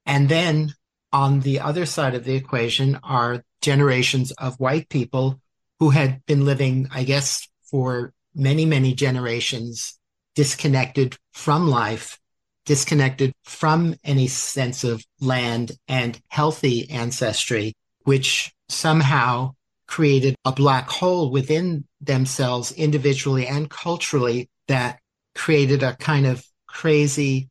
And 0.08 0.28
then 0.28 0.74
on 1.14 1.41
the 1.41 1.60
other 1.60 1.86
side 1.86 2.16
of 2.16 2.24
the 2.24 2.34
equation 2.34 2.99
are 3.03 3.43
generations 3.62 4.32
of 4.32 4.60
white 4.60 4.89
people 4.89 5.39
who 5.78 5.91
had 5.91 6.26
been 6.26 6.45
living, 6.45 6.88
I 6.91 7.03
guess, 7.03 7.47
for 7.70 8.12
many, 8.34 8.66
many 8.66 8.95
generations, 8.95 9.99
disconnected 10.34 11.16
from 11.32 11.68
life, 11.68 12.20
disconnected 12.66 13.34
from 13.43 13.95
any 14.03 14.28
sense 14.28 14.84
of 14.84 15.05
land 15.20 15.72
and 15.88 16.20
healthy 16.28 16.89
ancestry, 16.89 17.74
which 18.03 18.53
somehow 18.70 19.53
created 19.88 20.36
a 20.45 20.51
black 20.51 20.89
hole 20.89 21.32
within 21.32 21.86
themselves 22.01 22.72
individually 22.72 23.47
and 23.47 23.70
culturally 23.70 24.49
that 24.68 24.99
created 25.36 25.84
a 25.84 25.95
kind 25.95 26.26
of 26.26 26.45
crazy, 26.68 27.49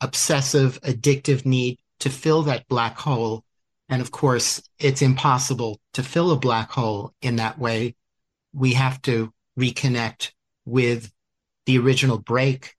obsessive, 0.00 0.80
addictive 0.82 1.44
need 1.44 1.78
to 1.98 2.10
fill 2.10 2.42
that 2.42 2.68
black 2.68 2.96
hole. 2.98 3.44
And 3.88 4.00
of 4.00 4.10
course, 4.10 4.62
it's 4.78 5.02
impossible 5.02 5.80
to 5.94 6.02
fill 6.02 6.30
a 6.30 6.36
black 6.36 6.70
hole 6.70 7.12
in 7.20 7.36
that 7.36 7.58
way. 7.58 7.94
We 8.52 8.74
have 8.74 9.02
to 9.02 9.32
reconnect 9.58 10.32
with 10.64 11.12
the 11.66 11.78
original 11.78 12.18
break, 12.18 12.74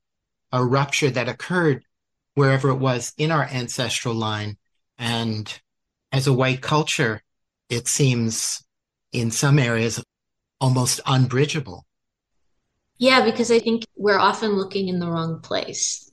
a 0.53 0.63
rupture 0.63 1.09
that 1.09 1.27
occurred 1.27 1.83
wherever 2.35 2.69
it 2.69 2.75
was 2.75 3.11
in 3.17 3.31
our 3.31 3.43
ancestral 3.43 4.13
line. 4.13 4.55
And 4.97 5.51
as 6.11 6.27
a 6.27 6.33
white 6.33 6.61
culture, 6.61 7.21
it 7.69 7.87
seems 7.87 8.63
in 9.11 9.31
some 9.31 9.59
areas 9.59 10.01
almost 10.61 11.01
unbridgeable. 11.05 11.85
Yeah, 12.99 13.25
because 13.25 13.51
I 13.51 13.59
think 13.59 13.83
we're 13.97 14.19
often 14.19 14.51
looking 14.51 14.87
in 14.87 14.99
the 14.99 15.09
wrong 15.09 15.41
place. 15.41 16.11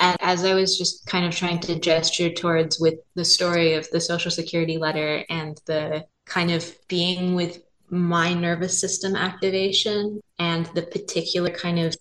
And 0.00 0.16
as 0.20 0.44
I 0.44 0.54
was 0.54 0.76
just 0.76 1.06
kind 1.06 1.24
of 1.24 1.34
trying 1.34 1.60
to 1.60 1.78
gesture 1.78 2.30
towards 2.30 2.78
with 2.78 2.94
the 3.14 3.24
story 3.24 3.74
of 3.74 3.88
the 3.90 4.00
Social 4.00 4.30
Security 4.30 4.76
letter 4.76 5.24
and 5.28 5.60
the 5.66 6.04
kind 6.26 6.50
of 6.50 6.76
being 6.88 7.34
with 7.34 7.62
my 7.90 8.34
nervous 8.34 8.80
system 8.80 9.16
activation 9.16 10.20
and 10.38 10.66
the 10.66 10.82
particular 10.82 11.50
kind 11.50 11.78
of 11.78 11.96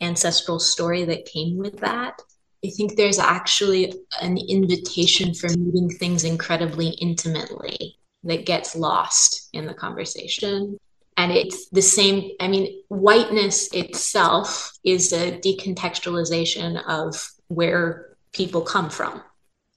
ancestral 0.00 0.58
story 0.58 1.04
that 1.04 1.26
came 1.26 1.58
with 1.58 1.78
that, 1.80 2.20
I 2.64 2.70
think 2.70 2.96
there's 2.96 3.18
actually 3.18 3.94
an 4.20 4.36
invitation 4.36 5.34
for 5.34 5.48
meeting 5.48 5.88
things 5.90 6.24
incredibly 6.24 6.90
intimately 6.90 7.98
that 8.24 8.46
gets 8.46 8.76
lost 8.76 9.48
in 9.52 9.66
the 9.66 9.74
conversation. 9.74 10.78
And 11.16 11.32
it's 11.32 11.68
the 11.70 11.82
same, 11.82 12.32
I 12.38 12.48
mean, 12.48 12.82
whiteness 12.88 13.72
itself 13.72 14.72
is 14.84 15.12
a 15.12 15.32
decontextualization 15.38 16.82
of 16.86 17.30
where 17.48 18.16
people 18.32 18.62
come 18.62 18.90
from. 18.90 19.22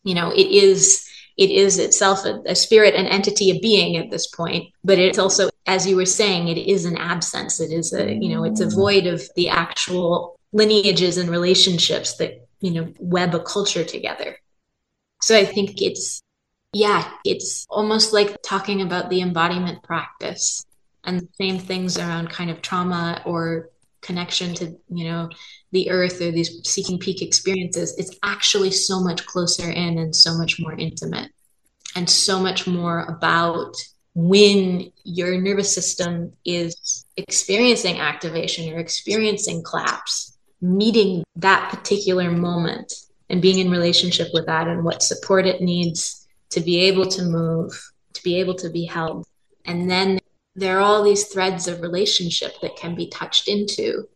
You 0.04 0.16
know, 0.16 0.32
it 0.32 0.48
is 0.48 1.08
it 1.38 1.50
is 1.50 1.80
itself 1.80 2.26
a, 2.26 2.42
a, 2.46 2.56
spirit, 2.56 2.94
an 2.94 3.08
entity, 3.08 3.50
a 3.50 3.60
being 3.60 3.98
at 3.98 4.12
this 4.12 4.28
point, 4.28 4.72
but 4.84 5.00
it's 5.00 5.18
also, 5.18 5.50
as 5.66 5.88
you 5.88 5.96
were 5.96 6.06
saying, 6.06 6.48
it 6.48 6.58
is 6.58 6.86
an 6.86 6.98
absence. 6.98 7.60
It 7.60 7.72
is 7.72 7.94
a, 7.94 8.14
you 8.14 8.30
know, 8.30 8.44
it's 8.44 8.60
a 8.60 8.70
void 8.70 9.08
of 9.08 9.22
the 9.36 9.50
actual 9.50 10.38
lineages 10.52 11.18
and 11.18 11.30
relationships 11.30 12.18
that, 12.18 12.48
you 12.60 12.72
know, 12.72 12.94
web 13.00 13.34
a 13.34 13.40
culture 13.40 13.84
together. 13.84 14.38
So 15.22 15.38
I 15.38 15.46
think 15.46 15.82
it's 15.82 16.22
yeah, 16.74 17.08
it's 17.24 17.68
almost 17.70 18.14
like 18.14 18.42
talking 18.42 18.82
about 18.82 19.10
the 19.10 19.22
embodiment 19.22 19.84
practice 19.84 20.66
and 21.04 21.20
the 21.20 21.28
same 21.40 21.60
things 21.60 21.98
around 21.98 22.32
kind 22.32 22.50
of 22.50 22.64
trauma 22.64 23.22
or 23.26 23.70
connection 24.02 24.56
to, 24.56 24.76
you 24.90 25.06
know, 25.06 25.30
the 25.72 25.92
earth 25.92 26.20
or 26.20 26.32
these 26.32 26.68
seeking 26.68 26.98
peak 26.98 27.22
experiences. 27.22 27.96
It's 27.98 28.18
actually 28.24 28.72
so 28.72 29.00
much 29.00 29.26
closer 29.28 29.70
in 29.70 30.00
and 30.00 30.16
so 30.16 30.36
much 30.36 30.60
more 30.60 30.74
intimate 30.74 31.32
and 31.96 32.10
so 32.10 32.40
much 32.40 32.66
more 32.66 33.02
about 33.04 33.76
when 34.16 34.92
your 35.04 35.40
nervous 35.40 35.74
system 35.74 36.32
is 36.46 37.06
experiencing 37.18 38.00
activation 38.00 38.72
or 38.74 38.78
experiencing 38.78 39.64
collapse, 39.64 40.38
meeting 40.62 41.24
that 41.36 41.70
particular 41.70 42.30
moment 42.30 42.94
and 43.30 43.42
being 43.42 43.60
in 43.60 43.72
relationship 43.72 44.28
with 44.34 44.46
that 44.46 44.68
and 44.68 44.84
what 44.84 45.02
support 45.02 45.46
it 45.46 45.62
needs 45.62 46.28
to 46.52 46.62
be 46.62 46.80
able 46.82 47.08
to 47.08 47.24
move, 47.24 47.72
to 48.14 48.24
be 48.24 48.40
able 48.40 48.54
to 48.54 48.70
be 48.70 48.86
held. 48.86 49.26
And 49.66 49.90
then 49.90 50.20
there 50.56 50.78
are 50.78 50.82
all 50.82 51.04
these 51.04 51.26
threads 51.26 51.68
of 51.68 51.82
relationship 51.82 52.54
that 52.62 52.76
can 52.76 52.94
be 52.94 53.08
touched 53.08 53.48
into 53.48 54.08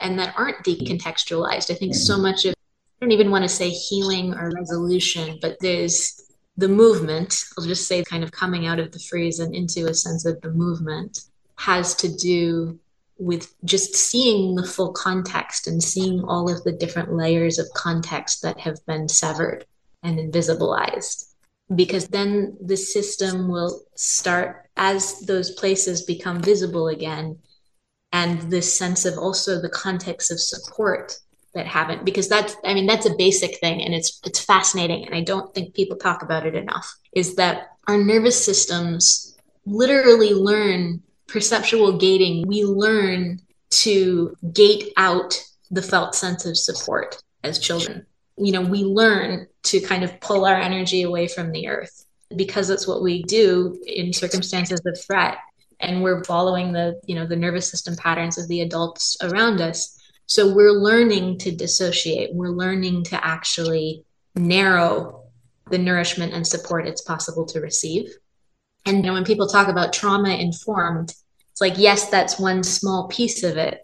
and 0.00 0.18
that 0.18 0.34
aren't 0.36 0.64
decontextualized. 0.64 1.70
I 1.70 1.74
think 1.74 1.94
so 1.94 2.14
mm-hmm. 2.14 2.22
much 2.22 2.44
of, 2.44 2.54
I 2.54 3.04
don't 3.04 3.12
even 3.12 3.30
want 3.30 3.44
to 3.44 3.48
say 3.48 3.68
healing 3.68 4.34
or 4.34 4.50
resolution, 4.50 5.38
but 5.40 5.56
there's 5.60 6.25
the 6.56 6.68
movement, 6.68 7.44
I'll 7.56 7.64
just 7.64 7.86
say 7.86 8.02
kind 8.04 8.24
of 8.24 8.32
coming 8.32 8.66
out 8.66 8.78
of 8.78 8.92
the 8.92 8.98
freeze 8.98 9.40
and 9.40 9.54
into 9.54 9.86
a 9.86 9.94
sense 9.94 10.24
of 10.24 10.40
the 10.40 10.50
movement 10.50 11.20
has 11.56 11.94
to 11.96 12.08
do 12.08 12.78
with 13.18 13.54
just 13.64 13.94
seeing 13.94 14.54
the 14.54 14.66
full 14.66 14.92
context 14.92 15.66
and 15.66 15.82
seeing 15.82 16.22
all 16.24 16.50
of 16.50 16.62
the 16.64 16.72
different 16.72 17.12
layers 17.12 17.58
of 17.58 17.66
context 17.74 18.42
that 18.42 18.60
have 18.60 18.78
been 18.86 19.08
severed 19.08 19.64
and 20.02 20.18
invisibilized. 20.18 21.32
Because 21.74 22.08
then 22.08 22.56
the 22.60 22.76
system 22.76 23.48
will 23.48 23.82
start 23.96 24.68
as 24.76 25.20
those 25.20 25.50
places 25.52 26.02
become 26.02 26.40
visible 26.40 26.88
again 26.88 27.38
and 28.12 28.40
this 28.50 28.78
sense 28.78 29.04
of 29.04 29.18
also 29.18 29.60
the 29.60 29.68
context 29.68 30.30
of 30.30 30.40
support 30.40 31.18
that 31.56 31.66
haven't 31.66 32.04
because 32.04 32.28
that's 32.28 32.56
i 32.64 32.72
mean 32.72 32.86
that's 32.86 33.06
a 33.06 33.14
basic 33.16 33.58
thing 33.58 33.82
and 33.82 33.94
it's 33.94 34.20
it's 34.24 34.44
fascinating 34.44 35.04
and 35.04 35.14
i 35.14 35.20
don't 35.20 35.52
think 35.54 35.74
people 35.74 35.96
talk 35.96 36.22
about 36.22 36.46
it 36.46 36.54
enough 36.54 36.94
is 37.12 37.34
that 37.36 37.72
our 37.88 37.98
nervous 37.98 38.42
systems 38.42 39.36
literally 39.66 40.32
learn 40.32 41.02
perceptual 41.26 41.98
gating. 41.98 42.46
We 42.46 42.64
learn 42.64 43.40
to 43.70 44.36
gate 44.52 44.92
out 44.96 45.42
the 45.70 45.82
felt 45.82 46.14
sense 46.14 46.46
of 46.46 46.56
support 46.56 47.20
as 47.42 47.58
children. 47.58 48.06
You 48.38 48.52
know, 48.52 48.62
we 48.62 48.84
learn 48.84 49.48
to 49.64 49.80
kind 49.80 50.04
of 50.04 50.20
pull 50.20 50.44
our 50.44 50.56
energy 50.56 51.02
away 51.02 51.26
from 51.26 51.50
the 51.50 51.68
earth 51.68 52.06
because 52.34 52.70
it's 52.70 52.86
what 52.86 53.02
we 53.02 53.22
do 53.24 53.80
in 53.86 54.12
circumstances 54.12 54.80
of 54.86 54.98
threat. 55.00 55.38
And 55.80 56.02
we're 56.02 56.24
following 56.24 56.72
the 56.72 57.00
you 57.04 57.14
know 57.14 57.26
the 57.26 57.36
nervous 57.36 57.70
system 57.70 57.96
patterns 57.96 58.38
of 58.38 58.48
the 58.48 58.62
adults 58.62 59.16
around 59.22 59.60
us 59.60 59.95
so 60.26 60.52
we're 60.52 60.72
learning 60.72 61.38
to 61.38 61.52
dissociate. 61.52 62.34
We're 62.34 62.48
learning 62.48 63.04
to 63.04 63.24
actually 63.24 64.04
narrow 64.34 65.24
the 65.70 65.78
nourishment 65.78 66.32
and 66.32 66.46
support 66.46 66.86
it's 66.86 67.02
possible 67.02 67.46
to 67.46 67.60
receive. 67.60 68.12
And 68.84 68.98
you 68.98 69.02
know 69.04 69.12
when 69.14 69.24
people 69.24 69.48
talk 69.48 69.68
about 69.68 69.92
trauma 69.92 70.30
informed 70.30 71.12
it's 71.50 71.60
like 71.60 71.78
yes 71.78 72.10
that's 72.10 72.38
one 72.38 72.62
small 72.62 73.08
piece 73.08 73.42
of 73.42 73.56
it. 73.56 73.80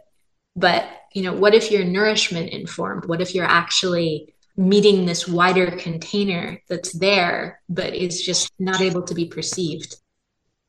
But 0.54 0.86
you 1.14 1.22
know 1.22 1.32
what 1.32 1.54
if 1.54 1.70
you're 1.70 1.84
nourishment 1.84 2.50
informed? 2.50 3.06
What 3.06 3.20
if 3.20 3.34
you're 3.34 3.44
actually 3.46 4.32
meeting 4.56 5.06
this 5.06 5.26
wider 5.26 5.70
container 5.70 6.60
that's 6.68 6.92
there, 6.92 7.60
but 7.68 7.94
is 7.94 8.22
just 8.22 8.52
not 8.58 8.80
able 8.80 9.02
to 9.02 9.14
be 9.14 9.26
perceived. 9.26 9.96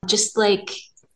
Just 0.05 0.37
like 0.37 0.69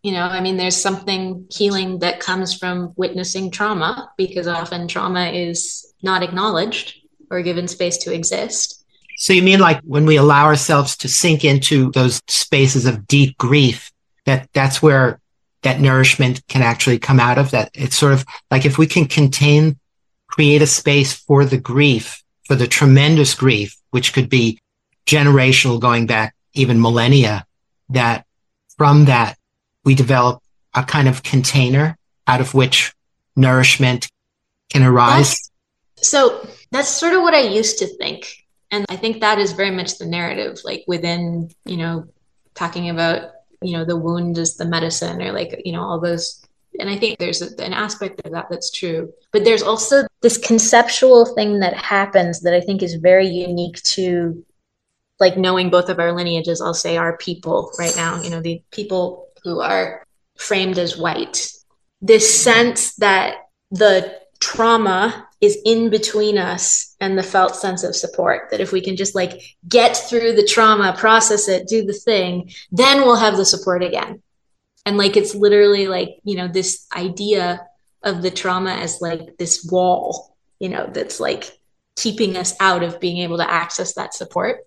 You 0.03 0.11
know, 0.13 0.23
I 0.23 0.41
mean, 0.41 0.57
there's 0.57 0.79
something 0.79 1.47
healing 1.49 1.99
that 1.99 2.19
comes 2.19 2.53
from 2.53 2.93
witnessing 2.95 3.51
trauma 3.51 4.11
because 4.17 4.47
often 4.47 4.87
trauma 4.87 5.27
is 5.29 5.93
not 6.01 6.23
acknowledged 6.23 6.95
or 7.29 7.41
given 7.41 7.67
space 7.67 7.97
to 7.99 8.13
exist. 8.13 8.85
So 9.17 9.33
you 9.33 9.41
mean 9.41 9.59
like 9.59 9.81
when 9.81 10.05
we 10.05 10.17
allow 10.17 10.45
ourselves 10.45 10.95
to 10.97 11.07
sink 11.07 11.43
into 11.43 11.91
those 11.91 12.21
spaces 12.27 12.85
of 12.85 13.07
deep 13.07 13.37
grief, 13.37 13.91
that 14.25 14.47
that's 14.53 14.81
where 14.81 15.19
that 15.63 15.81
nourishment 15.81 16.45
can 16.47 16.61
actually 16.61 16.99
come 16.99 17.19
out 17.19 17.37
of 17.37 17.51
that. 17.51 17.71
It's 17.73 17.97
sort 17.97 18.13
of 18.13 18.25
like 18.51 18.65
if 18.65 18.77
we 18.77 18.85
can 18.87 19.05
contain, 19.05 19.79
create 20.27 20.61
a 20.61 20.67
space 20.67 21.13
for 21.13 21.45
the 21.45 21.57
grief, 21.57 22.23
for 22.45 22.55
the 22.55 22.67
tremendous 22.67 23.33
grief, 23.33 23.75
which 23.89 24.13
could 24.13 24.29
be 24.29 24.59
generational 25.05 25.79
going 25.79 26.05
back 26.05 26.35
even 26.53 26.81
millennia, 26.81 27.45
that 27.89 28.25
from 28.77 29.05
that 29.05 29.36
we 29.87 29.95
develop 29.95 30.43
a 30.75 30.83
kind 30.83 31.07
of 31.07 31.23
container 31.23 31.97
out 32.27 32.41
of 32.41 32.53
which 32.53 32.93
nourishment 33.37 34.09
can 34.69 34.83
arise. 34.83 35.29
That's, 35.95 36.09
so 36.09 36.45
that's 36.71 36.89
sort 36.89 37.13
of 37.13 37.21
what 37.21 37.33
I 37.33 37.39
used 37.39 37.79
to 37.79 37.87
think. 37.97 38.27
And 38.69 38.85
I 38.89 38.97
think 38.97 39.21
that 39.21 39.39
is 39.39 39.53
very 39.53 39.71
much 39.71 39.97
the 39.97 40.05
narrative, 40.05 40.59
like 40.65 40.83
within, 40.87 41.51
you 41.63 41.77
know, 41.77 42.05
talking 42.53 42.89
about, 42.89 43.31
you 43.61 43.77
know, 43.77 43.85
the 43.85 43.95
wound 43.95 44.37
is 44.37 44.57
the 44.57 44.65
medicine 44.65 45.21
or 45.21 45.31
like, 45.31 45.61
you 45.63 45.71
know, 45.71 45.83
all 45.83 46.01
those. 46.01 46.45
And 46.81 46.89
I 46.89 46.97
think 46.97 47.17
there's 47.17 47.41
a, 47.41 47.47
an 47.63 47.71
aspect 47.71 48.19
of 48.25 48.33
that 48.33 48.47
that's 48.49 48.69
true. 48.69 49.13
But 49.31 49.45
there's 49.45 49.63
also 49.63 50.05
this 50.21 50.37
conceptual 50.37 51.33
thing 51.33 51.61
that 51.61 51.75
happens 51.75 52.41
that 52.41 52.53
I 52.53 52.59
think 52.59 52.83
is 52.83 52.95
very 52.95 53.27
unique 53.27 53.81
to 53.95 54.45
like 55.17 55.37
knowing 55.37 55.69
both 55.69 55.87
of 55.87 55.97
our 55.97 56.11
lineages, 56.11 56.59
I'll 56.59 56.73
say 56.73 56.97
our 56.97 57.15
people 57.15 57.71
right 57.79 57.95
now, 57.95 58.21
you 58.21 58.29
know, 58.29 58.41
the 58.41 58.61
people 58.71 59.26
who 59.47 59.61
are 59.61 60.05
framed 60.37 60.77
as 60.77 60.97
white. 60.97 61.49
This 62.01 62.43
sense 62.43 62.95
that 62.95 63.35
the 63.71 64.19
trauma 64.39 65.25
is 65.39 65.57
in 65.65 65.89
between 65.89 66.37
us 66.37 66.95
and 66.99 67.17
the 67.17 67.23
felt 67.23 67.55
sense 67.55 67.83
of 67.83 67.95
support. 67.95 68.49
That 68.51 68.59
if 68.59 68.73
we 68.73 68.81
can 68.81 68.97
just 68.97 69.15
like 69.15 69.41
get 69.67 69.95
through 69.95 70.33
the 70.33 70.45
trauma, 70.45 70.95
process 70.97 71.47
it, 71.47 71.67
do 71.67 71.85
the 71.85 71.93
thing, 71.93 72.51
then 72.71 73.01
we'll 73.01 73.15
have 73.15 73.37
the 73.37 73.45
support 73.45 73.83
again. 73.83 74.21
And 74.85 74.97
like 74.97 75.15
it's 75.15 75.33
literally 75.33 75.87
like, 75.87 76.19
you 76.23 76.35
know, 76.35 76.49
this 76.49 76.85
idea 76.95 77.65
of 78.03 78.21
the 78.21 78.31
trauma 78.31 78.71
as 78.71 78.99
like 78.99 79.37
this 79.37 79.65
wall, 79.71 80.35
you 80.59 80.69
know, 80.69 80.89
that's 80.91 81.21
like 81.21 81.51
keeping 81.95 82.35
us 82.35 82.53
out 82.59 82.83
of 82.83 82.99
being 82.99 83.19
able 83.19 83.37
to 83.37 83.49
access 83.49 83.93
that 83.93 84.13
support. 84.13 84.65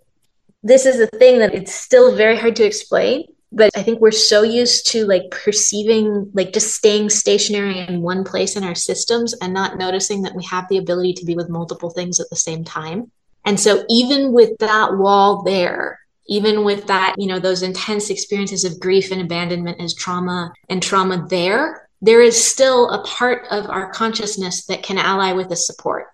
This 0.63 0.87
is 0.87 1.01
a 1.01 1.07
thing 1.07 1.39
that 1.41 1.55
it's 1.55 1.75
still 1.75 2.17
very 2.17 2.37
hard 2.37 2.57
to 2.57 2.65
explain 2.65 3.25
but 3.53 3.71
i 3.77 3.83
think 3.83 4.01
we're 4.01 4.11
so 4.11 4.43
used 4.43 4.87
to 4.87 5.05
like 5.07 5.23
perceiving 5.31 6.31
like 6.35 6.53
just 6.53 6.75
staying 6.75 7.11
stationary 7.11 7.79
in 7.79 8.03
one 8.03 8.25
place 8.25 8.57
in 8.57 8.65
our 8.65 8.75
systems 8.75 9.35
and 9.41 9.53
not 9.53 9.79
noticing 9.79 10.23
that 10.23 10.35
we 10.35 10.45
have 10.45 10.69
the 10.69 10.79
ability 10.79 11.13
to 11.13 11.25
be 11.25 11.35
with 11.35 11.49
multiple 11.49 11.91
things 11.91 12.21
at 12.21 12.31
the 12.31 12.37
same 12.37 12.65
time. 12.65 13.11
And 13.45 13.59
so 13.59 13.85
even 13.89 14.33
with 14.33 14.57
that 14.59 14.97
wall 14.97 15.43
there 15.43 15.99
even 16.29 16.65
with 16.65 16.87
that 16.87 17.17
you 17.19 17.27
know 17.27 17.39
those 17.39 17.63
intense 17.63 18.09
experiences 18.09 18.65
of 18.65 18.79
grief 18.79 19.11
and 19.11 19.21
abandonment 19.21 19.81
as 19.81 19.95
trauma 19.95 20.53
and 20.69 20.83
trauma 20.83 21.27
there 21.29 21.89
there 22.01 22.23
is 22.23 22.43
still 22.43 22.89
a 22.91 23.03
part 23.05 23.47
of 23.51 23.69
our 23.69 23.91
consciousness 23.93 24.65
that 24.67 24.83
can 24.83 24.97
ally 24.97 25.33
with 25.33 25.51
the 25.51 25.57
support. 25.57 26.07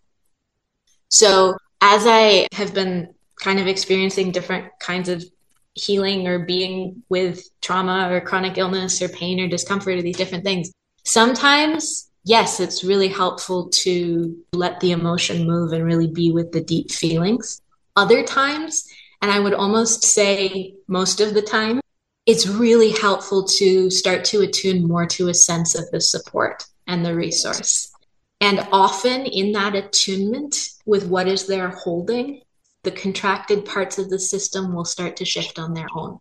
So 1.09 1.57
as 1.81 2.05
i 2.07 2.49
have 2.53 2.73
been 2.73 3.15
kind 3.39 3.61
of 3.61 3.67
experiencing 3.67 4.33
different 4.33 4.67
kinds 4.81 5.09
of 5.09 5.23
healing 5.77 6.27
or 6.27 6.41
being 6.41 7.03
with 7.09 7.49
trauma 7.61 8.09
or 8.11 8.21
chronic 8.21 8.59
illness 8.59 9.01
or 9.03 9.09
pain 9.09 9.39
or 9.39 9.47
discomfort 9.47 9.99
or 9.99 10.03
these 10.03 10.17
different 10.17 10.43
things. 10.43 10.73
Sometimes, 11.05 12.11
yes, 12.25 12.59
it's 12.59 12.83
really 12.83 13.09
helpful 13.09 13.69
to 13.69 14.37
let 14.53 14.81
the 14.81 14.93
emotion 14.93 15.47
move 15.47 15.73
and 15.73 15.85
really 15.85 16.09
be 16.09 16.33
with 16.33 16.51
the 16.51 16.65
deep 16.65 16.91
feelings. 16.91 17.61
Other 17.95 18.25
times, 18.25 18.85
and 19.23 19.31
I 19.31 19.39
would 19.39 19.55
almost 19.55 20.03
say 20.03 20.75
most 20.89 21.21
of 21.21 21.35
the 21.35 21.43
time, 21.43 21.81
it's 22.25 22.47
really 22.47 22.91
helpful 22.91 23.45
to 23.45 23.91
start 23.91 24.25
to 24.27 24.41
attune 24.41 24.89
more 24.89 25.07
to 25.07 25.29
a 25.29 25.35
sense 25.35 25.75
of 25.75 25.89
the 25.91 26.01
support 26.01 26.65
and 26.87 27.05
the 27.05 27.15
resource. 27.15 27.93
And 28.41 28.67
often 28.73 29.27
in 29.27 29.53
that 29.53 29.75
attunement 29.75 30.69
with 30.85 31.07
what 31.07 31.29
is 31.29 31.47
there 31.47 31.69
holding, 31.69 32.43
the 32.87 32.93
contracted 32.93 33.65
parts 33.65 33.99
of 33.99 34.09
the 34.09 34.19
system 34.19 34.73
will 34.73 34.85
start 34.85 35.17
to 35.17 35.25
shift 35.25 35.59
on 35.59 35.75
their 35.75 35.89
own. 35.93 36.21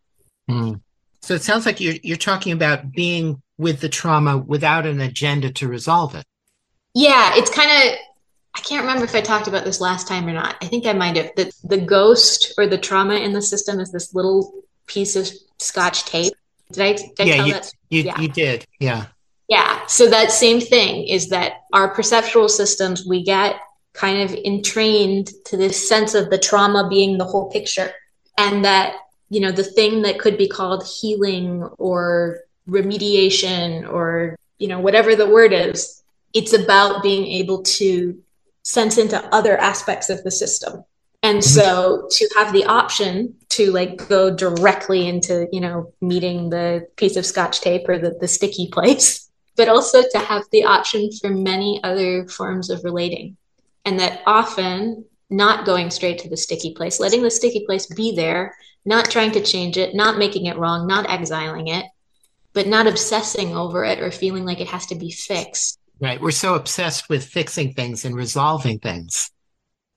Mm. 0.49 0.82
So 1.22 1.36
it 1.36 1.43
sounds 1.43 1.66
like 1.66 1.80
you're 1.80 1.95
you're 2.01 2.18
talking 2.18 2.53
about 2.53 2.91
being 2.91 3.41
with 3.57 3.82
the 3.82 3.88
trauma 3.88 4.38
without 4.38 4.88
an 4.88 4.99
agenda 4.99 5.51
to 5.53 5.68
resolve 5.68 6.16
it. 6.16 6.26
Yeah, 6.95 7.34
it's 7.36 7.51
kind 7.51 7.70
of 7.70 7.99
I 8.55 8.61
can't 8.61 8.82
remember 8.82 9.05
if 9.05 9.13
I 9.13 9.22
talked 9.22 9.47
about 9.47 9.63
this 9.63 9.80
last 9.80 10.07
time 10.07 10.28
or 10.28 10.34
not. 10.34 10.55
I 10.59 10.66
think 10.66 10.88
I 10.88 10.93
might 10.93 11.18
have. 11.18 11.36
That 11.36 11.53
the 11.63 11.78
ghost 11.78 12.53
or 12.57 12.66
the 12.66 12.80
trauma 12.80 13.16
in 13.16 13.32
the 13.34 13.43
system 13.43 13.80
is 13.80 13.91
this 13.91 14.16
little 14.16 14.63
piece 14.88 15.16
of 15.16 15.30
scotch 15.59 16.05
tape. 16.05 16.34
Did 16.72 16.84
I, 16.84 16.93
did 16.93 17.20
I 17.20 17.24
yeah, 17.24 17.45
you, 17.45 17.53
you, 17.89 18.01
yeah, 18.03 18.22
you 18.22 18.28
did. 18.28 18.66
Yeah. 18.80 19.05
Yeah. 19.47 19.86
So 19.86 20.09
that 20.09 20.32
same 20.32 20.59
thing 20.59 21.07
is 21.07 21.30
that 21.30 21.61
our 21.74 21.93
perceptual 21.93 22.49
systems, 22.49 23.05
we 23.05 23.24
get 23.24 23.59
kind 23.96 24.22
of 24.22 24.38
entrained 24.46 25.32
to 25.46 25.58
this 25.58 25.88
sense 25.88 26.14
of 26.14 26.30
the 26.30 26.38
trauma 26.38 26.88
being 26.89 27.18
the 27.18 27.26
whole 27.26 27.50
picture. 27.50 27.91
And 28.38 28.66
that 28.66 28.96
you 29.30 29.39
know 29.39 29.52
the 29.52 29.64
thing 29.64 30.04
that 30.04 30.20
could 30.20 30.38
be 30.38 30.48
called 30.48 30.86
healing 30.86 31.64
or 31.78 32.39
remediation 32.68 33.89
or 33.91 34.36
you 34.60 34.68
know 34.68 34.80
whatever 34.80 35.16
the 35.16 35.30
word 35.30 35.54
is 35.54 36.02
it's 36.34 36.54
about 36.54 37.02
being 37.02 37.26
able 37.26 37.64
to 37.64 38.22
sense 38.64 38.98
into 38.98 39.24
other 39.34 39.58
aspects 39.58 40.10
of 40.10 40.22
the 40.24 40.32
system. 40.32 40.84
And 41.24 41.38
mm-hmm. 41.38 41.60
so 41.62 42.08
to 42.12 42.30
have 42.36 42.52
the 42.52 42.66
option 42.66 43.36
to 43.56 43.72
like 43.72 44.10
go 44.10 44.36
directly 44.36 45.08
into 45.08 45.48
you 45.52 45.62
know 45.62 45.93
meeting 46.02 46.50
the 46.50 46.88
piece 46.98 47.16
of 47.16 47.26
scotch 47.26 47.62
tape 47.62 47.88
or 47.88 47.98
the, 47.98 48.18
the 48.20 48.28
sticky 48.28 48.68
place 48.72 49.30
but 49.58 49.70
also 49.70 50.04
to 50.12 50.20
have 50.20 50.43
the 50.52 50.66
option 50.66 51.10
for 51.22 51.30
many 51.30 51.80
other 51.84 52.28
forms 52.28 52.70
of 52.70 52.84
relating 52.84 53.38
and 53.86 54.00
that 54.00 54.22
often 54.26 55.06
not 55.30 55.66
going 55.66 55.90
straight 55.92 56.20
to 56.20 56.30
the 56.30 56.38
sticky 56.38 56.74
place, 56.74 57.00
letting 57.00 57.24
the 57.24 57.32
sticky 57.32 57.66
place 57.66 57.86
be 57.88 58.16
there, 58.16 58.56
not 58.86 59.10
trying 59.10 59.32
to 59.32 59.42
change 59.42 59.78
it, 59.78 59.96
not 59.96 60.18
making 60.18 60.46
it 60.46 60.58
wrong, 60.58 60.88
not 60.88 61.10
exiling 61.10 61.68
it, 61.68 61.86
but 62.54 62.68
not 62.68 62.88
obsessing 62.88 63.56
over 63.56 63.84
it 63.84 64.00
or 64.00 64.12
feeling 64.12 64.46
like 64.46 64.60
it 64.60 64.68
has 64.68 64.86
to 64.88 64.96
be 64.96 65.12
fixed. 65.12 65.80
Right. 66.00 66.22
We're 66.22 66.32
so 66.32 66.56
obsessed 66.56 67.10
with 67.10 67.26
fixing 67.26 67.74
things 67.74 68.06
and 68.06 68.16
resolving 68.16 68.80
things. 68.80 69.32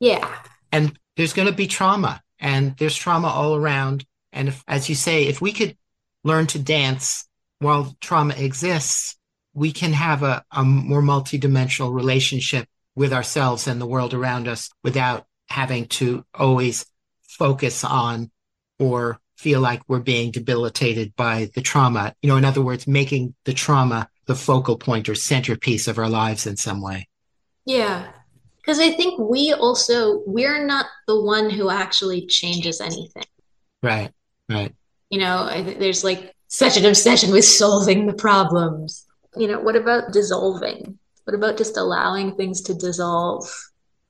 Yeah. 0.01 0.29
And 0.71 0.99
there's 1.17 1.33
going 1.33 1.49
to 1.49 1.55
be 1.55 1.67
trauma, 1.67 2.23
and 2.39 2.77
there's 2.77 2.97
trauma 2.97 3.29
all 3.29 3.57
around. 3.57 4.05
And 4.33 4.49
if, 4.49 4.63
as 4.69 4.89
you 4.89 4.95
say, 4.95 5.27
if 5.27 5.41
we 5.41 5.53
could 5.53 5.77
learn 6.25 6.47
to 6.49 6.59
dance 6.59 7.29
while 7.59 7.97
trauma 8.01 8.35
exists, 8.35 9.17
we 9.55 9.73
can 9.73 9.93
have 9.93 10.23
a, 10.23 10.45
a 10.53 10.63
more 10.63 11.03
multidimensional 11.03 11.93
relationship 11.93 12.69
with 12.99 13.13
ourselves 13.13 13.69
and 13.69 13.81
the 13.81 13.87
world 13.87 14.13
around 14.13 14.49
us 14.49 14.71
without 14.83 15.25
having 15.49 15.87
to 15.87 16.25
always 16.35 16.85
focus 17.23 17.85
on 17.85 18.31
or 18.81 19.21
feel 19.37 19.61
like 19.61 19.81
we're 19.87 20.01
being 20.01 20.33
debilitated 20.33 21.15
by 21.15 21.49
the 21.55 21.61
trauma. 21.61 22.13
You 22.23 22.29
know, 22.29 22.37
in 22.37 22.45
other 22.45 22.61
words, 22.61 22.89
making 22.89 23.35
the 23.45 23.53
trauma 23.53 24.09
the 24.27 24.35
focal 24.35 24.77
point 24.77 25.09
or 25.09 25.15
centerpiece 25.15 25.87
of 25.87 25.97
our 25.97 26.09
lives 26.09 26.47
in 26.47 26.57
some 26.57 26.83
way. 26.83 27.09
Yeah. 27.65 28.11
Because 28.57 28.81
I 28.81 28.91
think 28.91 29.19
we 29.19 29.55
also, 29.55 30.23
we're 30.27 30.67
not 30.67 30.87
the 31.07 31.23
one 31.23 31.51
who 31.51 31.71
actually 31.71 32.27
changes 32.27 32.81
anything. 32.81 33.25
Right. 33.81 34.11
Right. 34.49 34.75
You 35.09 35.21
know, 35.21 35.63
there's 35.79 36.03
like 36.03 36.35
such 36.49 36.77
an 36.77 36.85
obsession 36.85 37.31
with 37.31 37.45
solving 37.45 38.07
the 38.07 38.13
problems. 38.13 39.07
You 39.37 39.47
know, 39.47 39.61
what 39.61 39.77
about 39.77 40.13
dissolving? 40.13 40.99
What 41.29 41.35
about 41.35 41.59
just 41.59 41.77
allowing 41.77 42.37
things 42.37 42.63
to 42.63 42.75
dissolve? 42.75 43.45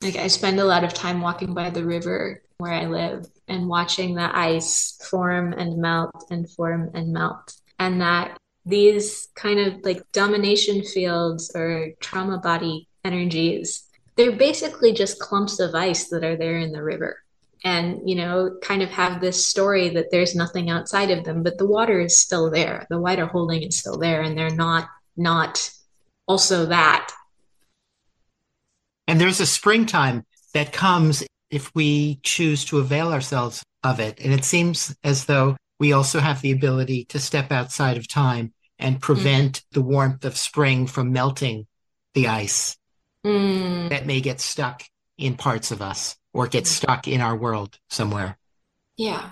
Like 0.01 0.15
I 0.15 0.29
spend 0.29 0.61
a 0.61 0.65
lot 0.65 0.85
of 0.85 0.95
time 0.95 1.21
walking 1.21 1.53
by 1.53 1.69
the 1.69 1.85
river 1.85 2.45
where 2.59 2.73
I 2.73 2.87
live 2.87 3.27
and 3.49 3.67
watching 3.67 4.15
the 4.15 4.31
ice 4.39 4.97
form 5.11 5.53
and 5.53 5.79
melt 5.79 6.27
and 6.31 6.49
form 6.49 6.93
and 6.95 7.13
melt. 7.13 7.55
And 7.81 8.01
that 8.03 8.39
these 8.65 9.27
kind 9.35 9.59
of 9.59 9.85
like 9.85 10.01
domination 10.13 10.85
fields 10.85 11.51
or 11.57 11.89
trauma 11.99 12.39
body 12.39 12.87
energies, 13.05 13.83
they're 14.15 14.37
basically 14.37 14.93
just 14.93 15.19
clumps 15.19 15.59
of 15.59 15.75
ice 15.75 16.11
that 16.11 16.23
are 16.23 16.37
there 16.37 16.59
in 16.59 16.71
the 16.71 16.85
river. 16.85 17.19
And, 17.65 18.09
you 18.09 18.15
know, 18.15 18.59
kind 18.63 18.81
of 18.81 18.91
have 18.91 19.21
this 19.21 19.45
story 19.45 19.89
that 19.89 20.13
there's 20.13 20.37
nothing 20.37 20.71
outside 20.71 21.11
of 21.11 21.25
them, 21.25 21.43
but 21.43 21.59
the 21.59 21.67
water 21.67 22.01
is 22.01 22.17
still 22.17 22.49
there. 22.49 22.87
The 22.91 23.01
water 23.01 23.27
holding 23.27 23.65
is 23.65 23.77
still 23.77 23.99
there, 23.99 24.23
and 24.23 24.39
they're 24.39 24.51
not 24.51 24.89
not 25.17 25.69
also 26.29 26.67
that. 26.67 27.11
And 29.07 29.21
there's 29.21 29.41
a 29.41 29.47
springtime 29.47 30.25
that 30.55 30.73
comes 30.73 31.25
if 31.51 31.75
we 31.75 32.21
choose 32.23 32.65
to 32.67 32.79
avail 32.79 33.13
ourselves 33.13 33.63
of 33.83 34.01
it. 34.01 34.21
And 34.21 34.33
it 34.33 34.45
seems 34.45 34.95
as 35.03 35.25
though 35.25 35.57
we 35.81 35.93
also 35.93 36.21
have 36.21 36.43
the 36.43 36.53
ability 36.53 37.07
to 37.07 37.19
step 37.19 37.51
outside 37.51 37.97
of 37.97 38.07
time 38.07 38.53
and 38.79 39.01
prevent 39.01 39.65
the 39.73 39.81
warmth 39.81 40.25
of 40.25 40.37
spring 40.37 40.87
from 40.87 41.13
melting 41.13 41.67
the 42.15 42.29
ice 42.29 42.77
Mm, 43.27 43.91
that 43.91 44.07
may 44.07 44.21
get 44.21 44.41
stuck 44.41 44.85
in 45.17 45.37
parts 45.37 45.73
of 45.73 45.83
us 45.83 46.17
or 46.33 46.47
get 46.47 46.69
stuck 46.69 47.09
in 47.09 47.21
our 47.21 47.37
world 47.37 47.79
somewhere. 47.91 48.39
yeah. 48.97 49.31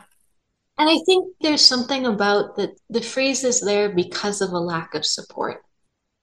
And 0.79 0.91
I 0.91 0.99
think 1.07 1.35
there's 1.41 1.65
something 1.65 2.05
about 2.05 2.57
that 2.57 2.79
the 2.91 3.01
freeze 3.01 3.45
is 3.45 3.61
there 3.63 3.89
because 3.89 4.43
of 4.43 4.51
a 4.51 4.59
lack 4.59 4.95
of 4.95 5.07
support. 5.07 5.63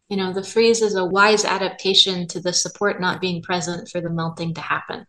You 0.10 0.18
know, 0.18 0.34
the 0.34 0.44
freeze 0.44 0.82
is 0.82 0.96
a 0.96 1.06
wise 1.06 1.46
adaptation 1.46 2.28
to 2.28 2.40
the 2.40 2.54
support 2.54 3.00
not 3.00 3.22
being 3.22 3.42
present 3.42 3.90
for 3.90 4.02
the 4.02 4.10
melting 4.10 4.54
to 4.56 4.62
happen. 4.62 5.06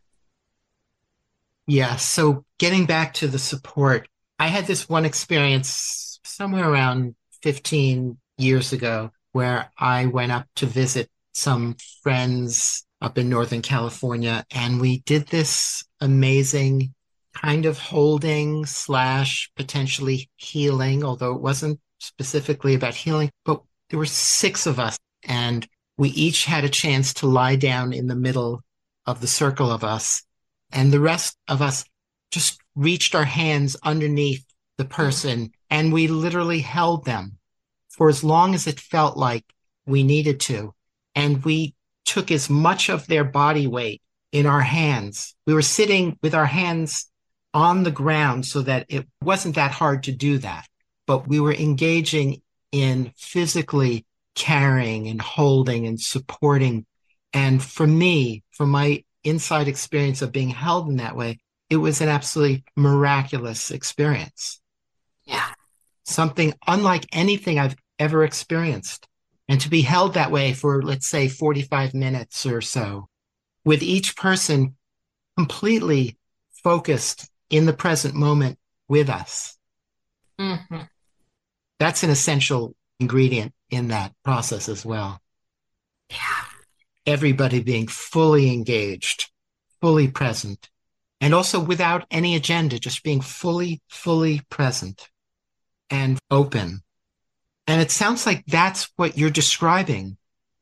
Yeah. 1.67 1.97
So 1.97 2.45
getting 2.59 2.87
back 2.87 3.15
to 3.15 3.29
the 3.29 3.39
support, 3.39 4.09
I 4.39 4.49
had 4.49 4.67
this 4.67 4.89
one 4.89 5.05
experience 5.05 6.21
somewhere 6.25 6.69
around 6.69 7.15
15 7.43 8.19
years 8.39 8.73
ago 8.73 9.11
where 9.33 9.71
I 9.79 10.07
went 10.07 10.33
up 10.33 10.47
to 10.57 10.67
visit 10.67 11.11
some 11.33 11.77
friends 12.03 12.87
up 13.01 13.19
in 13.19 13.29
Northern 13.29 13.61
California, 13.61 14.45
and 14.51 14.81
we 14.81 15.01
did 15.01 15.27
this 15.27 15.85
amazing 16.01 16.95
kind 17.35 17.67
of 17.67 17.79
holding 17.79 18.65
slash 18.65 19.51
potentially 19.57 20.31
healing, 20.37 21.05
although 21.05 21.35
it 21.35 21.41
wasn't 21.41 21.81
specifically 21.99 22.75
about 22.75 22.95
healing, 22.95 23.31
but 23.45 23.63
there 23.91 23.99
were 23.99 24.07
six 24.07 24.67
of 24.67 24.79
us, 24.79 24.99
and 25.23 25.67
we 25.97 26.11
each 26.11 26.45
had 26.45 26.65
a 26.65 26.69
chance 26.69 27.15
to 27.15 27.27
lie 27.27 27.57
down 27.57 27.93
in 27.93 28.07
the 28.07 28.17
middle 28.17 28.63
of 29.07 29.21
the 29.21 29.27
circle 29.27 29.71
of 29.71 29.85
us, 29.85 30.23
and 30.73 30.93
the 30.93 31.01
rest 31.01 31.37
of 31.49 31.63
us 31.63 31.85
just 32.31 32.61
reached 32.75 33.15
our 33.15 33.25
hands 33.25 33.77
underneath 33.83 34.45
the 34.77 34.85
person, 34.85 35.53
and 35.71 35.93
we 35.93 36.09
literally 36.09 36.61
held 36.61 37.05
them 37.05 37.39
for 37.89 38.09
as 38.09 38.25
long 38.25 38.55
as 38.55 38.67
it 38.67 38.81
felt 38.81 39.17
like 39.17 39.45
we 39.87 40.03
needed 40.03 40.41
to. 40.41 40.75
And 41.15 41.45
we 41.45 41.75
took 42.05 42.31
as 42.31 42.51
much 42.51 42.89
of 42.89 43.07
their 43.07 43.25
body 43.25 43.67
weight 43.67 44.03
in 44.33 44.47
our 44.47 44.61
hands. 44.61 45.35
We 45.47 45.55
were 45.55 45.63
sitting 45.63 46.19
with 46.23 46.35
our 46.35 46.47
hands 46.47 47.09
on 47.53 47.85
the 47.85 47.93
ground 47.93 48.47
so 48.47 48.63
that 48.63 48.87
it 48.89 49.07
wasn't 49.23 49.55
that 49.55 49.71
hard 49.71 50.03
to 50.05 50.13
do 50.13 50.39
that. 50.39 50.67
But 51.07 51.29
we 51.29 51.39
were 51.39 51.55
engaging 51.55 52.43
in 52.75 53.13
physically 53.17 54.05
carrying 54.35 55.07
and 55.07 55.23
holding 55.23 55.87
and 55.87 56.01
supporting. 56.01 56.85
And 57.33 57.63
for 57.63 57.87
me, 57.87 58.43
from 58.51 58.71
my 58.71 59.05
inside 59.23 59.69
experience 59.69 60.23
of 60.23 60.33
being 60.33 60.49
held 60.49 60.89
in 60.89 60.97
that 60.97 61.15
way, 61.15 61.39
it 61.71 61.77
was 61.77 62.01
an 62.01 62.09
absolutely 62.09 62.65
miraculous 62.77 63.71
experience. 63.71 64.61
Yeah. 65.25 65.47
Something 66.05 66.53
unlike 66.67 67.07
anything 67.13 67.61
I've 67.61 67.77
ever 68.01 68.25
experienced. 68.25 69.07
And 69.49 69.61
to 69.61 69.71
be 69.71 69.83
held 69.83 70.15
that 70.15 70.33
way 70.33 70.53
for, 70.53 70.83
let's 70.83 71.09
say, 71.09 71.29
45 71.29 71.95
minutes 71.95 72.45
or 72.45 72.61
so, 72.61 73.09
with 73.65 73.85
each 73.85 74.17
person 74.17 74.75
completely 75.37 76.19
focused 76.65 77.31
in 77.51 77.67
the 77.67 77.73
present 77.73 78.17
moment 78.17 78.59
with 78.89 79.09
us. 79.09 79.57
hmm 80.41 80.55
That's 81.85 82.03
an 82.03 82.09
essential 82.09 82.75
ingredient 82.99 83.53
in 83.69 83.89
that 83.89 84.15
process 84.25 84.71
as 84.71 84.87
well. 84.87 85.21
Yeah. 86.09 86.45
Everybody 87.05 87.63
being 87.63 87.89
fully 87.89 88.51
engaged, 88.51 89.31
fully 89.83 90.09
present, 90.09 90.71
and 91.21 91.35
also 91.35 91.61
without 91.61 92.07
any 92.11 92.37
agenda, 92.37 92.79
just 92.79 93.03
being 93.03 93.21
fully, 93.21 93.83
fully 93.91 94.41
present 94.49 95.11
and 95.91 96.19
open. 96.31 96.81
And 97.67 97.83
it 97.83 97.91
sounds 97.91 98.25
like 98.25 98.47
that's 98.47 98.89
what 98.97 99.19
you're 99.19 99.29
describing 99.29 100.17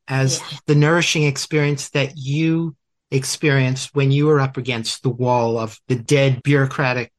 as 0.09 0.41
Yeah. 0.41 0.59
the 0.67 0.75
nourishing 0.75 1.23
experience 1.23 1.91
that 1.91 2.15
you 2.17 2.75
experienced 3.13 3.95
when 3.95 4.11
you 4.11 4.27
were 4.27 4.41
up 4.41 4.57
against 4.57 5.05
the 5.05 5.11
wall 5.11 5.57
of 5.57 5.79
the 5.87 5.95
dead 5.95 6.43
bureaucratic 6.43 7.13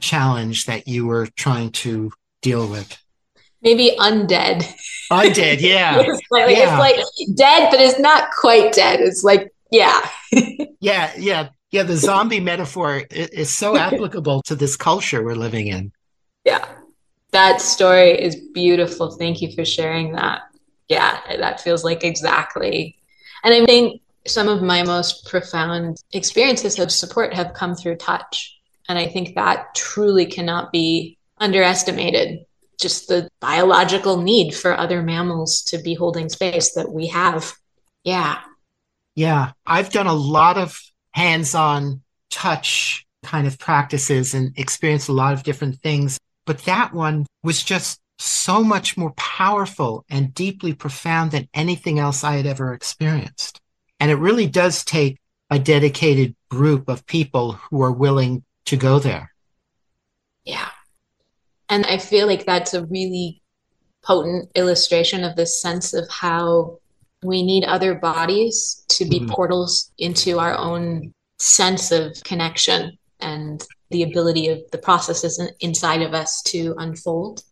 challenge 0.00 0.66
that 0.66 0.86
you 0.86 1.06
were 1.06 1.26
trying 1.34 1.72
to 1.72 2.12
deal 2.40 2.68
with. 2.68 2.96
Maybe 3.62 3.96
undead. 3.98 4.64
Undead, 5.10 5.60
yeah. 5.60 5.98
It's 6.06 6.22
like, 6.30 6.50
Yeah. 6.50 6.62
it's 6.62 6.78
like 6.78 7.36
dead, 7.36 7.70
but 7.70 7.80
it's 7.80 7.98
not 7.98 8.30
quite 8.38 8.72
dead. 8.72 9.00
It's 9.00 9.24
like, 9.24 9.52
yeah. 9.70 10.00
Yeah, 10.80 11.10
yeah, 11.18 11.48
yeah. 11.72 11.82
The 11.82 11.96
zombie 11.96 12.38
metaphor 12.38 13.02
is 13.10 13.50
so 13.50 13.76
applicable 13.76 14.42
to 14.42 14.54
this 14.54 14.76
culture 14.76 15.24
we're 15.24 15.34
living 15.34 15.66
in. 15.66 15.90
Yeah. 16.44 16.64
That 17.32 17.60
story 17.60 18.12
is 18.12 18.36
beautiful. 18.54 19.10
Thank 19.10 19.42
you 19.42 19.52
for 19.52 19.64
sharing 19.64 20.12
that. 20.12 20.42
Yeah, 20.88 21.18
that 21.36 21.60
feels 21.60 21.82
like 21.84 22.04
exactly. 22.04 22.96
And 23.42 23.52
I 23.52 23.66
think 23.66 24.00
some 24.26 24.48
of 24.48 24.62
my 24.62 24.82
most 24.82 25.26
profound 25.26 25.96
experiences 26.12 26.78
of 26.78 26.92
support 26.92 27.34
have 27.34 27.54
come 27.54 27.74
through 27.74 27.96
touch. 27.96 28.56
And 28.88 28.98
I 28.98 29.06
think 29.06 29.34
that 29.34 29.74
truly 29.74 30.26
cannot 30.26 30.72
be 30.72 31.18
underestimated. 31.38 32.46
Just 32.78 33.08
the 33.08 33.28
biological 33.40 34.22
need 34.22 34.54
for 34.54 34.76
other 34.76 35.02
mammals 35.02 35.62
to 35.62 35.78
be 35.78 35.94
holding 35.94 36.28
space 36.28 36.74
that 36.74 36.90
we 36.90 37.08
have. 37.08 37.54
Yeah. 38.04 38.38
Yeah, 39.14 39.52
I've 39.66 39.90
done 39.90 40.06
a 40.06 40.14
lot 40.14 40.58
of 40.58 40.80
hands-on 41.10 42.02
touch 42.30 43.04
kind 43.24 43.46
of 43.46 43.58
practices 43.58 44.34
and 44.34 44.56
experienced 44.56 45.08
a 45.08 45.12
lot 45.12 45.32
of 45.32 45.42
different 45.42 45.80
things, 45.80 46.18
but 46.46 46.58
that 46.60 46.94
one 46.94 47.26
was 47.42 47.62
just 47.62 48.00
so 48.18 48.62
much 48.62 48.96
more 48.96 49.12
powerful 49.12 50.04
and 50.08 50.34
deeply 50.34 50.72
profound 50.72 51.30
than 51.30 51.48
anything 51.54 51.98
else 51.98 52.24
I 52.24 52.36
had 52.36 52.46
ever 52.46 52.72
experienced. 52.72 53.60
And 54.00 54.10
it 54.10 54.16
really 54.16 54.46
does 54.46 54.84
take 54.84 55.18
a 55.50 55.58
dedicated 55.58 56.34
group 56.48 56.88
of 56.88 57.06
people 57.06 57.52
who 57.52 57.82
are 57.82 57.92
willing 57.92 58.44
to 58.66 58.76
go 58.76 58.98
there. 58.98 59.32
Yeah. 60.44 60.68
And 61.68 61.84
I 61.86 61.98
feel 61.98 62.26
like 62.26 62.46
that's 62.46 62.74
a 62.74 62.86
really 62.86 63.42
potent 64.02 64.50
illustration 64.54 65.24
of 65.24 65.36
this 65.36 65.60
sense 65.60 65.92
of 65.92 66.08
how 66.08 66.78
we 67.22 67.42
need 67.42 67.64
other 67.64 67.94
bodies 67.94 68.84
to 68.88 69.04
be 69.04 69.20
Mhm. 69.20 69.28
portals 69.28 69.90
into 69.98 70.38
our 70.38 70.56
own 70.56 71.12
sense 71.38 71.90
of 71.90 72.22
connection 72.24 72.96
and 73.20 73.66
the 73.90 74.02
ability 74.02 74.48
of 74.48 74.60
the 74.70 74.78
processes 74.78 75.40
inside 75.60 76.02
of 76.02 76.14
us 76.14 76.42
to 76.42 76.74
unfold. 76.78 77.42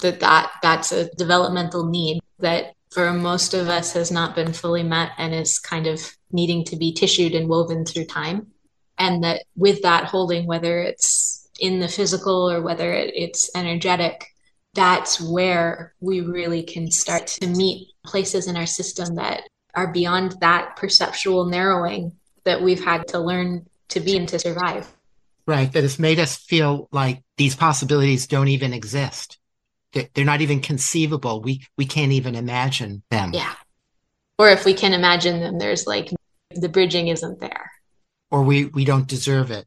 That, 0.00 0.20
that 0.20 0.52
that's 0.62 0.92
a 0.92 1.08
developmental 1.14 1.86
need 1.86 2.20
that 2.38 2.74
for 2.90 3.12
most 3.12 3.54
of 3.54 3.68
us 3.68 3.92
has 3.92 4.10
not 4.10 4.34
been 4.34 4.52
fully 4.52 4.82
met 4.82 5.12
and 5.18 5.34
is 5.34 5.58
kind 5.58 5.86
of 5.86 6.16
needing 6.30 6.64
to 6.64 6.76
be 6.76 6.92
tissued 6.92 7.34
and 7.34 7.48
woven 7.48 7.84
through 7.84 8.04
time 8.04 8.52
and 8.98 9.24
that 9.24 9.44
with 9.56 9.82
that 9.82 10.04
holding 10.04 10.46
whether 10.46 10.80
it's 10.80 11.45
in 11.60 11.80
the 11.80 11.88
physical 11.88 12.50
or 12.50 12.60
whether 12.62 12.92
it, 12.92 13.12
it's 13.14 13.50
energetic 13.54 14.26
that's 14.74 15.18
where 15.20 15.94
we 16.00 16.20
really 16.20 16.62
can 16.62 16.90
start 16.90 17.26
to 17.26 17.46
meet 17.46 17.88
places 18.04 18.46
in 18.46 18.56
our 18.56 18.66
system 18.66 19.14
that 19.14 19.42
are 19.74 19.90
beyond 19.90 20.36
that 20.40 20.76
perceptual 20.76 21.46
narrowing 21.46 22.12
that 22.44 22.60
we've 22.60 22.84
had 22.84 23.08
to 23.08 23.18
learn 23.18 23.66
to 23.88 24.00
be 24.00 24.16
and 24.16 24.28
to 24.28 24.38
survive 24.38 24.86
Right. 25.48 25.72
That 25.72 25.84
has 25.84 26.00
made 26.00 26.18
us 26.18 26.36
feel 26.36 26.88
like 26.90 27.22
these 27.36 27.54
possibilities 27.54 28.26
don't 28.26 28.48
even 28.48 28.72
exist. 28.72 29.38
They're, 29.92 30.24
not 30.24 30.40
even 30.40 30.60
conceivable. 30.60 31.40
We, 31.40 31.64
we 31.78 31.86
can't 31.86 32.10
even 32.10 32.34
imagine 32.34 33.04
them. 33.10 33.30
yeah 33.32 33.54
or 34.38 34.50
if 34.50 34.64
we 34.64 34.74
can 34.74 34.92
imagine 34.92 35.40
them 35.40 35.58
there's 35.58 35.86
like 35.86 36.10
the 36.50 36.68
bridging 36.68 37.08
isn't 37.08 37.40
there 37.40 37.70
Or 38.30 38.42
we, 38.42 38.66
we 38.66 38.84
don't 38.84 39.06
deserve 39.06 39.50
it. 39.50 39.66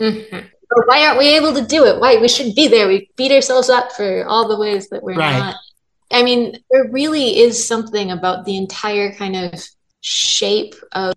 Mhm. 0.00 0.50
Or 0.74 0.84
why 0.86 1.06
aren't 1.06 1.18
we 1.18 1.36
able 1.36 1.54
to 1.54 1.66
do 1.66 1.84
it? 1.84 2.00
Why 2.00 2.16
we 2.16 2.28
should 2.28 2.54
be 2.54 2.68
there. 2.68 2.88
We 2.88 3.10
beat 3.16 3.32
ourselves 3.32 3.68
up 3.68 3.92
for 3.92 4.24
all 4.26 4.48
the 4.48 4.58
ways 4.58 4.88
that 4.88 5.02
we're 5.02 5.16
Right. 5.16 5.38
not. 5.38 5.56
I 6.10 6.22
mean, 6.22 6.58
there 6.70 6.88
really 6.90 7.38
is 7.38 7.66
something 7.66 8.10
about 8.10 8.44
the 8.44 8.56
entire 8.56 9.12
kind 9.14 9.36
of 9.36 9.64
shape 10.00 10.74
of 10.92 11.14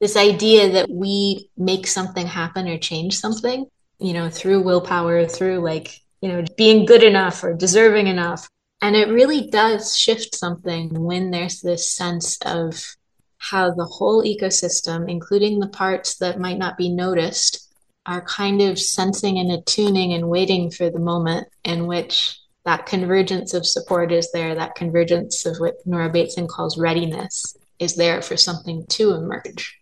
this 0.00 0.16
idea 0.16 0.70
that 0.72 0.90
we 0.90 1.50
make 1.56 1.86
something 1.86 2.26
happen 2.26 2.68
or 2.68 2.78
change 2.78 3.18
something, 3.18 3.66
you 3.98 4.12
know, 4.12 4.28
through 4.28 4.62
willpower, 4.62 5.26
through 5.26 5.60
like, 5.60 6.00
you 6.20 6.28
know, 6.28 6.44
being 6.56 6.84
good 6.84 7.02
enough 7.02 7.42
or 7.42 7.54
deserving 7.54 8.06
enough. 8.06 8.48
And 8.82 8.94
it 8.94 9.08
really 9.08 9.48
does 9.48 9.96
shift 9.96 10.34
something 10.34 11.02
when 11.02 11.30
there's 11.30 11.60
this 11.60 11.90
sense 11.90 12.38
of 12.44 12.96
how 13.38 13.72
the 13.72 13.84
whole 13.84 14.22
ecosystem, 14.22 15.08
including 15.08 15.60
the 15.60 15.68
parts 15.68 16.16
that 16.18 16.38
might 16.38 16.58
not 16.58 16.76
be 16.76 16.88
noticed, 16.88 17.65
are 18.06 18.22
kind 18.22 18.62
of 18.62 18.78
sensing 18.78 19.38
and 19.38 19.50
attuning 19.50 20.12
and 20.12 20.28
waiting 20.28 20.70
for 20.70 20.90
the 20.90 20.98
moment 20.98 21.48
in 21.64 21.86
which 21.86 22.38
that 22.64 22.86
convergence 22.86 23.54
of 23.54 23.66
support 23.66 24.12
is 24.12 24.30
there, 24.32 24.54
that 24.54 24.74
convergence 24.74 25.46
of 25.46 25.56
what 25.58 25.74
Nora 25.84 26.10
Bateson 26.10 26.46
calls 26.46 26.78
readiness 26.78 27.56
is 27.78 27.96
there 27.96 28.22
for 28.22 28.36
something 28.36 28.86
to 28.90 29.12
emerge. 29.12 29.78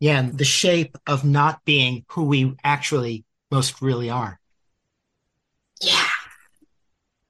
Yeah. 0.00 0.20
And 0.20 0.38
the 0.38 0.44
shape 0.44 0.96
of 1.06 1.24
not 1.24 1.64
being 1.64 2.04
who 2.08 2.24
we 2.24 2.54
actually 2.62 3.24
most 3.50 3.80
really 3.80 4.10
are. 4.10 4.38
Yeah. 5.80 6.06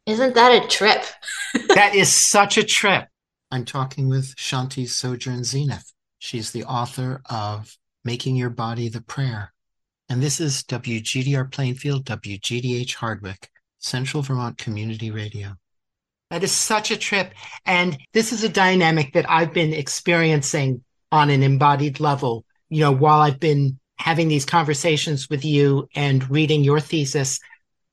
Isn't 0.06 0.34
that 0.34 0.64
a 0.64 0.68
trip? 0.68 1.04
that 1.74 1.94
is 1.94 2.12
such 2.12 2.56
a 2.58 2.64
trip. 2.64 3.08
I'm 3.50 3.64
talking 3.64 4.08
with 4.08 4.36
Shante 4.36 4.88
Sojourn 4.88 5.44
Zenith. 5.44 5.92
She's 6.18 6.50
the 6.52 6.64
author 6.64 7.22
of 7.28 7.76
Making 8.04 8.36
Your 8.36 8.50
Body 8.50 8.88
the 8.88 9.00
Prayer. 9.00 9.52
And 10.08 10.22
this 10.22 10.40
is 10.40 10.62
WGDR 10.64 11.50
Plainfield, 11.50 12.04
WGDH 12.04 12.94
Hardwick, 12.94 13.50
Central 13.78 14.22
Vermont 14.22 14.56
Community 14.56 15.10
Radio. 15.10 15.56
That 16.30 16.44
is 16.44 16.52
such 16.52 16.90
a 16.90 16.96
trip. 16.96 17.32
And 17.64 17.98
this 18.12 18.32
is 18.32 18.44
a 18.44 18.48
dynamic 18.48 19.12
that 19.14 19.28
I've 19.30 19.52
been 19.52 19.72
experiencing 19.72 20.84
on 21.12 21.30
an 21.30 21.42
embodied 21.42 22.00
level, 22.00 22.44
you 22.68 22.80
know, 22.80 22.92
while 22.92 23.20
I've 23.20 23.40
been 23.40 23.78
having 23.98 24.28
these 24.28 24.44
conversations 24.44 25.28
with 25.28 25.44
you 25.44 25.88
and 25.94 26.28
reading 26.30 26.62
your 26.62 26.80
thesis. 26.80 27.40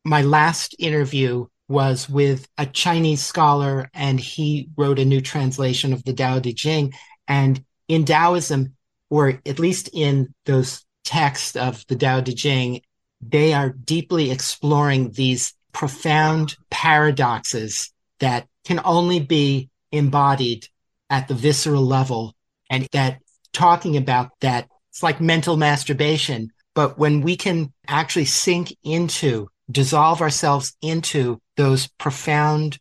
My 0.04 0.22
last 0.22 0.76
interview 0.80 1.48
was 1.68 2.10
with 2.10 2.48
a 2.58 2.66
Chinese 2.66 3.24
scholar, 3.24 3.90
and 3.94 4.20
he 4.20 4.70
wrote 4.78 5.00
a 5.00 5.06
new 5.06 5.22
translation 5.22 5.94
of 5.94 6.04
the 6.04 6.14
Tao 6.14 6.40
Te 6.40 6.54
Ching. 6.54 6.94
And 7.28 7.64
in 7.88 8.06
Taoism, 8.06 8.76
or 9.10 9.40
at 9.46 9.60
least 9.60 9.90
in 9.94 10.34
those 10.46 10.84
texts 11.04 11.56
of 11.56 11.86
the 11.88 11.96
Tao 11.96 12.22
Te 12.22 12.34
Ching, 12.34 12.82
they 13.22 13.54
are 13.54 13.70
deeply 13.70 14.32
exploring 14.32 15.12
these 15.12 15.54
profound 15.72 16.56
paradoxes 16.70 17.92
that 18.20 18.48
can 18.66 18.80
only 18.86 19.20
be 19.20 19.70
embodied 19.92 20.68
at 21.10 21.28
the 21.28 21.34
visceral 21.34 21.84
level 21.84 22.34
and 22.70 22.88
that 22.92 23.20
talking 23.52 23.98
about 23.98 24.32
that 24.42 24.68
it's 24.90 25.04
like 25.04 25.20
mental 25.20 25.58
masturbation. 25.58 26.52
But 26.76 27.00
when 27.00 27.22
we 27.22 27.36
can 27.36 27.74
actually 27.88 28.26
sink 28.26 28.76
into 28.84 29.50
dissolve 29.72 30.22
ourselves 30.22 30.76
into 30.82 31.42
those 31.58 31.88
profound 31.88 32.78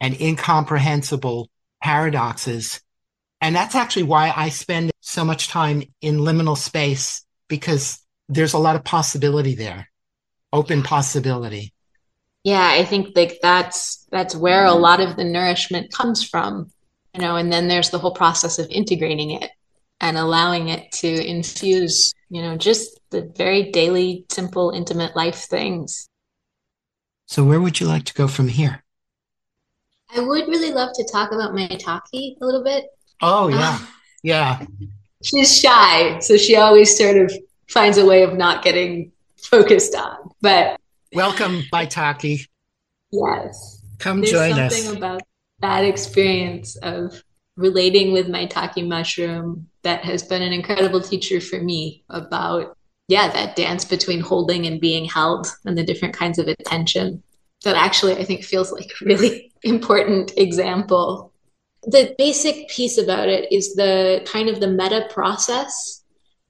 and 0.00 0.20
incomprehensible 0.20 1.48
paradoxes 1.82 2.80
and 3.40 3.54
that's 3.54 3.74
actually 3.74 4.04
why 4.04 4.32
i 4.34 4.48
spend 4.48 4.90
so 5.00 5.24
much 5.24 5.48
time 5.48 5.82
in 6.00 6.16
liminal 6.16 6.56
space 6.56 7.23
because 7.48 7.98
there's 8.28 8.54
a 8.54 8.58
lot 8.58 8.76
of 8.76 8.84
possibility 8.84 9.54
there 9.54 9.88
open 10.52 10.82
possibility. 10.82 11.72
Yeah 12.44 12.68
i 12.72 12.84
think 12.84 13.16
like 13.16 13.38
that's 13.42 14.06
that's 14.10 14.36
where 14.36 14.66
a 14.66 14.74
lot 14.74 15.00
of 15.00 15.16
the 15.16 15.24
nourishment 15.24 15.92
comes 15.92 16.22
from 16.22 16.70
you 17.14 17.20
know 17.20 17.36
and 17.36 17.52
then 17.52 17.68
there's 17.68 17.90
the 17.90 17.98
whole 17.98 18.14
process 18.14 18.58
of 18.58 18.68
integrating 18.70 19.30
it 19.30 19.50
and 20.00 20.18
allowing 20.18 20.68
it 20.68 20.92
to 20.92 21.08
infuse 21.08 22.12
you 22.28 22.42
know 22.42 22.56
just 22.56 23.00
the 23.10 23.32
very 23.36 23.70
daily 23.70 24.26
simple 24.30 24.70
intimate 24.70 25.16
life 25.16 25.36
things. 25.36 26.08
So 27.26 27.44
where 27.44 27.60
would 27.60 27.80
you 27.80 27.86
like 27.86 28.04
to 28.04 28.14
go 28.14 28.28
from 28.28 28.48
here? 28.48 28.84
I 30.14 30.20
would 30.20 30.46
really 30.48 30.72
love 30.72 30.90
to 30.94 31.08
talk 31.10 31.32
about 31.32 31.54
Maitake 31.54 32.36
a 32.40 32.44
little 32.44 32.62
bit. 32.62 32.86
Oh 33.22 33.48
yeah. 33.48 33.76
Um, 33.76 33.88
yeah 34.22 34.66
she's 35.24 35.58
shy 35.58 36.18
so 36.20 36.36
she 36.36 36.56
always 36.56 36.96
sort 36.96 37.16
of 37.16 37.32
finds 37.68 37.98
a 37.98 38.04
way 38.04 38.22
of 38.22 38.34
not 38.34 38.62
getting 38.62 39.10
focused 39.36 39.94
on 39.94 40.30
but 40.40 40.78
Welcome, 41.14 41.62
Maitake. 41.72 42.48
Yes. 43.12 43.80
Come 44.00 44.20
There's 44.20 44.32
join 44.32 44.52
us. 44.52 44.72
There's 44.72 44.82
something 44.82 44.96
about 44.96 45.22
that 45.60 45.84
experience 45.84 46.74
of 46.76 47.22
relating 47.56 48.12
with 48.12 48.28
my 48.28 48.46
Maitake 48.46 48.86
mushroom 48.86 49.68
that 49.82 50.02
has 50.04 50.24
been 50.24 50.42
an 50.42 50.52
incredible 50.52 51.00
teacher 51.00 51.40
for 51.40 51.60
me 51.60 52.02
about, 52.10 52.76
yeah, 53.06 53.28
that 53.28 53.54
dance 53.54 53.84
between 53.84 54.20
holding 54.20 54.66
and 54.66 54.80
being 54.80 55.04
held 55.04 55.46
and 55.64 55.78
the 55.78 55.84
different 55.84 56.14
kinds 56.14 56.40
of 56.40 56.48
attention. 56.48 57.22
That 57.62 57.76
actually, 57.76 58.16
I 58.16 58.24
think, 58.24 58.42
feels 58.42 58.72
like 58.72 58.90
a 59.00 59.04
really 59.04 59.52
important 59.62 60.32
example. 60.36 61.32
The 61.86 62.14
basic 62.18 62.68
piece 62.68 62.98
about 62.98 63.28
it 63.28 63.52
is 63.52 63.74
the 63.74 64.26
kind 64.30 64.48
of 64.48 64.60
the 64.60 64.68
meta 64.68 65.06
process. 65.10 66.02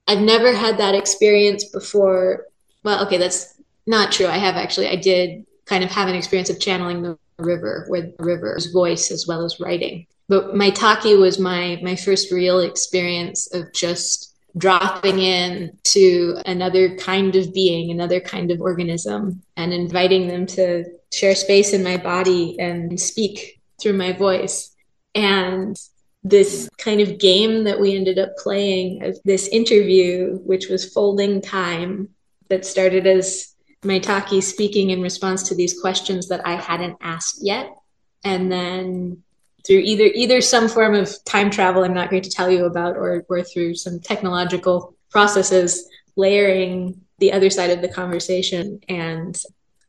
I've 0.07 0.21
never 0.21 0.53
had 0.53 0.77
that 0.77 0.95
experience 0.95 1.65
before. 1.65 2.45
Well, 2.83 3.05
okay, 3.05 3.17
that's 3.17 3.53
not 3.87 4.11
true. 4.11 4.27
I 4.27 4.37
have 4.37 4.55
actually. 4.55 4.87
I 4.87 4.95
did 4.95 5.45
kind 5.65 5.83
of 5.83 5.91
have 5.91 6.07
an 6.07 6.15
experience 6.15 6.49
of 6.49 6.59
channeling 6.59 7.01
the 7.01 7.17
river, 7.39 7.85
where 7.87 8.01
the 8.01 8.23
river's 8.23 8.67
voice 8.67 9.11
as 9.11 9.27
well 9.27 9.43
as 9.43 9.59
writing. 9.59 10.07
But 10.27 10.53
maitake 10.53 11.19
was 11.19 11.39
my 11.39 11.79
my 11.83 11.95
first 11.95 12.31
real 12.31 12.59
experience 12.59 13.53
of 13.53 13.73
just 13.73 14.35
dropping 14.57 15.19
in 15.19 15.77
to 15.83 16.37
another 16.45 16.95
kind 16.97 17.35
of 17.35 17.53
being, 17.53 17.91
another 17.91 18.19
kind 18.19 18.51
of 18.51 18.61
organism, 18.61 19.41
and 19.57 19.73
inviting 19.73 20.27
them 20.27 20.45
to 20.45 20.85
share 21.13 21.35
space 21.35 21.73
in 21.73 21.83
my 21.83 21.97
body 21.97 22.57
and 22.59 22.99
speak 22.99 23.61
through 23.81 23.93
my 23.93 24.13
voice. 24.13 24.74
And 25.15 25.77
this 26.23 26.69
kind 26.77 27.01
of 27.01 27.19
game 27.19 27.63
that 27.63 27.79
we 27.79 27.95
ended 27.95 28.19
up 28.19 28.35
playing 28.37 29.03
of 29.03 29.17
this 29.23 29.47
interview, 29.47 30.37
which 30.39 30.67
was 30.67 30.91
folding 30.91 31.41
time, 31.41 32.09
that 32.49 32.65
started 32.65 33.07
as 33.07 33.53
Maitake 33.83 34.43
speaking 34.43 34.89
in 34.89 35.01
response 35.01 35.43
to 35.43 35.55
these 35.55 35.79
questions 35.79 36.27
that 36.27 36.45
I 36.45 36.55
hadn't 36.55 36.97
asked 37.01 37.39
yet. 37.41 37.75
And 38.23 38.51
then 38.51 39.23
through 39.65 39.79
either 39.79 40.05
either 40.13 40.41
some 40.41 40.67
form 40.67 40.93
of 40.93 41.11
time 41.25 41.49
travel 41.49 41.83
I'm 41.83 41.93
not 41.93 42.09
going 42.09 42.21
to 42.21 42.29
tell 42.29 42.49
you 42.49 42.65
about 42.65 42.95
or 42.95 43.25
or 43.29 43.41
through 43.41 43.75
some 43.75 43.99
technological 43.99 44.95
processes 45.09 45.87
layering 46.15 47.01
the 47.19 47.33
other 47.33 47.49
side 47.49 47.71
of 47.71 47.81
the 47.81 47.89
conversation 47.89 48.79
and 48.87 49.39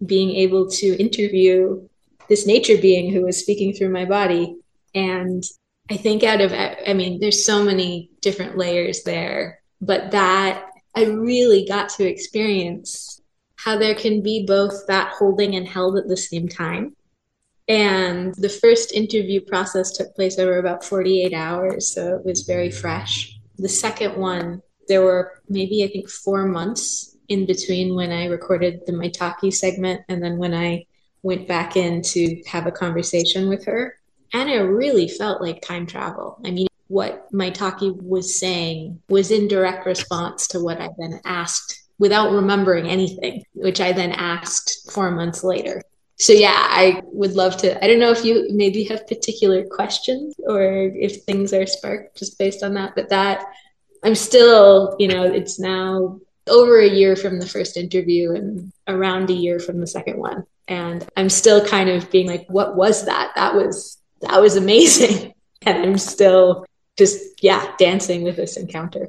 being 0.05 0.31
able 0.31 0.69
to 0.71 0.97
interview 1.01 1.87
this 2.29 2.47
nature 2.47 2.79
being 2.79 3.13
who 3.13 3.23
was 3.23 3.39
speaking 3.39 3.73
through 3.73 3.91
my 3.91 4.05
body 4.05 4.57
and 4.97 5.45
I 5.89 5.97
think 5.97 6.25
out 6.25 6.41
of 6.41 6.53
I 6.53 6.93
mean 6.95 7.21
there's 7.21 7.47
so 7.47 7.63
many 7.63 8.11
different 8.21 8.59
layers 8.59 9.05
there 9.05 9.61
but 9.81 10.11
that 10.11 10.67
I 10.95 11.05
really 11.05 11.67
got 11.67 11.91
to 11.91 12.09
experience 12.09 13.21
how 13.57 13.77
there 13.77 13.95
can 13.95 14.23
be 14.23 14.45
both 14.47 14.87
that 14.87 15.13
holding 15.19 15.55
and 15.55 15.67
held 15.67 15.99
at 15.99 16.09
the 16.09 16.17
same 16.17 16.49
time. 16.49 16.95
And 17.69 18.35
the 18.37 18.49
first 18.49 18.93
interview 18.93 19.41
process 19.41 19.93
took 19.93 20.15
place 20.15 20.39
over 20.39 20.59
about 20.59 20.85
48 20.85 21.35
hours, 21.35 21.93
so 21.93 22.17
it 22.17 22.25
was 22.25 22.43
very 22.43 22.71
fresh. 22.71 23.37
The 23.59 23.69
second 23.69 24.17
one, 24.17 24.63
there 24.89 25.03
were 25.03 25.43
maybe, 25.49 25.83
I 25.83 25.89
think, 25.89 26.09
four 26.09 26.47
months 26.47 27.17
in 27.29 27.45
between 27.45 27.97
when 27.97 28.13
I 28.13 28.27
recorded 28.27 28.83
the 28.87 28.93
Maitake 28.93 29.53
segment 29.53 30.03
and 30.09 30.23
then 30.23 30.39
when 30.39 30.55
I 30.55 30.87
went 31.23 31.49
back 31.49 31.77
in 31.77 32.03
to 32.03 32.43
have 32.47 32.67
a 32.67 32.71
conversation 32.73 33.49
with 33.49 33.65
her. 33.65 33.96
And 34.33 34.51
it 34.51 34.61
really 34.61 35.09
felt 35.09 35.41
like 35.41 35.63
time 35.63 35.87
travel. 35.87 36.39
I 36.45 36.51
mean, 36.51 36.67
what 36.89 37.31
Maitake 37.33 38.01
was 38.01 38.39
saying 38.39 39.01
was 39.09 39.31
in 39.31 39.49
direct 39.49 39.87
response 39.87 40.47
to 40.49 40.61
what 40.61 40.81
I 40.81 40.89
then 40.99 41.21
asked 41.25 41.83
without 41.99 42.33
remembering 42.33 42.87
anything, 42.87 43.43
which 43.55 43.81
I 43.81 43.93
then 43.93 44.13
asked 44.13 44.91
four 44.93 45.11
months 45.11 45.43
later. 45.43 45.83
So 46.19 46.33
yeah, 46.33 46.55
I 46.57 47.03
would 47.07 47.33
love 47.33 47.57
to. 47.59 47.83
I 47.83 47.87
don't 47.87 47.99
know 47.99 48.11
if 48.11 48.25
you 48.25 48.49
maybe 48.51 48.85
have 48.85 49.07
particular 49.07 49.65
questions 49.65 50.35
or 50.47 50.63
if 50.95 51.23
things 51.25 51.53
are 51.53 51.67
sparked 51.67 52.17
just 52.17 52.39
based 52.39 52.63
on 52.63 52.75
that, 52.75 52.95
but 52.95 53.11
that 53.11 53.45
I'm 54.03 54.15
still, 54.15 54.97
you 54.99 55.09
know, 55.09 55.25
it's 55.25 55.59
now 55.59 56.21
over 56.49 56.79
a 56.79 56.89
year 56.89 57.17
from 57.17 57.39
the 57.39 57.47
first 57.47 57.77
interview 57.77 58.33
and 58.33 58.73
around 58.87 59.31
a 59.31 59.35
year 59.35 59.59
from 59.59 59.81
the 59.81 59.87
second 59.87 60.19
one. 60.19 60.47
And 60.69 61.07
I'm 61.17 61.29
still 61.29 61.65
kind 61.67 61.91
of 61.91 62.11
being 62.11 62.27
like, 62.27 62.47
what 62.49 62.77
was 62.77 63.07
that? 63.07 63.33
That 63.37 63.55
was 63.55 63.99
that 64.21 64.41
was 64.41 64.57
amazing. 64.57 65.33
And 65.63 65.83
I'm 65.85 65.99
still 65.99 66.65
just 66.97 67.43
yeah, 67.43 67.75
dancing 67.77 68.23
with 68.23 68.37
this 68.37 68.57
encounter. 68.57 69.09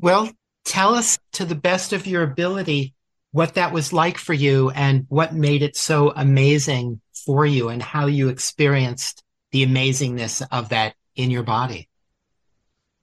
Well, 0.00 0.30
tell 0.64 0.94
us 0.94 1.18
to 1.32 1.44
the 1.44 1.56
best 1.56 1.92
of 1.92 2.06
your 2.06 2.22
ability 2.22 2.94
what 3.32 3.54
that 3.54 3.72
was 3.72 3.92
like 3.92 4.16
for 4.16 4.32
you 4.32 4.70
and 4.70 5.04
what 5.08 5.34
made 5.34 5.62
it 5.62 5.76
so 5.76 6.12
amazing 6.14 7.00
for 7.12 7.44
you 7.44 7.68
and 7.68 7.82
how 7.82 8.06
you 8.06 8.28
experienced 8.28 9.22
the 9.52 9.66
amazingness 9.66 10.46
of 10.50 10.70
that 10.70 10.94
in 11.16 11.30
your 11.30 11.42
body. 11.42 11.88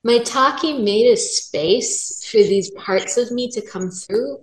Maitake 0.06 0.84
made 0.84 1.12
a 1.12 1.18
space 1.18 2.26
for 2.30 2.38
these 2.38 2.70
parts 2.72 3.18
of 3.18 3.32
me 3.32 3.50
to 3.52 3.62
come 3.62 3.90
through. 3.90 4.40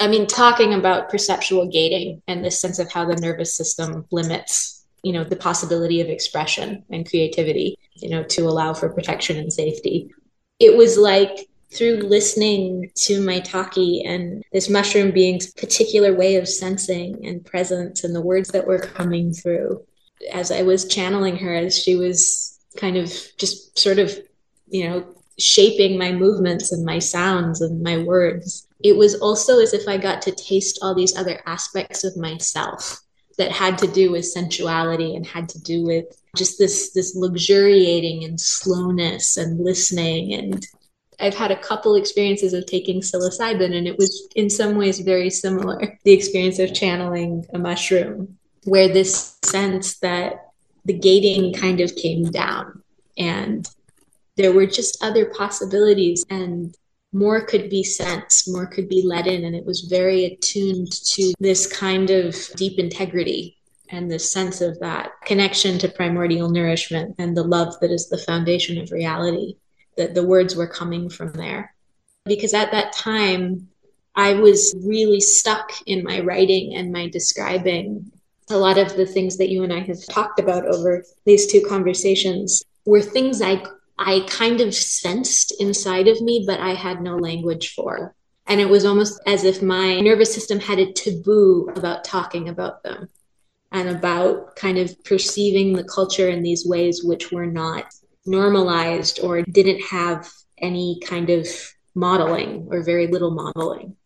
I 0.00 0.08
mean, 0.08 0.26
talking 0.26 0.74
about 0.74 1.08
perceptual 1.08 1.66
gating 1.66 2.22
and 2.28 2.44
this 2.44 2.60
sense 2.60 2.78
of 2.78 2.92
how 2.92 3.06
the 3.06 3.16
nervous 3.16 3.54
system 3.54 4.06
limits, 4.10 4.77
you 5.02 5.12
know, 5.12 5.24
the 5.24 5.36
possibility 5.36 6.00
of 6.00 6.08
expression 6.08 6.84
and 6.90 7.08
creativity, 7.08 7.78
you 7.94 8.10
know, 8.10 8.22
to 8.24 8.42
allow 8.42 8.74
for 8.74 8.88
protection 8.88 9.36
and 9.36 9.52
safety. 9.52 10.10
It 10.58 10.76
was 10.76 10.98
like 10.98 11.48
through 11.72 11.96
listening 11.96 12.90
to 12.94 13.20
Maitake 13.20 14.02
and 14.06 14.42
this 14.52 14.70
mushroom 14.70 15.10
being's 15.10 15.52
particular 15.52 16.14
way 16.14 16.36
of 16.36 16.48
sensing 16.48 17.26
and 17.26 17.44
presence 17.44 18.04
and 18.04 18.14
the 18.14 18.22
words 18.22 18.48
that 18.50 18.66
were 18.66 18.78
coming 18.78 19.32
through 19.32 19.84
as 20.32 20.50
I 20.50 20.62
was 20.62 20.88
channeling 20.88 21.36
her, 21.38 21.54
as 21.54 21.78
she 21.78 21.94
was 21.94 22.58
kind 22.76 22.96
of 22.96 23.12
just 23.36 23.78
sort 23.78 23.98
of, 23.98 24.18
you 24.68 24.88
know, 24.88 25.14
shaping 25.38 25.98
my 25.98 26.10
movements 26.10 26.72
and 26.72 26.84
my 26.84 26.98
sounds 26.98 27.60
and 27.60 27.82
my 27.82 27.98
words. 27.98 28.66
It 28.82 28.96
was 28.96 29.14
also 29.20 29.60
as 29.60 29.74
if 29.74 29.86
I 29.86 29.96
got 29.96 30.22
to 30.22 30.32
taste 30.32 30.78
all 30.82 30.94
these 30.94 31.16
other 31.16 31.40
aspects 31.46 32.04
of 32.04 32.16
myself. 32.16 33.00
That 33.38 33.52
had 33.52 33.78
to 33.78 33.86
do 33.86 34.10
with 34.10 34.26
sensuality 34.26 35.14
and 35.16 35.26
had 35.26 35.48
to 35.50 35.60
do 35.60 35.84
with 35.84 36.04
just 36.36 36.58
this 36.58 36.92
this 36.92 37.16
luxuriating 37.16 38.24
and 38.24 38.40
slowness 38.40 39.36
and 39.36 39.60
listening. 39.60 40.34
And 40.34 40.66
I've 41.20 41.34
had 41.34 41.50
a 41.50 41.60
couple 41.60 41.94
experiences 41.94 42.52
of 42.52 42.66
taking 42.66 43.00
psilocybin 43.00 43.76
and 43.76 43.86
it 43.86 43.96
was 43.96 44.28
in 44.36 44.50
some 44.50 44.76
ways 44.76 45.00
very 45.00 45.30
similar 45.30 45.98
the 46.04 46.12
experience 46.12 46.58
of 46.58 46.74
channeling 46.74 47.46
a 47.54 47.58
mushroom 47.58 48.38
where 48.64 48.88
this 48.88 49.38
sense 49.44 49.98
that 49.98 50.48
the 50.84 50.92
gating 50.92 51.52
kind 51.52 51.80
of 51.80 51.94
came 51.96 52.24
down. 52.24 52.82
And 53.16 53.68
there 54.36 54.52
were 54.52 54.66
just 54.66 55.02
other 55.02 55.26
possibilities. 55.26 56.24
And 56.30 56.74
more 57.12 57.40
could 57.40 57.70
be 57.70 57.82
sensed, 57.82 58.50
more 58.50 58.66
could 58.66 58.88
be 58.88 59.02
let 59.02 59.26
in. 59.26 59.44
And 59.44 59.56
it 59.56 59.64
was 59.64 59.82
very 59.82 60.24
attuned 60.24 60.92
to 61.12 61.32
this 61.38 61.66
kind 61.66 62.10
of 62.10 62.36
deep 62.56 62.78
integrity 62.78 63.56
and 63.90 64.10
this 64.10 64.30
sense 64.30 64.60
of 64.60 64.78
that 64.80 65.12
connection 65.24 65.78
to 65.78 65.88
primordial 65.88 66.50
nourishment 66.50 67.14
and 67.18 67.36
the 67.36 67.42
love 67.42 67.74
that 67.80 67.90
is 67.90 68.08
the 68.08 68.18
foundation 68.18 68.78
of 68.78 68.92
reality, 68.92 69.56
that 69.96 70.14
the 70.14 70.26
words 70.26 70.54
were 70.54 70.66
coming 70.66 71.08
from 71.08 71.32
there. 71.32 71.74
Because 72.26 72.52
at 72.52 72.70
that 72.72 72.92
time, 72.92 73.68
I 74.14 74.34
was 74.34 74.74
really 74.84 75.20
stuck 75.20 75.70
in 75.86 76.04
my 76.04 76.20
writing 76.20 76.74
and 76.74 76.92
my 76.92 77.08
describing. 77.08 78.10
A 78.50 78.56
lot 78.56 78.76
of 78.76 78.96
the 78.96 79.06
things 79.06 79.38
that 79.38 79.48
you 79.48 79.62
and 79.62 79.72
I 79.72 79.80
have 79.80 80.04
talked 80.10 80.40
about 80.40 80.66
over 80.66 81.04
these 81.24 81.46
two 81.46 81.62
conversations 81.68 82.64
were 82.84 83.00
things 83.00 83.40
I 83.40 83.62
I 83.98 84.24
kind 84.28 84.60
of 84.60 84.74
sensed 84.74 85.60
inside 85.60 86.08
of 86.08 86.20
me, 86.20 86.44
but 86.46 86.60
I 86.60 86.74
had 86.74 87.02
no 87.02 87.16
language 87.16 87.74
for. 87.74 88.14
And 88.46 88.60
it 88.60 88.68
was 88.68 88.84
almost 88.84 89.20
as 89.26 89.44
if 89.44 89.60
my 89.60 90.00
nervous 90.00 90.32
system 90.32 90.60
had 90.60 90.78
a 90.78 90.92
taboo 90.92 91.70
about 91.76 92.04
talking 92.04 92.48
about 92.48 92.82
them 92.82 93.08
and 93.72 93.88
about 93.88 94.56
kind 94.56 94.78
of 94.78 95.02
perceiving 95.04 95.74
the 95.74 95.84
culture 95.84 96.28
in 96.28 96.42
these 96.42 96.66
ways 96.66 97.04
which 97.04 97.30
were 97.30 97.46
not 97.46 97.92
normalized 98.24 99.20
or 99.20 99.42
didn't 99.42 99.82
have 99.82 100.30
any 100.58 101.00
kind 101.04 101.28
of 101.28 101.46
modeling 101.94 102.68
or 102.70 102.82
very 102.82 103.06
little 103.06 103.30
modeling. 103.30 103.96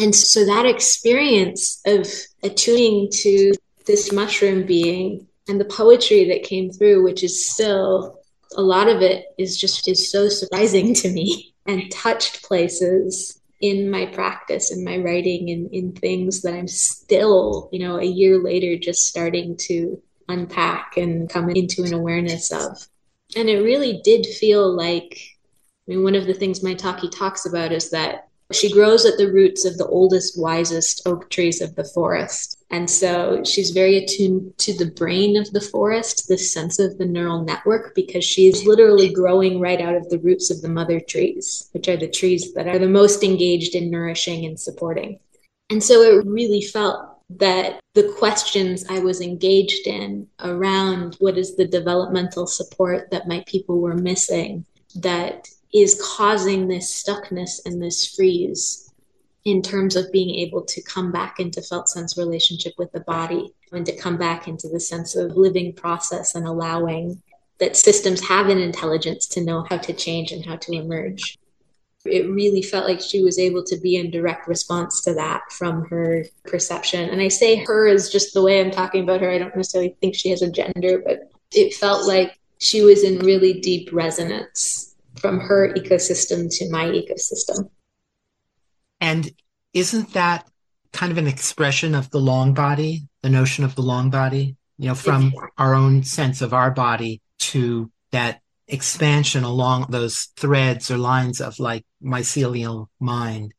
And 0.00 0.14
so 0.14 0.44
that 0.44 0.66
experience 0.66 1.80
of 1.86 2.08
attuning 2.42 3.10
to 3.22 3.52
this 3.86 4.12
mushroom 4.12 4.66
being 4.66 5.28
and 5.48 5.60
the 5.60 5.64
poetry 5.64 6.24
that 6.30 6.42
came 6.42 6.70
through, 6.70 7.04
which 7.04 7.22
is 7.22 7.46
still 7.46 8.18
a 8.56 8.62
lot 8.62 8.88
of 8.88 9.02
it 9.02 9.26
is 9.38 9.56
just 9.56 9.88
is 9.88 10.10
so 10.10 10.28
surprising 10.28 10.94
to 10.94 11.10
me 11.10 11.54
and 11.66 11.90
touched 11.90 12.42
places 12.42 13.40
in 13.60 13.90
my 13.90 14.04
practice 14.06 14.70
in 14.70 14.84
my 14.84 14.98
writing 14.98 15.48
and 15.50 15.72
in 15.72 15.92
things 15.92 16.42
that 16.42 16.52
i'm 16.52 16.68
still 16.68 17.70
you 17.72 17.78
know 17.78 17.98
a 17.98 18.04
year 18.04 18.38
later 18.42 18.76
just 18.76 19.08
starting 19.08 19.56
to 19.56 20.00
unpack 20.28 20.96
and 20.96 21.30
come 21.30 21.48
into 21.50 21.82
an 21.82 21.94
awareness 21.94 22.52
of 22.52 22.86
and 23.34 23.48
it 23.48 23.62
really 23.62 24.00
did 24.04 24.26
feel 24.26 24.70
like 24.70 25.18
i 25.88 25.92
mean 25.92 26.02
one 26.02 26.14
of 26.14 26.26
the 26.26 26.34
things 26.34 26.60
Maitake 26.60 27.10
talks 27.10 27.46
about 27.46 27.72
is 27.72 27.90
that 27.90 28.26
she 28.52 28.70
grows 28.70 29.04
at 29.04 29.18
the 29.18 29.30
roots 29.30 29.64
of 29.64 29.76
the 29.76 29.86
oldest, 29.86 30.40
wisest 30.40 31.02
oak 31.06 31.30
trees 31.30 31.60
of 31.60 31.74
the 31.74 31.84
forest. 31.84 32.55
And 32.70 32.90
so 32.90 33.44
she's 33.44 33.70
very 33.70 33.98
attuned 33.98 34.58
to 34.58 34.76
the 34.76 34.90
brain 34.90 35.36
of 35.36 35.50
the 35.52 35.60
forest, 35.60 36.26
the 36.28 36.36
sense 36.36 36.78
of 36.78 36.98
the 36.98 37.06
neural 37.06 37.44
network, 37.44 37.94
because 37.94 38.24
she's 38.24 38.66
literally 38.66 39.12
growing 39.12 39.60
right 39.60 39.80
out 39.80 39.94
of 39.94 40.08
the 40.08 40.18
roots 40.18 40.50
of 40.50 40.60
the 40.62 40.68
mother 40.68 40.98
trees, 40.98 41.68
which 41.72 41.88
are 41.88 41.96
the 41.96 42.10
trees 42.10 42.52
that 42.54 42.66
are 42.66 42.78
the 42.78 42.88
most 42.88 43.22
engaged 43.22 43.76
in 43.76 43.90
nourishing 43.90 44.46
and 44.46 44.58
supporting. 44.58 45.20
And 45.70 45.82
so 45.82 46.02
it 46.02 46.26
really 46.26 46.62
felt 46.62 47.20
that 47.30 47.80
the 47.94 48.12
questions 48.18 48.84
I 48.88 48.98
was 48.98 49.20
engaged 49.20 49.86
in 49.86 50.28
around 50.40 51.16
what 51.18 51.38
is 51.38 51.56
the 51.56 51.66
developmental 51.66 52.46
support 52.46 53.10
that 53.10 53.28
my 53.28 53.42
people 53.46 53.80
were 53.80 53.96
missing, 53.96 54.64
that 54.96 55.48
is 55.72 56.00
causing 56.02 56.68
this 56.68 56.90
stuckness 56.90 57.60
and 57.64 57.82
this 57.82 58.14
freeze 58.14 58.85
in 59.46 59.62
terms 59.62 59.94
of 59.94 60.10
being 60.10 60.34
able 60.34 60.60
to 60.60 60.82
come 60.82 61.12
back 61.12 61.38
into 61.38 61.62
felt 61.62 61.88
sense 61.88 62.18
relationship 62.18 62.74
with 62.78 62.90
the 62.90 63.00
body 63.00 63.54
and 63.70 63.86
to 63.86 63.96
come 63.96 64.18
back 64.18 64.48
into 64.48 64.68
the 64.68 64.80
sense 64.80 65.14
of 65.14 65.36
living 65.36 65.72
process 65.72 66.34
and 66.34 66.48
allowing 66.48 67.22
that 67.58 67.76
systems 67.76 68.26
have 68.26 68.48
an 68.48 68.58
intelligence 68.58 69.28
to 69.28 69.40
know 69.40 69.64
how 69.70 69.76
to 69.78 69.92
change 69.92 70.32
and 70.32 70.44
how 70.44 70.56
to 70.56 70.72
emerge. 70.72 71.38
It 72.04 72.28
really 72.28 72.60
felt 72.60 72.88
like 72.88 73.00
she 73.00 73.22
was 73.22 73.38
able 73.38 73.62
to 73.66 73.78
be 73.78 73.94
in 73.94 74.10
direct 74.10 74.48
response 74.48 75.00
to 75.02 75.14
that 75.14 75.42
from 75.52 75.84
her 75.90 76.24
perception. 76.44 77.08
And 77.08 77.20
I 77.20 77.28
say 77.28 77.54
her 77.66 77.86
is 77.86 78.10
just 78.10 78.34
the 78.34 78.42
way 78.42 78.60
I'm 78.60 78.72
talking 78.72 79.04
about 79.04 79.20
her. 79.20 79.30
I 79.30 79.38
don't 79.38 79.54
necessarily 79.54 79.96
think 80.00 80.16
she 80.16 80.30
has 80.30 80.42
a 80.42 80.50
gender, 80.50 81.02
but 81.06 81.30
it 81.52 81.72
felt 81.74 82.08
like 82.08 82.36
she 82.58 82.82
was 82.82 83.04
in 83.04 83.20
really 83.20 83.60
deep 83.60 83.90
resonance 83.92 84.96
from 85.20 85.38
her 85.38 85.72
ecosystem 85.74 86.48
to 86.58 86.68
my 86.68 86.86
ecosystem. 86.86 87.70
And 89.00 89.30
isn't 89.72 90.12
that 90.14 90.48
kind 90.92 91.12
of 91.12 91.18
an 91.18 91.26
expression 91.26 91.94
of 91.94 92.10
the 92.10 92.18
long 92.18 92.54
body, 92.54 93.08
the 93.22 93.30
notion 93.30 93.64
of 93.64 93.74
the 93.74 93.82
long 93.82 94.10
body, 94.10 94.56
you 94.78 94.88
know, 94.88 94.94
from 94.94 95.32
our 95.58 95.74
own 95.74 96.02
sense 96.02 96.42
of 96.42 96.54
our 96.54 96.70
body 96.70 97.20
to 97.38 97.90
that 98.12 98.40
expansion 98.68 99.44
along 99.44 99.86
those 99.90 100.28
threads 100.36 100.90
or 100.90 100.98
lines 100.98 101.40
of 101.40 101.58
like 101.58 101.84
mycelial 102.02 102.86
mind? 103.00 103.52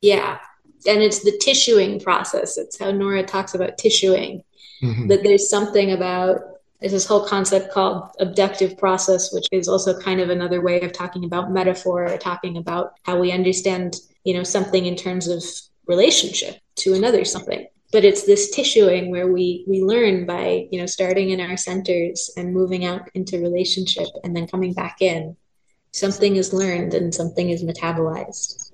Yeah. 0.00 0.38
And 0.86 1.02
it's 1.02 1.22
the 1.22 1.38
tissuing 1.42 2.02
process. 2.02 2.58
It's 2.58 2.78
how 2.78 2.90
Nora 2.90 3.22
talks 3.22 3.54
about 3.54 3.78
tissuing. 3.78 4.42
Mm-hmm. 4.82 5.06
That 5.08 5.22
there's 5.22 5.48
something 5.48 5.92
about 5.92 6.40
there's 6.80 6.92
this 6.92 7.06
whole 7.06 7.24
concept 7.24 7.72
called 7.72 8.10
abductive 8.18 8.76
process, 8.76 9.32
which 9.32 9.46
is 9.52 9.68
also 9.68 9.98
kind 10.00 10.20
of 10.20 10.30
another 10.30 10.60
way 10.60 10.80
of 10.80 10.92
talking 10.92 11.24
about 11.24 11.52
metaphor 11.52 12.12
or 12.12 12.18
talking 12.18 12.56
about 12.56 12.94
how 13.04 13.20
we 13.20 13.30
understand, 13.30 14.00
you 14.24 14.34
know, 14.34 14.42
something 14.42 14.86
in 14.86 14.96
terms 14.96 15.28
of 15.28 15.42
relationship 15.86 16.58
to 16.76 16.94
another 16.94 17.24
something. 17.24 17.66
But 17.92 18.04
it's 18.04 18.24
this 18.24 18.54
tissuing 18.56 19.10
where 19.10 19.30
we 19.30 19.64
we 19.68 19.82
learn 19.82 20.24
by, 20.24 20.66
you 20.70 20.80
know, 20.80 20.86
starting 20.86 21.30
in 21.30 21.40
our 21.40 21.56
centers 21.56 22.30
and 22.36 22.54
moving 22.54 22.84
out 22.84 23.08
into 23.14 23.38
relationship 23.38 24.08
and 24.24 24.34
then 24.34 24.46
coming 24.46 24.72
back 24.72 25.02
in. 25.02 25.36
Something 25.92 26.36
is 26.36 26.54
learned 26.54 26.94
and 26.94 27.14
something 27.14 27.50
is 27.50 27.62
metabolized. 27.62 28.72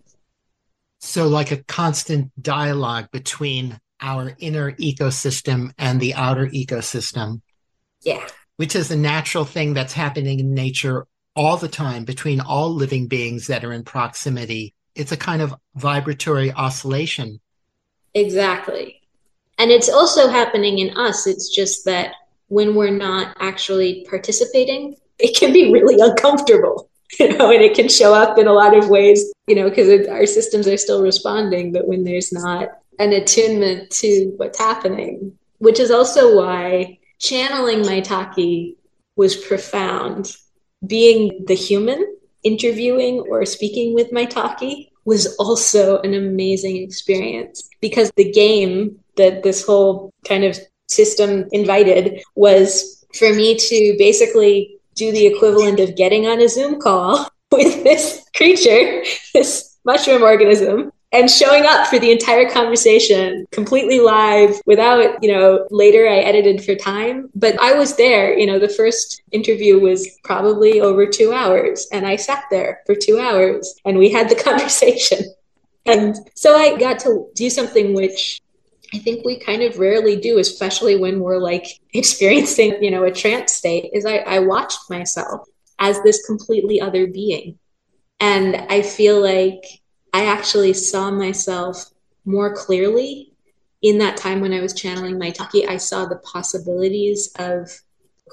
So 1.00 1.26
like 1.26 1.50
a 1.50 1.64
constant 1.64 2.30
dialogue 2.40 3.10
between 3.10 3.80
our 4.00 4.36
inner 4.38 4.72
ecosystem 4.72 5.72
and 5.78 6.00
the 6.00 6.14
outer 6.14 6.46
ecosystem 6.46 7.40
yeah. 8.02 8.26
Which 8.56 8.74
is 8.74 8.90
a 8.90 8.96
natural 8.96 9.44
thing 9.44 9.74
that's 9.74 9.92
happening 9.92 10.40
in 10.40 10.54
nature 10.54 11.06
all 11.36 11.56
the 11.56 11.68
time 11.68 12.04
between 12.04 12.40
all 12.40 12.74
living 12.74 13.06
beings 13.06 13.46
that 13.46 13.64
are 13.64 13.72
in 13.72 13.84
proximity. 13.84 14.74
It's 14.98 15.12
a 15.12 15.16
kind 15.16 15.40
of 15.40 15.54
vibratory 15.76 16.52
oscillation. 16.52 17.40
Exactly. 18.14 19.00
And 19.58 19.70
it's 19.70 19.88
also 19.88 20.28
happening 20.28 20.80
in 20.80 20.96
us. 20.96 21.26
It's 21.26 21.54
just 21.54 21.84
that 21.84 22.14
when 22.48 22.74
we're 22.74 22.90
not 22.90 23.36
actually 23.40 24.06
participating, 24.10 24.96
it 25.18 25.36
can 25.36 25.52
be 25.52 25.72
really 25.72 26.00
uncomfortable, 26.00 26.90
you 27.20 27.36
know, 27.36 27.50
and 27.50 27.62
it 27.62 27.74
can 27.74 27.88
show 27.88 28.12
up 28.12 28.38
in 28.38 28.48
a 28.48 28.52
lot 28.52 28.76
of 28.76 28.88
ways, 28.88 29.32
you 29.46 29.54
know, 29.54 29.68
because 29.68 30.08
our 30.08 30.26
systems 30.26 30.66
are 30.66 30.76
still 30.76 31.02
responding. 31.02 31.72
But 31.72 31.86
when 31.86 32.04
there's 32.04 32.32
not 32.32 32.68
an 32.98 33.12
attunement 33.12 33.90
to 33.90 34.32
what's 34.36 34.58
happening, 34.58 35.38
which 35.58 35.78
is 35.78 35.92
also 35.92 36.36
why 36.36 36.98
channeling 37.18 37.82
Maitake 37.82 38.76
was 39.16 39.36
profound. 39.36 40.36
Being 40.86 41.44
the 41.46 41.54
human 41.54 42.17
interviewing 42.42 43.20
or 43.30 43.44
speaking 43.44 43.94
with 43.94 44.10
Maitake 44.10 44.90
was 45.04 45.34
also 45.36 46.00
an 46.00 46.14
amazing 46.14 46.76
experience 46.76 47.68
because 47.80 48.10
the 48.16 48.30
game 48.30 48.98
that 49.16 49.42
this 49.42 49.64
whole 49.64 50.12
kind 50.26 50.44
of 50.44 50.58
system 50.86 51.46
invited 51.52 52.20
was 52.34 53.04
for 53.14 53.32
me 53.32 53.56
to 53.56 53.96
basically 53.98 54.76
do 54.94 55.12
the 55.12 55.26
equivalent 55.26 55.80
of 55.80 55.96
getting 55.96 56.26
on 56.26 56.40
a 56.40 56.48
Zoom 56.48 56.80
call 56.80 57.28
with 57.52 57.82
this 57.84 58.24
creature, 58.36 59.02
this 59.32 59.78
mushroom 59.84 60.22
organism, 60.22 60.92
and 61.10 61.30
showing 61.30 61.64
up 61.64 61.86
for 61.86 61.98
the 61.98 62.10
entire 62.10 62.50
conversation 62.50 63.46
completely 63.50 63.98
live 63.98 64.60
without, 64.66 65.22
you 65.22 65.32
know, 65.32 65.66
later 65.70 66.06
I 66.06 66.18
edited 66.18 66.62
for 66.62 66.74
time. 66.74 67.30
But 67.34 67.58
I 67.60 67.72
was 67.72 67.96
there, 67.96 68.38
you 68.38 68.46
know, 68.46 68.58
the 68.58 68.68
first 68.68 69.22
interview 69.32 69.80
was 69.80 70.06
probably 70.22 70.80
over 70.80 71.06
two 71.06 71.32
hours 71.32 71.86
and 71.92 72.06
I 72.06 72.16
sat 72.16 72.44
there 72.50 72.82
for 72.84 72.94
two 72.94 73.18
hours 73.18 73.74
and 73.86 73.96
we 73.96 74.10
had 74.10 74.28
the 74.28 74.34
conversation. 74.44 75.20
And 75.86 76.14
so 76.34 76.56
I 76.56 76.78
got 76.78 76.98
to 77.00 77.30
do 77.34 77.48
something 77.48 77.94
which 77.94 78.42
I 78.92 78.98
think 78.98 79.24
we 79.24 79.38
kind 79.38 79.62
of 79.62 79.78
rarely 79.78 80.16
do, 80.16 80.38
especially 80.38 80.96
when 80.96 81.20
we're 81.20 81.38
like 81.38 81.66
experiencing, 81.94 82.82
you 82.82 82.90
know, 82.90 83.04
a 83.04 83.12
trance 83.12 83.52
state, 83.52 83.90
is 83.94 84.04
I, 84.04 84.18
I 84.18 84.40
watched 84.40 84.90
myself 84.90 85.48
as 85.78 86.02
this 86.02 86.26
completely 86.26 86.82
other 86.82 87.06
being. 87.06 87.58
And 88.20 88.56
I 88.68 88.82
feel 88.82 89.22
like 89.22 89.62
I 90.18 90.24
actually 90.24 90.72
saw 90.72 91.12
myself 91.12 91.90
more 92.24 92.52
clearly 92.52 93.32
in 93.82 93.98
that 93.98 94.16
time 94.16 94.40
when 94.40 94.52
I 94.52 94.60
was 94.60 94.74
channeling 94.74 95.14
Maitake, 95.14 95.68
I 95.68 95.76
saw 95.76 96.06
the 96.06 96.16
possibilities 96.16 97.32
of 97.38 97.70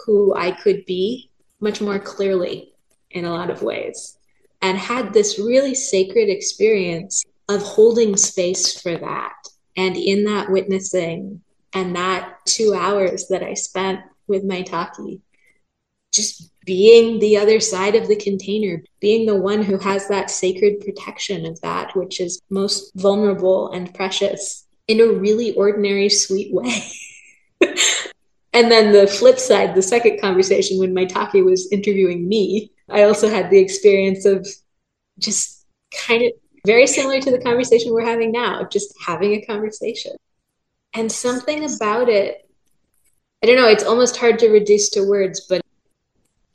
who 0.04 0.34
I 0.34 0.50
could 0.50 0.84
be 0.88 1.30
much 1.60 1.82
more 1.82 2.00
clearly 2.00 2.74
in 3.12 3.26
a 3.26 3.32
lot 3.32 3.52
of 3.52 3.62
ways 3.62 4.18
and 4.64 4.80
had 4.80 5.14
this 5.14 5.38
really 5.38 5.76
sacred 5.76 6.28
experience 6.28 7.24
of 7.50 7.62
holding 7.62 8.18
space 8.18 8.82
for 8.82 8.98
that. 8.98 9.36
And 9.78 9.96
in 9.96 10.24
that 10.24 10.50
witnessing 10.50 11.42
and 11.72 11.96
that 11.96 12.44
two 12.46 12.74
hours 12.74 13.28
that 13.28 13.44
I 13.44 13.54
spent 13.54 14.00
with 14.26 14.44
Maitake, 14.44 15.22
just 16.12 16.50
being 16.66 17.20
the 17.20 17.38
other 17.38 17.60
side 17.60 17.96
of 17.96 18.08
the 18.08 18.16
container, 18.16 18.84
being 19.00 19.26
the 19.26 19.36
one 19.36 19.64
who 19.64 19.78
has 19.78 20.08
that 20.08 20.32
sacred 20.32 20.82
protection 20.82 21.46
of 21.46 21.60
that 21.62 21.96
which 21.96 22.20
is 22.20 22.42
most 22.50 22.92
vulnerable 22.96 23.72
and 23.72 23.94
precious 23.94 24.66
in 24.88 25.00
a 25.00 25.08
really 25.08 25.54
ordinary, 25.54 26.10
sweet 26.10 26.54
way. 26.54 26.84
and 28.54 28.72
then 28.72 28.92
the 28.92 29.08
flip 29.08 29.40
side, 29.40 29.76
the 29.76 29.82
second 29.82 30.20
conversation 30.20 30.80
when 30.80 30.94
Maitake 30.94 31.44
was 31.44 31.72
interviewing 31.72 32.28
me, 32.28 32.72
I 32.90 33.04
also 33.04 33.30
had 33.30 33.50
the 33.50 33.60
experience 33.60 34.26
of 34.26 34.48
just 35.20 35.66
kind 36.08 36.24
of 36.24 36.32
very 36.66 36.88
similar 36.88 37.20
to 37.22 37.32
the 37.32 37.40
conversation 37.40 37.94
we're 37.94 38.06
having 38.06 38.32
now, 38.32 38.64
just 38.66 38.94
having 39.06 39.34
a 39.34 39.46
conversation. 39.46 40.14
And 40.94 41.12
something 41.12 41.64
about 41.64 42.10
it, 42.10 42.50
I 43.44 43.48
don't 43.48 43.56
know, 43.56 43.68
it's 43.68 43.84
almost 43.84 44.18
hard 44.18 44.40
to 44.40 44.50
reduce 44.50 44.90
to 44.92 45.08
words, 45.08 45.46
but 45.48 45.62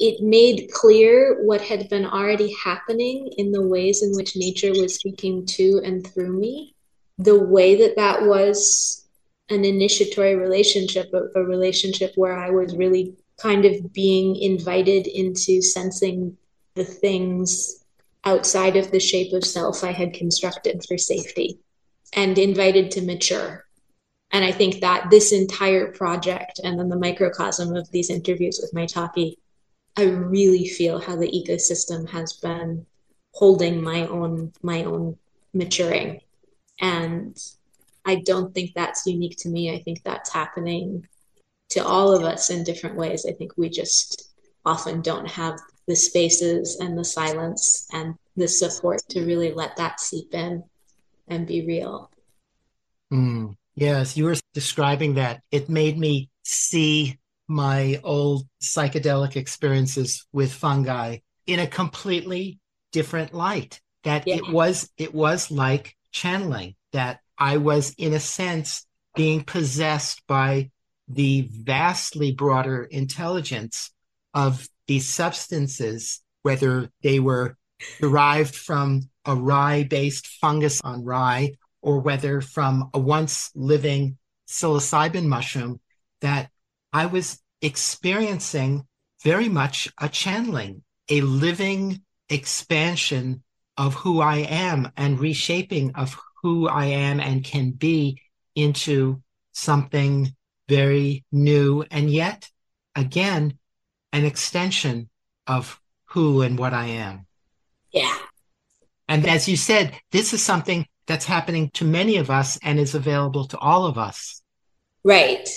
it 0.00 0.22
made 0.22 0.70
clear 0.72 1.44
what 1.44 1.60
had 1.60 1.90
been 1.90 2.06
already 2.06 2.54
happening 2.54 3.30
in 3.36 3.52
the 3.52 3.60
ways 3.60 4.02
in 4.02 4.12
which 4.12 4.34
nature 4.34 4.72
was 4.72 4.94
speaking 4.94 5.44
to 5.44 5.80
and 5.84 6.06
through 6.06 6.32
me. 6.32 6.74
The 7.18 7.38
way 7.38 7.76
that 7.76 7.96
that 7.96 8.22
was 8.22 9.06
an 9.50 9.66
initiatory 9.66 10.36
relationship, 10.36 11.12
a, 11.12 11.38
a 11.38 11.44
relationship 11.44 12.12
where 12.16 12.38
I 12.38 12.50
was 12.50 12.74
really 12.74 13.14
kind 13.38 13.66
of 13.66 13.92
being 13.92 14.36
invited 14.36 15.06
into 15.06 15.60
sensing 15.60 16.38
the 16.74 16.84
things 16.84 17.84
outside 18.24 18.76
of 18.76 18.90
the 18.90 19.00
shape 19.00 19.34
of 19.34 19.44
self 19.44 19.84
I 19.84 19.92
had 19.92 20.14
constructed 20.14 20.82
for 20.86 20.96
safety 20.96 21.58
and 22.14 22.38
invited 22.38 22.90
to 22.92 23.02
mature. 23.02 23.66
And 24.32 24.44
I 24.44 24.52
think 24.52 24.80
that 24.80 25.10
this 25.10 25.32
entire 25.32 25.92
project 25.92 26.60
and 26.62 26.78
then 26.78 26.88
the 26.88 26.98
microcosm 26.98 27.74
of 27.76 27.90
these 27.90 28.10
interviews 28.10 28.60
with 28.62 28.72
my 28.72 28.86
Maitake, 28.86 29.36
I 29.96 30.04
really 30.04 30.68
feel 30.68 31.00
how 31.00 31.16
the 31.16 31.28
ecosystem 31.28 32.08
has 32.10 32.34
been 32.34 32.86
holding 33.32 33.82
my 33.82 34.06
own 34.06 34.52
my 34.62 34.84
own 34.84 35.16
maturing. 35.52 36.20
And 36.80 37.36
I 38.04 38.16
don't 38.16 38.54
think 38.54 38.72
that's 38.74 39.06
unique 39.06 39.36
to 39.40 39.48
me. 39.48 39.72
I 39.72 39.82
think 39.82 40.02
that's 40.02 40.32
happening 40.32 41.06
to 41.70 41.84
all 41.84 42.14
of 42.14 42.24
us 42.24 42.50
in 42.50 42.64
different 42.64 42.96
ways. 42.96 43.26
I 43.26 43.32
think 43.32 43.52
we 43.56 43.68
just 43.68 44.30
often 44.64 45.00
don't 45.00 45.28
have 45.28 45.58
the 45.86 45.96
spaces 45.96 46.76
and 46.80 46.96
the 46.96 47.04
silence 47.04 47.86
and 47.92 48.14
the 48.36 48.48
support 48.48 49.00
to 49.10 49.24
really 49.24 49.52
let 49.52 49.76
that 49.76 50.00
seep 50.00 50.34
in 50.34 50.62
and 51.28 51.46
be 51.46 51.66
real. 51.66 52.10
Mm, 53.12 53.56
yes, 53.74 54.16
you 54.16 54.24
were 54.24 54.36
describing 54.54 55.14
that. 55.14 55.42
It 55.50 55.68
made 55.68 55.98
me 55.98 56.30
see 56.44 57.18
my 57.50 58.00
old 58.04 58.46
psychedelic 58.62 59.34
experiences 59.34 60.24
with 60.32 60.52
fungi 60.52 61.18
in 61.48 61.58
a 61.58 61.66
completely 61.66 62.60
different 62.92 63.34
light. 63.34 63.80
That 64.04 64.26
yeah. 64.26 64.36
it 64.36 64.48
was 64.48 64.88
it 64.96 65.12
was 65.12 65.50
like 65.50 65.96
channeling. 66.12 66.76
That 66.92 67.18
I 67.36 67.56
was 67.56 67.92
in 67.98 68.14
a 68.14 68.20
sense 68.20 68.86
being 69.16 69.42
possessed 69.42 70.22
by 70.28 70.70
the 71.08 71.48
vastly 71.50 72.30
broader 72.30 72.84
intelligence 72.84 73.90
of 74.32 74.68
these 74.86 75.08
substances, 75.08 76.22
whether 76.42 76.88
they 77.02 77.18
were 77.18 77.56
derived 78.00 78.54
from 78.54 79.10
a 79.24 79.34
rye 79.34 79.82
based 79.82 80.28
fungus 80.40 80.80
on 80.82 81.04
rye 81.04 81.54
or 81.82 81.98
whether 81.98 82.40
from 82.40 82.90
a 82.94 82.98
once 82.98 83.50
living 83.56 84.18
psilocybin 84.48 85.26
mushroom, 85.26 85.80
that 86.20 86.48
I 86.92 87.06
was 87.06 87.40
experiencing 87.62 88.86
very 89.22 89.48
much 89.48 89.88
a 90.00 90.08
channeling, 90.08 90.82
a 91.08 91.20
living 91.20 92.02
expansion 92.28 93.42
of 93.76 93.94
who 93.94 94.20
I 94.20 94.38
am 94.38 94.90
and 94.96 95.18
reshaping 95.18 95.94
of 95.94 96.16
who 96.42 96.68
I 96.68 96.86
am 96.86 97.20
and 97.20 97.44
can 97.44 97.70
be 97.70 98.20
into 98.54 99.22
something 99.52 100.34
very 100.68 101.24
new 101.32 101.84
and 101.90 102.10
yet 102.10 102.48
again 102.94 103.58
an 104.12 104.24
extension 104.24 105.08
of 105.46 105.80
who 106.06 106.42
and 106.42 106.58
what 106.58 106.72
I 106.72 106.86
am. 106.86 107.26
Yeah. 107.92 108.16
And 109.08 109.28
as 109.28 109.48
you 109.48 109.56
said, 109.56 109.96
this 110.12 110.32
is 110.32 110.42
something 110.42 110.86
that's 111.06 111.24
happening 111.24 111.70
to 111.70 111.84
many 111.84 112.16
of 112.16 112.30
us 112.30 112.58
and 112.62 112.78
is 112.78 112.94
available 112.94 113.44
to 113.46 113.58
all 113.58 113.86
of 113.86 113.98
us. 113.98 114.42
Right. 115.02 115.48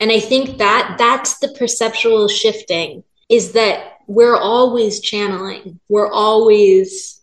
And 0.00 0.12
I 0.12 0.20
think 0.20 0.58
that 0.58 0.96
that's 0.98 1.38
the 1.38 1.48
perceptual 1.48 2.28
shifting 2.28 3.02
is 3.28 3.52
that 3.52 3.98
we're 4.06 4.36
always 4.36 5.00
channeling. 5.00 5.80
We're 5.88 6.10
always 6.10 7.20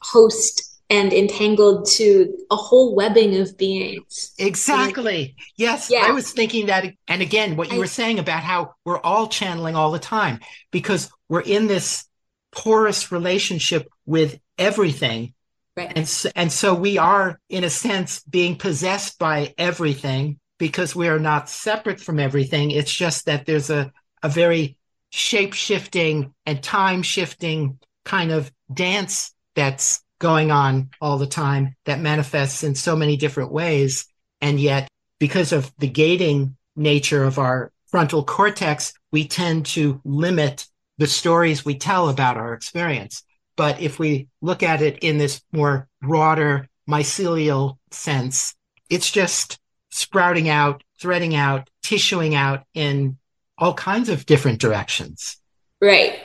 host 0.00 0.70
and 0.90 1.12
entangled 1.12 1.86
to 1.86 2.36
a 2.50 2.56
whole 2.56 2.94
webbing 2.94 3.36
of 3.36 3.56
beings. 3.56 4.32
Exactly. 4.38 5.36
Yes. 5.56 5.88
Yeah. 5.88 6.04
I 6.04 6.10
was 6.10 6.32
thinking 6.32 6.66
that. 6.66 6.92
And 7.06 7.22
again, 7.22 7.56
what 7.56 7.70
you 7.70 7.76
I, 7.76 7.78
were 7.78 7.86
saying 7.86 8.18
about 8.18 8.42
how 8.42 8.74
we're 8.84 9.00
all 9.00 9.28
channeling 9.28 9.76
all 9.76 9.92
the 9.92 10.00
time 10.00 10.40
because 10.72 11.08
we're 11.28 11.40
in 11.40 11.68
this 11.68 12.04
porous 12.50 13.12
relationship 13.12 13.88
with 14.04 14.40
everything. 14.58 15.34
Right. 15.76 15.92
And, 15.94 16.08
so, 16.08 16.30
and 16.34 16.50
so 16.50 16.74
we 16.74 16.98
are, 16.98 17.40
in 17.48 17.62
a 17.62 17.70
sense, 17.70 18.20
being 18.24 18.56
possessed 18.56 19.18
by 19.18 19.54
everything 19.56 20.40
because 20.60 20.94
we 20.94 21.08
are 21.08 21.18
not 21.18 21.48
separate 21.48 21.98
from 21.98 22.20
everything. 22.20 22.70
It's 22.70 22.94
just 22.94 23.24
that 23.24 23.46
there's 23.46 23.70
a, 23.70 23.90
a 24.22 24.28
very 24.28 24.76
shape 25.08 25.54
shifting 25.54 26.34
and 26.44 26.62
time 26.62 27.02
shifting 27.02 27.80
kind 28.04 28.30
of 28.30 28.52
dance 28.72 29.34
that's 29.56 30.04
going 30.18 30.50
on 30.50 30.90
all 31.00 31.16
the 31.16 31.26
time 31.26 31.74
that 31.86 31.98
manifests 31.98 32.62
in 32.62 32.74
so 32.74 32.94
many 32.94 33.16
different 33.16 33.50
ways. 33.50 34.06
And 34.42 34.60
yet, 34.60 34.86
because 35.18 35.52
of 35.52 35.72
the 35.78 35.88
gating 35.88 36.56
nature 36.76 37.24
of 37.24 37.38
our 37.38 37.72
frontal 37.86 38.22
cortex, 38.22 38.92
we 39.10 39.26
tend 39.26 39.64
to 39.66 40.02
limit 40.04 40.66
the 40.98 41.06
stories 41.06 41.64
we 41.64 41.74
tell 41.74 42.10
about 42.10 42.36
our 42.36 42.52
experience. 42.52 43.24
But 43.56 43.80
if 43.80 43.98
we 43.98 44.28
look 44.42 44.62
at 44.62 44.82
it 44.82 44.98
in 44.98 45.16
this 45.16 45.40
more 45.52 45.88
broader 46.02 46.68
mycelial 46.86 47.78
sense, 47.90 48.54
it's 48.90 49.10
just 49.10 49.58
sprouting 49.90 50.48
out, 50.48 50.82
threading 51.00 51.34
out, 51.34 51.68
tissuing 51.82 52.34
out 52.34 52.64
in 52.74 53.18
all 53.58 53.74
kinds 53.74 54.08
of 54.08 54.26
different 54.26 54.60
directions. 54.60 55.36
Right 55.80 56.18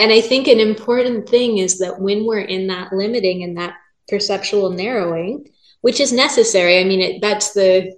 and 0.00 0.10
I 0.10 0.22
think 0.22 0.48
an 0.48 0.60
important 0.60 1.28
thing 1.28 1.58
is 1.58 1.78
that 1.80 2.00
when 2.00 2.24
we're 2.24 2.40
in 2.40 2.68
that 2.68 2.90
limiting 2.90 3.42
and 3.42 3.58
that 3.58 3.74
perceptual 4.08 4.70
narrowing, 4.70 5.50
which 5.82 6.00
is 6.00 6.10
necessary, 6.10 6.80
I 6.80 6.84
mean, 6.84 7.00
it, 7.00 7.20
that's 7.20 7.52
the, 7.52 7.94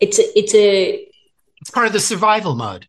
it's 0.00 0.18
a, 0.18 0.38
it's 0.38 0.54
a, 0.54 1.06
it's 1.60 1.70
part 1.70 1.86
of 1.86 1.92
the 1.92 2.00
survival 2.00 2.54
mode. 2.54 2.88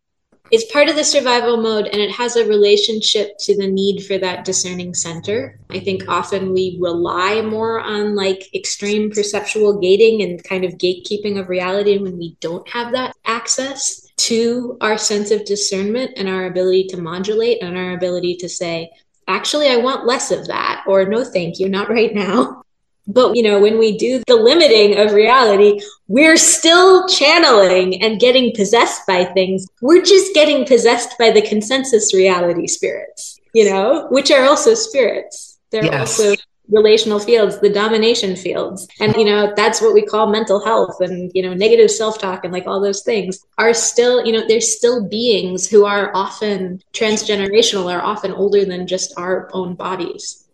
It's 0.52 0.72
part 0.72 0.90
of 0.90 0.96
the 0.96 1.04
survival 1.04 1.58
mode, 1.58 1.88
and 1.88 2.00
it 2.00 2.12
has 2.12 2.36
a 2.36 2.48
relationship 2.48 3.38
to 3.40 3.58
the 3.58 3.68
need 3.68 4.06
for 4.06 4.18
that 4.20 4.46
discerning 4.46 4.94
center. 4.94 5.60
I 5.72 5.80
think 5.80 6.08
often 6.08 6.54
we 6.54 6.78
rely 6.80 7.42
more 7.42 7.80
on 7.80 8.16
like 8.16 8.54
extreme 8.54 9.10
perceptual 9.10 9.80
gating 9.80 10.22
and 10.22 10.44
kind 10.44 10.64
of 10.64 10.74
gatekeeping 10.74 11.40
of 11.40 11.50
reality 11.50 11.98
when 11.98 12.18
we 12.18 12.38
don't 12.42 12.68
have 12.70 12.92
that 12.92 13.16
access 13.26 14.08
to 14.18 14.78
our 14.82 14.98
sense 14.98 15.32
of 15.32 15.46
discernment 15.46 16.12
and 16.16 16.30
our 16.30 16.46
ability 16.46 16.88
to 16.88 17.02
modulate 17.02 17.62
and 17.62 17.76
our 17.76 17.94
ability 17.94 18.36
to 18.38 18.48
say, 18.48 18.92
actually, 19.28 19.68
I 19.68 19.78
want 19.78 20.06
less 20.06 20.32
of 20.32 20.48
that, 20.48 20.84
or 20.88 21.06
no, 21.06 21.24
thank 21.24 21.60
you, 21.60 21.70
not 21.70 21.90
right 21.90 22.14
now. 22.14 22.65
But, 23.07 23.36
you 23.36 23.44
know, 23.44 23.60
when 23.60 23.77
we 23.77 23.98
do 23.98 24.23
the 24.26 24.36
limiting 24.36 24.98
of 24.98 25.14
reality, 25.14 25.80
we're 26.07 26.38
still 26.38 27.07
channeling 27.07 28.02
and 28.02 28.19
getting 28.19 28.53
possessed 28.56 29.06
by 29.06 29.26
things. 29.26 29.65
We're 29.82 30.02
just 30.02 30.34
getting 30.34 30.65
possessed 30.65 31.18
by 31.19 31.32
the 31.32 31.41
consensus 31.41 32.14
reality 32.14 32.68
spirits, 32.68 33.40
you 33.53 33.69
know, 33.69 34.07
which 34.10 34.32
are 34.32 34.45
also 34.45 34.73
spirits. 34.73 35.60
They're 35.72 35.86
yes. 35.86 36.19
also 36.19 36.36
relational 36.69 37.19
fields 37.19 37.60
the 37.60 37.69
domination 37.69 38.36
fields 38.36 38.88
and 38.99 39.15
you 39.15 39.26
know 39.26 39.53
that's 39.56 39.82
what 39.82 39.94
we 39.94 40.03
call 40.03 40.27
mental 40.27 40.64
health 40.64 40.99
and 40.99 41.32
you 41.36 41.44
know 41.44 41.53
negative 41.53 41.91
self-talk 41.91 42.44
and 42.44 42.52
like 42.52 42.65
all 42.65 42.82
those 42.82 43.03
things 43.03 43.45
are 43.57 43.73
still 43.73 44.26
you 44.26 44.32
know 44.32 44.48
there's 44.48 44.76
still 44.76 45.07
beings 45.07 45.69
who 45.69 45.86
are 45.86 46.11
often 46.15 46.82
transgenerational 46.94 47.94
or 47.94 48.02
often 48.02 48.32
older 48.32 48.65
than 48.65 48.88
just 48.88 49.14
our 49.18 49.49
own 49.53 49.76
bodies 49.76 50.48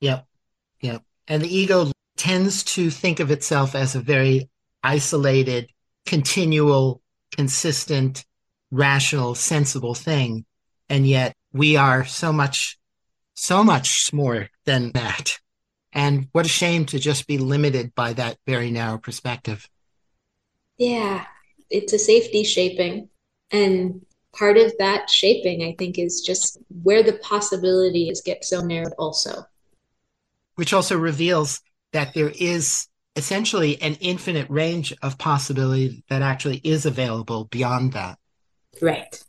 yep 0.00 0.26
yep 0.80 1.02
and 1.28 1.42
the 1.42 1.54
ego 1.54 1.90
tends 2.16 2.62
to 2.62 2.90
think 2.90 3.20
of 3.20 3.30
itself 3.30 3.74
as 3.74 3.94
a 3.94 4.00
very 4.00 4.48
isolated, 4.82 5.68
continual, 6.04 7.02
consistent, 7.34 8.24
rational, 8.70 9.34
sensible 9.34 9.94
thing. 9.94 10.44
And 10.88 11.06
yet 11.06 11.34
we 11.52 11.76
are 11.76 12.04
so 12.04 12.32
much, 12.32 12.78
so 13.34 13.64
much 13.64 14.12
more 14.12 14.48
than 14.64 14.92
that. 14.92 15.38
And 15.92 16.28
what 16.32 16.46
a 16.46 16.50
shame 16.50 16.84
to 16.86 16.98
just 16.98 17.26
be 17.26 17.38
limited 17.38 17.94
by 17.94 18.12
that 18.14 18.38
very 18.46 18.70
narrow 18.70 18.98
perspective. 18.98 19.68
Yeah, 20.78 21.24
it's 21.70 21.92
a 21.92 21.98
safety 21.98 22.44
shaping. 22.44 23.08
And 23.50 24.04
part 24.32 24.58
of 24.58 24.72
that 24.78 25.08
shaping, 25.08 25.64
I 25.64 25.74
think, 25.78 25.98
is 25.98 26.20
just 26.20 26.58
where 26.82 27.02
the 27.02 27.14
possibilities 27.14 28.20
get 28.20 28.44
so 28.44 28.60
narrowed, 28.60 28.92
also. 28.98 29.46
Which 30.56 30.72
also 30.72 30.98
reveals 30.98 31.60
that 31.92 32.12
there 32.14 32.32
is 32.34 32.88
essentially 33.14 33.80
an 33.80 33.94
infinite 34.00 34.48
range 34.50 34.92
of 35.02 35.18
possibility 35.18 36.04
that 36.08 36.22
actually 36.22 36.60
is 36.62 36.84
available 36.84 37.46
beyond 37.46 37.94
that. 37.94 38.18
Right. 38.82 39.22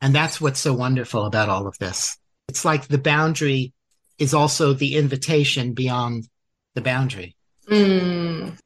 And 0.00 0.14
that's 0.14 0.40
what's 0.40 0.60
so 0.60 0.74
wonderful 0.74 1.24
about 1.24 1.48
all 1.48 1.66
of 1.66 1.78
this. 1.78 2.18
It's 2.48 2.64
like 2.64 2.88
the 2.88 2.98
boundary 2.98 3.72
is 4.18 4.34
also 4.34 4.74
the 4.74 4.96
invitation 4.96 5.72
beyond 5.72 6.28
the 6.74 6.82
boundary. 6.82 7.36
Mm. 7.68 8.58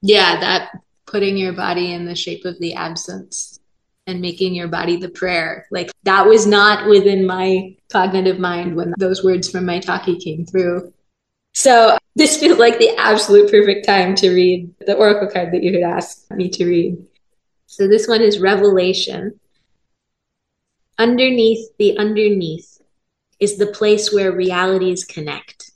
Yeah, 0.00 0.40
that 0.40 0.70
putting 1.06 1.36
your 1.36 1.52
body 1.52 1.92
in 1.92 2.06
the 2.06 2.14
shape 2.14 2.44
of 2.44 2.58
the 2.58 2.74
absence 2.74 3.60
and 4.06 4.20
making 4.20 4.54
your 4.54 4.68
body 4.68 4.96
the 4.96 5.08
prayer. 5.08 5.66
Like 5.70 5.90
that 6.04 6.26
was 6.26 6.46
not 6.46 6.88
within 6.88 7.26
my 7.26 7.76
cognitive 7.90 8.38
mind 8.38 8.76
when 8.76 8.94
those 8.98 9.24
words 9.24 9.50
from 9.50 9.64
Maitake 9.66 10.22
came 10.22 10.46
through. 10.46 10.92
So 11.54 11.96
this 12.16 12.38
feels 12.38 12.58
like 12.58 12.78
the 12.78 12.96
absolute 12.96 13.50
perfect 13.50 13.86
time 13.86 14.14
to 14.16 14.30
read 14.30 14.74
the 14.80 14.94
oracle 14.96 15.28
card 15.28 15.52
that 15.52 15.62
you 15.62 15.72
had 15.72 15.82
asked 15.82 16.30
me 16.30 16.48
to 16.50 16.66
read. 16.66 17.06
So 17.66 17.88
this 17.88 18.06
one 18.06 18.20
is 18.20 18.38
Revelation. 18.38 19.40
Underneath 20.98 21.76
the 21.78 21.96
underneath 21.98 22.80
is 23.40 23.56
the 23.56 23.66
place 23.66 24.12
where 24.12 24.30
realities 24.30 25.02
connect, 25.02 25.72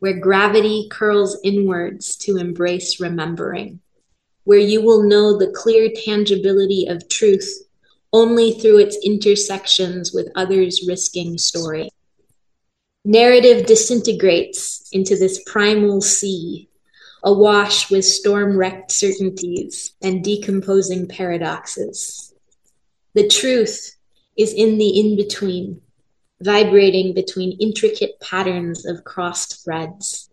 where 0.00 0.18
gravity 0.18 0.86
curls 0.90 1.40
inwards 1.42 2.14
to 2.16 2.36
embrace 2.36 3.00
remembering, 3.00 3.80
where 4.44 4.58
you 4.58 4.82
will 4.82 5.02
know 5.02 5.38
the 5.38 5.50
clear 5.50 5.90
tangibility 6.04 6.86
of 6.86 7.08
truth 7.08 7.62
only 8.12 8.52
through 8.52 8.78
its 8.78 8.98
intersections 9.02 10.12
with 10.12 10.28
others' 10.36 10.84
risking 10.86 11.38
story. 11.38 11.90
Narrative 13.04 13.66
disintegrates 13.66 14.88
into 14.90 15.16
this 15.16 15.42
primal 15.44 16.00
sea, 16.00 16.70
awash 17.22 17.90
with 17.90 18.04
storm 18.04 18.56
wrecked 18.56 18.90
certainties 18.90 19.94
and 20.02 20.24
decomposing 20.24 21.06
paradoxes. 21.06 22.34
The 23.12 23.28
truth 23.28 23.94
is 24.38 24.54
in 24.54 24.78
the 24.78 24.98
in 24.98 25.16
between, 25.16 25.82
vibrating 26.40 27.12
between 27.12 27.58
intricate 27.60 28.18
patterns 28.20 28.86
of 28.86 29.04
crossed 29.04 29.62
threads, 29.62 30.30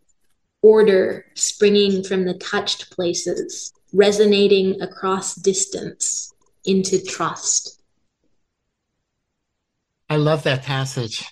order 0.61 1.25
springing 1.35 2.03
from 2.05 2.23
the 2.23 2.35
touched 2.35 2.89
places, 2.91 3.73
resonating 3.91 4.81
across 4.81 5.35
distance 5.35 6.33
into 6.63 7.03
trust. 7.03 7.81
I 10.09 10.15
love 10.15 10.43
that 10.43 10.63
passage. 10.63 11.25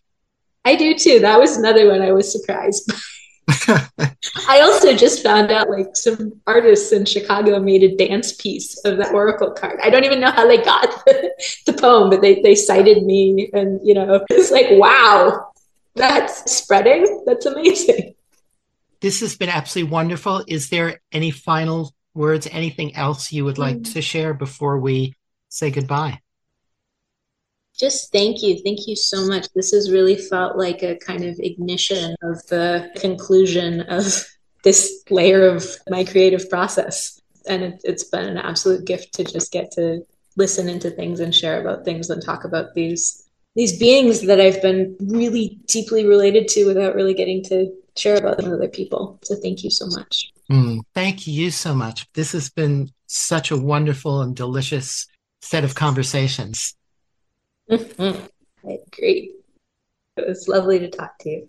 I 0.70 0.76
do 0.76 0.94
too. 0.94 1.20
That 1.20 1.40
was 1.40 1.58
another 1.58 1.90
one 1.90 2.04
I 2.04 2.12
was 2.12 2.32
surprised 2.32 2.88
by. 2.88 3.88
I 4.48 4.62
also 4.62 4.96
just 4.96 5.24
found 5.24 5.50
out 5.50 5.68
like 5.68 5.96
some 5.96 6.40
artists 6.46 6.92
in 6.92 7.06
Chicago 7.06 7.60
made 7.60 7.82
a 7.82 7.96
dance 7.96 8.34
piece 8.34 8.78
of 8.86 8.98
that 8.98 9.12
oracle 9.12 9.50
card. 9.50 9.80
I 9.82 9.90
don't 9.90 10.04
even 10.04 10.20
know 10.20 10.30
how 10.30 10.48
they 10.48 10.58
got 10.58 11.04
the, 11.06 11.32
the 11.66 11.74
poem, 11.74 12.12
but 12.12 12.22
they, 12.22 12.44
they 12.44 12.54
cited 12.54 13.04
me 13.04 13.50
and 13.52 13.80
you 13.84 13.96
know, 13.96 14.24
it's 14.30 14.52
like, 14.52 14.68
wow, 14.70 15.52
that's 15.96 16.52
spreading. 16.52 17.24
That's 17.26 17.48
amazing. 17.48 18.14
This 19.02 19.22
has 19.22 19.36
been 19.36 19.50
absolutely 19.50 19.92
wonderful. 19.92 20.44
Is 20.48 20.70
there 20.70 21.02
any 21.12 21.32
final 21.32 21.96
words, 22.14 22.48
anything 22.52 22.96
else 22.96 23.32
you 23.32 23.44
would 23.46 23.58
like 23.58 23.78
mm. 23.78 23.94
to 23.94 24.04
share 24.04 24.36
before 24.36 24.78
we 24.78 25.16
say 25.48 25.72
goodbye? 25.72 26.20
Just 27.80 28.12
thank 28.12 28.44
you. 28.44 28.60
Thank 28.62 28.88
you 28.88 28.96
so 28.96 29.26
much. 29.26 29.48
This 29.56 29.72
has 29.72 29.90
really 29.90 30.18
felt 30.18 30.58
like 30.58 30.84
a 30.84 30.98
kind 30.98 31.24
of 31.24 31.40
ignition 31.40 32.16
of 32.22 32.46
the 32.48 32.90
conclusion 32.98 33.82
of 33.82 34.26
this 34.64 35.04
layer 35.10 35.48
of 35.48 35.66
my 35.90 36.04
creative 36.04 36.50
process. 36.50 37.22
And 37.48 37.64
it, 37.64 37.82
has 37.86 38.04
been 38.04 38.28
an 38.28 38.38
absolute 38.38 38.86
gift 38.86 39.14
to 39.16 39.24
just 39.24 39.52
get 39.52 39.72
to 39.72 40.06
listen 40.36 40.68
into 40.68 40.92
things 40.92 41.20
and 41.20 41.34
share 41.34 41.62
about 41.62 41.86
things 41.86 42.10
and 42.10 42.24
talk 42.24 42.44
about 42.44 42.74
these 42.76 43.26
these 43.56 43.80
beings 43.80 44.22
that 44.22 44.40
I've 44.40 44.62
been 44.62 44.96
really 45.00 45.60
deeply 45.66 46.06
related 46.06 46.48
to 46.50 46.66
without 46.66 46.94
really 46.96 47.16
getting 47.16 47.44
to 47.46 47.74
share 47.98 48.16
about 48.16 48.38
them 48.38 48.46
with 48.46 48.60
other 48.60 48.70
people. 48.70 49.20
So 49.24 49.36
thank 49.36 49.64
you 49.64 49.72
so 49.72 49.88
much. 49.88 50.32
Mm, 50.52 50.82
thank 50.94 51.28
you 51.28 51.50
so 51.50 51.74
much. 51.74 52.08
This 52.14 52.32
has 52.34 52.50
been 52.50 52.92
such 53.08 53.50
a 53.50 53.58
wonderful 53.58 54.22
and 54.22 54.36
delicious 54.36 55.08
set 55.42 55.64
of 55.64 55.76
conversations. 55.76 56.76
Agree. 58.64 59.36
It 60.18 60.28
was 60.28 60.48
lovely 60.48 60.80
to 60.80 60.90
talk 60.90 61.20
to 61.20 61.30
you. 61.30 61.48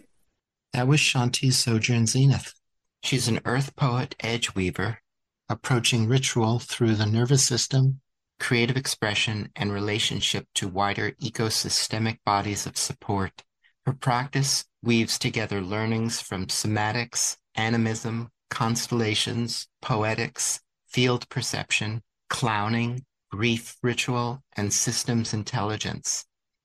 That 0.75 0.87
was 0.87 1.01
Shante 1.01 1.51
Sojourn 1.53 2.07
Zenith. 2.07 2.55
She's 3.03 3.27
an 3.27 3.41
earth 3.47 3.75
poet 3.75 4.15
edge 4.21 4.55
weaver, 4.55 5.01
approaching 5.49 6.07
ritual 6.07 6.59
through 6.59 6.97
the 6.97 7.07
nervous 7.07 7.45
system, 7.45 8.01
creative 8.39 8.77
expression, 8.77 9.51
and 9.57 9.73
relationship 9.73 10.47
to 10.57 10.69
wider 10.69 11.13
ecosystemic 11.23 12.19
bodies 12.27 12.67
of 12.67 12.77
support. 12.77 13.43
Her 13.87 13.95
practice 13.95 14.67
weaves 14.83 15.19
together 15.19 15.63
learnings 15.63 16.21
from 16.21 16.47
somatics, 16.47 17.39
animism, 17.55 18.31
constellations, 18.51 19.69
poetics, 19.81 20.61
field 20.87 21.29
perception, 21.31 22.03
clowning, 22.29 23.07
grief 23.31 23.77
ritual, 23.83 24.43
and 24.57 24.73
systems 24.73 25.33
intelligence. 25.33 26.25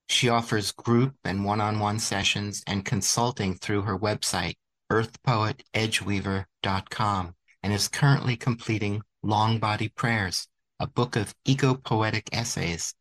She 0.09 0.29
offers 0.29 0.71
group 0.71 1.13
and 1.23 1.45
one 1.45 1.61
on 1.61 1.79
one 1.79 1.99
sessions 1.99 2.63
and 2.67 2.83
consulting 2.85 3.55
through 3.55 3.83
her 3.83 3.97
website, 3.97 4.55
earthpoetedgeweaver.com, 4.91 7.35
and 7.63 7.73
is 7.73 7.87
currently 7.87 8.35
completing 8.35 9.01
Long 9.23 9.59
Body 9.59 9.87
Prayers, 9.89 10.47
a 10.79 10.87
book 10.87 11.15
of 11.15 11.33
eco 11.45 11.75
poetic 11.75 12.29
essays 12.31 12.93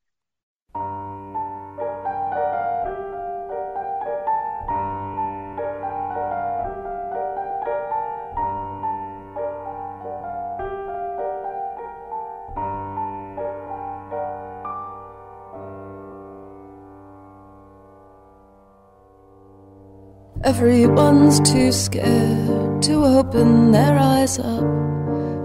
Everyone's 20.45 21.41
too 21.41 21.73
scared 21.73 22.83
to 22.83 23.03
open 23.03 23.73
their 23.73 23.97
eyes 23.99 24.39
up, 24.39 24.63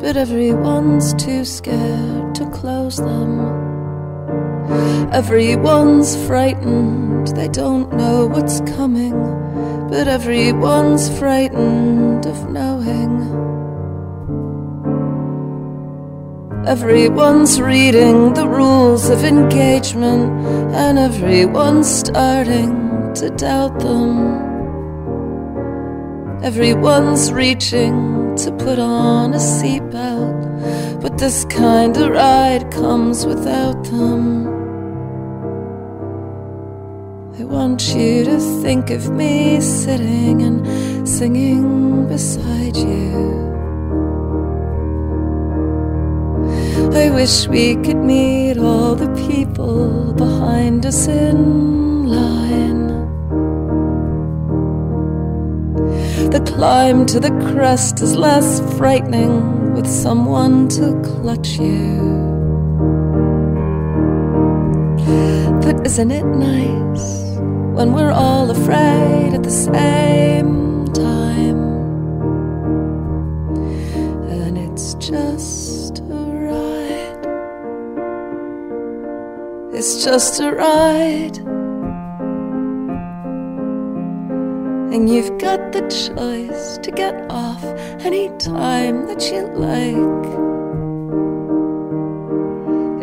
but 0.02 0.18
everyone's 0.18 1.14
too 1.14 1.46
scared 1.46 2.36
to 2.36 2.46
close 2.50 2.98
them. 2.98 3.40
Everyone's 5.14 6.18
frightened, 6.28 7.28
they 7.28 7.48
don't 7.48 7.94
know 7.94 8.26
what's 8.26 8.60
coming, 8.76 9.14
but 9.90 10.10
everyone's 10.10 11.18
frightened 11.18 12.26
of 12.26 12.50
knowing. 12.50 13.22
Everyone's 16.68 17.62
reading 17.62 18.34
the 18.34 18.50
rules 18.50 19.10
of 19.10 19.24
engagement, 19.24 20.30
and 20.76 21.00
everyone's 21.00 21.88
starting 21.88 23.14
to 23.14 23.30
doubt 23.30 23.80
them. 23.80 24.49
Everyone's 26.42 27.34
reaching 27.34 28.34
to 28.38 28.52
put 28.54 28.80
on 28.80 29.34
a 29.34 29.38
seatbelt, 29.38 31.02
but 31.02 31.18
this 31.18 31.44
kind 31.44 31.98
of 31.98 32.12
ride 32.12 32.72
comes 32.72 33.26
without 33.26 33.84
them. 33.84 34.48
I 37.38 37.44
want 37.44 37.94
you 37.94 38.24
to 38.24 38.40
think 38.62 38.90
of 38.90 39.10
me 39.12 39.60
sitting 39.60 40.42
and 40.42 41.08
singing 41.08 42.08
beside 42.08 42.78
you. 42.78 43.50
I 46.94 47.10
wish 47.10 47.50
we 47.50 47.76
could 47.84 47.98
meet 47.98 48.58
all 48.58 48.96
the 48.96 49.14
people 49.28 50.14
behind 50.14 50.86
us 50.86 51.06
in 51.08 52.08
line 52.08 52.79
climb 56.60 57.06
to 57.06 57.22
the 57.22 57.32
crest 57.54 58.02
is 58.02 58.18
less 58.18 58.60
frightening 58.78 59.74
with 59.76 59.88
someone 59.88 60.68
to 60.68 60.92
clutch 61.04 61.58
you. 61.58 62.02
But 65.64 65.86
isn't 65.86 66.12
it 66.12 66.26
nice 66.26 67.38
when 67.78 67.94
we're 67.94 68.12
all 68.12 68.52
afraid 68.52 69.34
at 69.34 69.44
the 69.44 69.50
same 69.50 70.86
time? 70.88 71.62
And 74.30 74.58
it's 74.58 74.96
just 74.96 76.00
a 76.00 76.24
ride. 76.50 77.26
It's 79.74 80.04
just 80.04 80.42
a 80.42 80.52
ride. 80.52 81.59
And 84.92 85.08
you've 85.08 85.38
got 85.38 85.72
the 85.72 85.82
choice 85.82 86.80
to 86.80 86.92
get 86.92 87.14
off 87.30 87.64
any 88.04 88.30
time 88.38 89.06
that 89.06 89.32
you 89.32 89.46
like. 89.54 90.26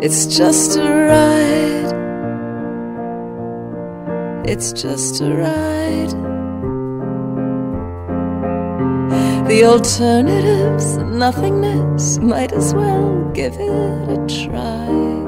It's 0.03 0.25
just 0.25 0.77
a 0.77 0.83
ride. 0.83 1.93
It's 4.45 4.73
just 4.73 5.21
a 5.21 5.33
ride. 5.33 6.11
The 9.47 9.63
alternatives, 9.63 10.97
nothingness, 10.97 12.17
might 12.19 12.51
as 12.51 12.73
well 12.73 13.31
give 13.33 13.55
it 13.57 14.09
a 14.09 14.17
try. 14.45 15.26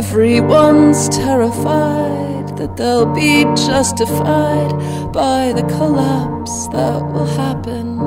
Everyone's 0.00 1.10
terrified 1.10 2.56
that 2.56 2.74
they'll 2.78 3.12
be 3.12 3.44
justified 3.68 4.72
by 5.12 5.52
the 5.52 5.62
collapse 5.76 6.68
that 6.68 7.04
will 7.12 7.26
happen. 7.26 8.00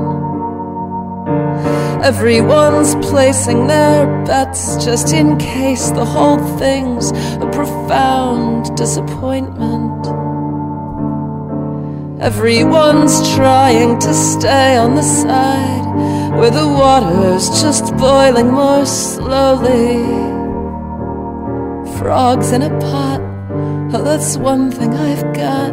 Everyone's 2.03 2.95
placing 2.95 3.67
their 3.67 4.07
bets 4.25 4.83
just 4.83 5.13
in 5.13 5.37
case 5.37 5.91
the 5.91 6.03
whole 6.03 6.39
thing's 6.57 7.11
a 7.11 7.47
profound 7.53 8.75
disappointment. 8.75 10.07
Everyone's 12.19 13.35
trying 13.35 13.99
to 13.99 14.13
stay 14.15 14.77
on 14.77 14.95
the 14.95 15.03
side 15.03 16.39
where 16.39 16.49
the 16.49 16.67
water's 16.67 17.49
just 17.61 17.95
boiling 17.97 18.49
more 18.49 18.83
slowly 18.87 20.32
frogs 22.03 22.51
in 22.51 22.61
a 22.61 22.69
pot. 22.81 23.21
Oh, 23.93 24.03
that's 24.03 24.35
one 24.35 24.69
thing 24.69 24.93
I've 24.93 25.33
got. 25.33 25.71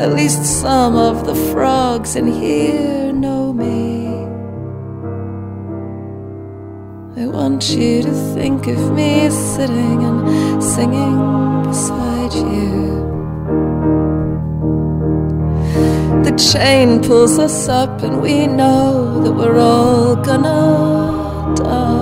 At 0.00 0.12
least 0.12 0.44
some 0.44 0.96
of 0.96 1.24
the 1.24 1.36
frogs 1.52 2.16
in 2.16 2.26
here 2.26 3.12
know 3.12 3.52
me. 3.52 4.08
I 7.22 7.26
want 7.28 7.70
you 7.70 8.02
to 8.02 8.12
think 8.34 8.66
of 8.66 8.90
me 8.90 9.30
sitting 9.30 10.02
and 10.02 10.64
singing 10.64 11.18
beside 11.62 12.34
you. 12.34 12.72
The 16.24 16.34
chain 16.52 17.00
pulls 17.04 17.38
us 17.38 17.68
up, 17.68 18.02
and 18.02 18.20
we 18.20 18.48
know 18.48 19.22
that 19.22 19.32
we're 19.32 19.60
all 19.60 20.16
gonna 20.16 21.54
dive. 21.54 22.01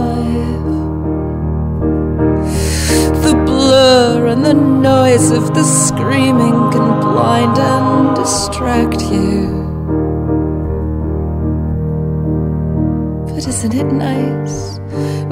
And 4.30 4.44
the 4.44 4.54
noise 4.54 5.32
of 5.32 5.54
the 5.54 5.64
screaming 5.64 6.70
can 6.70 7.00
blind 7.00 7.58
and 7.58 8.14
distract 8.14 9.02
you. 9.02 9.48
But 13.26 13.48
isn't 13.48 13.74
it 13.74 13.86
nice 13.86 14.78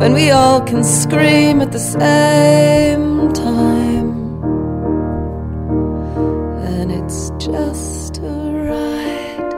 when 0.00 0.14
we 0.14 0.32
all 0.32 0.60
can 0.62 0.82
scream 0.82 1.60
at 1.60 1.70
the 1.70 1.78
same 1.78 3.32
time? 3.32 4.42
And 6.64 6.90
it's 6.90 7.30
just 7.38 8.18
a 8.18 8.22
ride. 8.68 9.52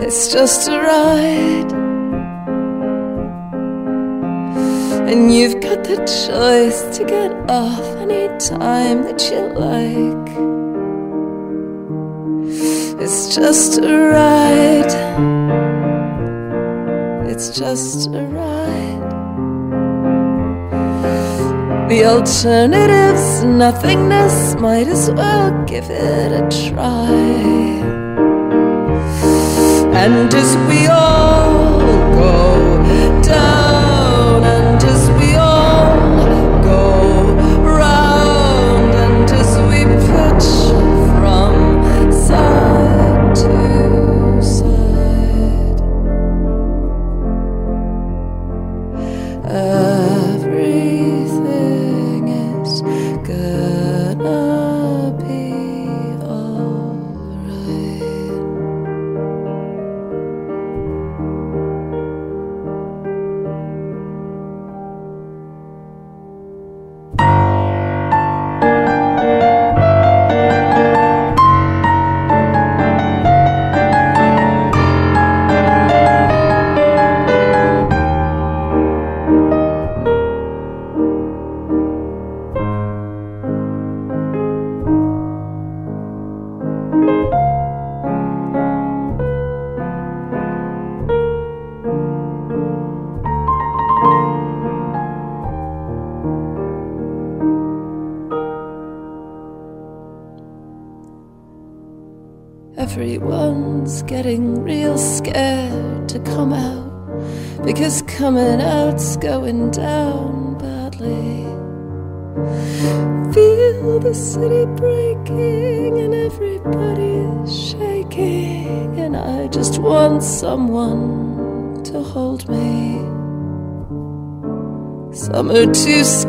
It's 0.00 0.32
just 0.32 0.68
a 0.68 0.78
ride. 0.78 1.79
And 5.10 5.34
you've 5.34 5.60
got 5.60 5.82
the 5.82 5.96
choice 5.96 6.96
to 6.96 7.04
get 7.04 7.32
off 7.50 7.84
any 7.96 8.28
time 8.38 9.02
that 9.02 9.20
you 9.28 9.40
like. 9.58 10.30
It's 13.02 13.34
just 13.34 13.78
a 13.78 14.10
ride. 14.12 14.92
It's 17.28 17.58
just 17.58 18.06
a 18.14 18.22
ride. 18.22 19.10
The 21.88 22.04
alternative's 22.04 23.42
nothingness. 23.42 24.54
Might 24.60 24.86
as 24.86 25.10
well 25.10 25.50
give 25.64 25.90
it 25.90 26.30
a 26.30 26.70
try. 26.70 27.10
And 29.92 30.32
as 30.32 30.56
we 30.68 30.86
all 30.86 31.59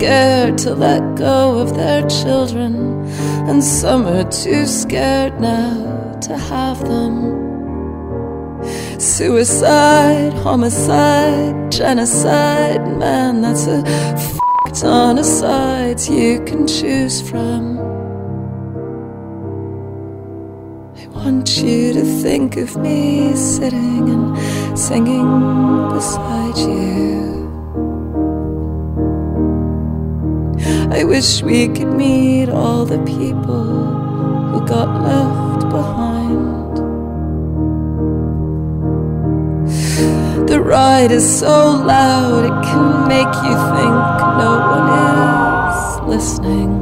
scared 0.01 0.57
to 0.57 0.73
let 0.73 1.15
go 1.15 1.59
of 1.59 1.75
their 1.75 2.01
children, 2.09 3.03
and 3.47 3.63
some 3.63 4.07
are 4.07 4.23
too 4.31 4.65
scared 4.65 5.39
now 5.39 6.17
to 6.19 6.35
have 6.35 6.79
them. 6.87 7.13
Suicide, 8.99 10.33
homicide, 10.33 11.71
genocide, 11.71 12.81
man, 12.97 13.41
that's 13.43 13.67
a 13.67 13.83
ton 14.73 15.19
of 15.19 15.25
sides 15.25 16.09
you 16.09 16.43
can 16.45 16.65
choose 16.65 17.21
from. 17.21 17.77
I 20.97 21.05
want 21.09 21.57
you 21.61 21.93
to 21.93 22.03
think 22.23 22.57
of 22.57 22.75
me 22.75 23.35
sitting 23.35 24.09
and 24.09 24.79
singing 24.79 25.91
beside 25.93 26.57
you. 26.57 27.30
Wish 31.11 31.43
we 31.43 31.67
could 31.67 31.91
meet 31.91 32.47
all 32.47 32.85
the 32.85 32.99
people 32.99 33.65
who 34.49 34.65
got 34.65 34.89
left 35.03 35.69
behind. 35.69 36.77
The 40.47 40.61
ride 40.61 41.11
is 41.11 41.25
so 41.39 41.71
loud 41.85 42.45
it 42.45 42.57
can 42.63 43.09
make 43.09 43.33
you 43.47 43.55
think 43.75 43.97
no 44.45 44.51
one 44.75 44.88
is 45.67 45.79
listening. 46.13 46.81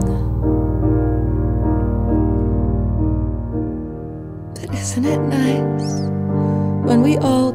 But 4.54 4.70
isn't 4.76 5.06
it 5.06 5.22
nice 5.22 5.92
when 6.88 7.02
we 7.02 7.18
all 7.18 7.49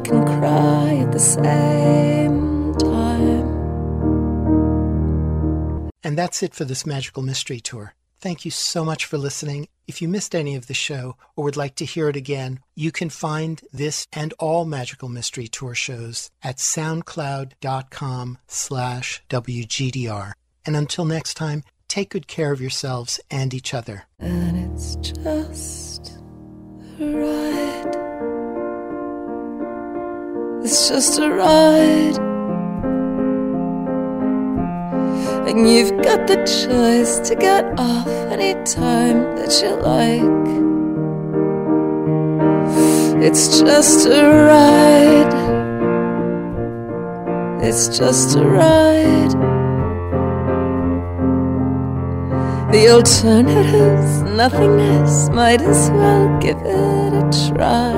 And 6.05 6.15
that's 6.15 6.43
it 6.43 6.53
for 6.53 6.65
this 6.65 6.85
Magical 6.85 7.23
Mystery 7.23 7.59
Tour. 7.59 7.95
Thank 8.21 8.45
you 8.45 8.51
so 8.51 8.85
much 8.85 9.05
for 9.05 9.17
listening. 9.17 9.67
If 9.87 10.03
you 10.03 10.07
missed 10.07 10.35
any 10.35 10.55
of 10.55 10.67
the 10.67 10.75
show 10.75 11.17
or 11.35 11.43
would 11.43 11.57
like 11.57 11.73
to 11.77 11.85
hear 11.85 12.09
it 12.09 12.15
again, 12.15 12.59
you 12.75 12.91
can 12.91 13.09
find 13.09 13.59
this 13.73 14.05
and 14.13 14.31
all 14.37 14.65
Magical 14.65 15.09
Mystery 15.09 15.47
Tour 15.47 15.73
shows 15.73 16.29
at 16.43 16.57
soundcloud.com 16.57 18.37
slash 18.47 19.23
WGDR. 19.29 20.33
And 20.63 20.75
until 20.75 21.05
next 21.05 21.33
time, 21.33 21.63
take 21.87 22.11
good 22.11 22.27
care 22.27 22.51
of 22.51 22.61
yourselves 22.61 23.19
and 23.31 23.51
each 23.51 23.73
other. 23.73 24.03
And 24.19 24.73
it's 24.73 24.97
just 24.97 26.19
a 26.99 27.15
ride. 27.15 27.95
It's 30.63 30.87
just 30.87 31.17
a 31.17 31.31
ride. 31.31 32.34
And 35.47 35.69
you've 35.69 36.01
got 36.01 36.25
the 36.27 36.37
choice 36.37 37.19
to 37.29 37.35
get 37.35 37.65
off 37.77 38.07
anytime 38.07 39.35
that 39.35 39.61
you 39.61 39.75
like. 39.75 40.45
It's 43.23 43.59
just 43.59 44.07
a 44.07 44.23
ride. 44.49 45.33
It's 47.63 47.97
just 47.97 48.35
a 48.37 48.43
ride. 48.43 49.31
The 52.73 52.89
alternative's 52.89 54.21
nothingness. 54.23 55.29
Might 55.29 55.61
as 55.61 55.91
well 55.91 56.39
give 56.39 56.57
it 56.57 57.13
a 57.13 57.53
try. 57.53 57.93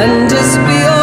And 0.00 0.32
as 0.32 0.56
we 0.58 0.82
all 0.88 1.01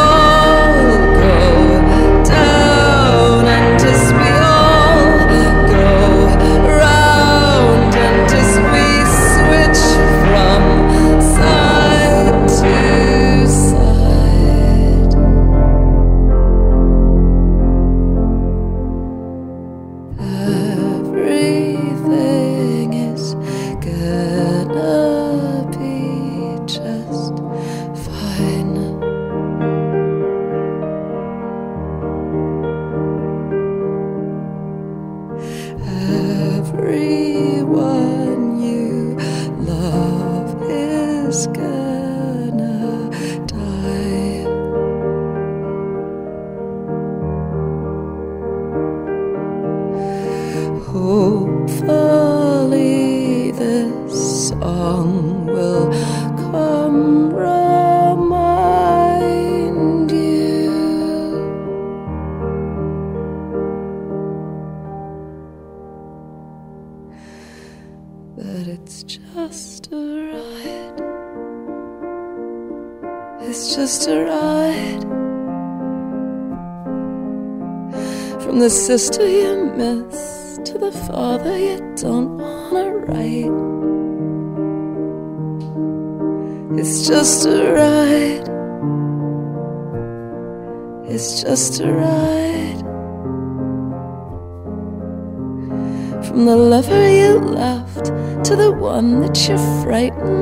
sister 78.90 79.30
you 79.30 79.72
miss 79.78 80.58
to 80.66 80.80
the 80.80 80.92
father 80.92 81.56
you 81.56 81.78
don't 81.96 82.40
wanna 82.40 82.90
write. 83.06 83.54
It's 86.80 87.08
just 87.08 87.46
a 87.46 87.72
ride. 87.82 88.48
It's 91.08 91.44
just 91.44 91.82
a 91.82 91.92
ride. 92.04 92.82
From 96.26 96.46
the 96.46 96.56
lover 96.56 97.06
you 97.22 97.38
left 97.38 98.06
to 98.48 98.56
the 98.56 98.72
one 98.72 99.22
that 99.22 99.38
you're 99.48 99.84
frightened 99.84 100.39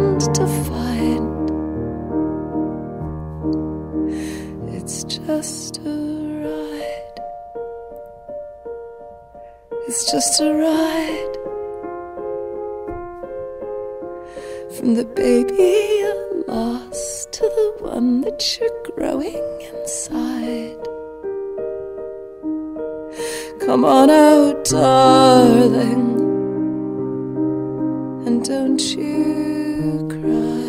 the 14.95 15.05
baby 15.05 15.53
you 15.53 16.43
lost 16.47 17.31
to 17.33 17.41
the 17.41 17.83
one 17.83 18.21
that 18.21 18.57
you're 18.57 18.83
growing 18.95 19.61
inside. 19.61 20.77
Come 23.65 23.83
on 23.83 24.09
out, 24.09 24.63
darling, 24.65 26.19
and 28.25 28.45
don't 28.45 28.81
you 28.95 30.07
cry. 30.09 30.66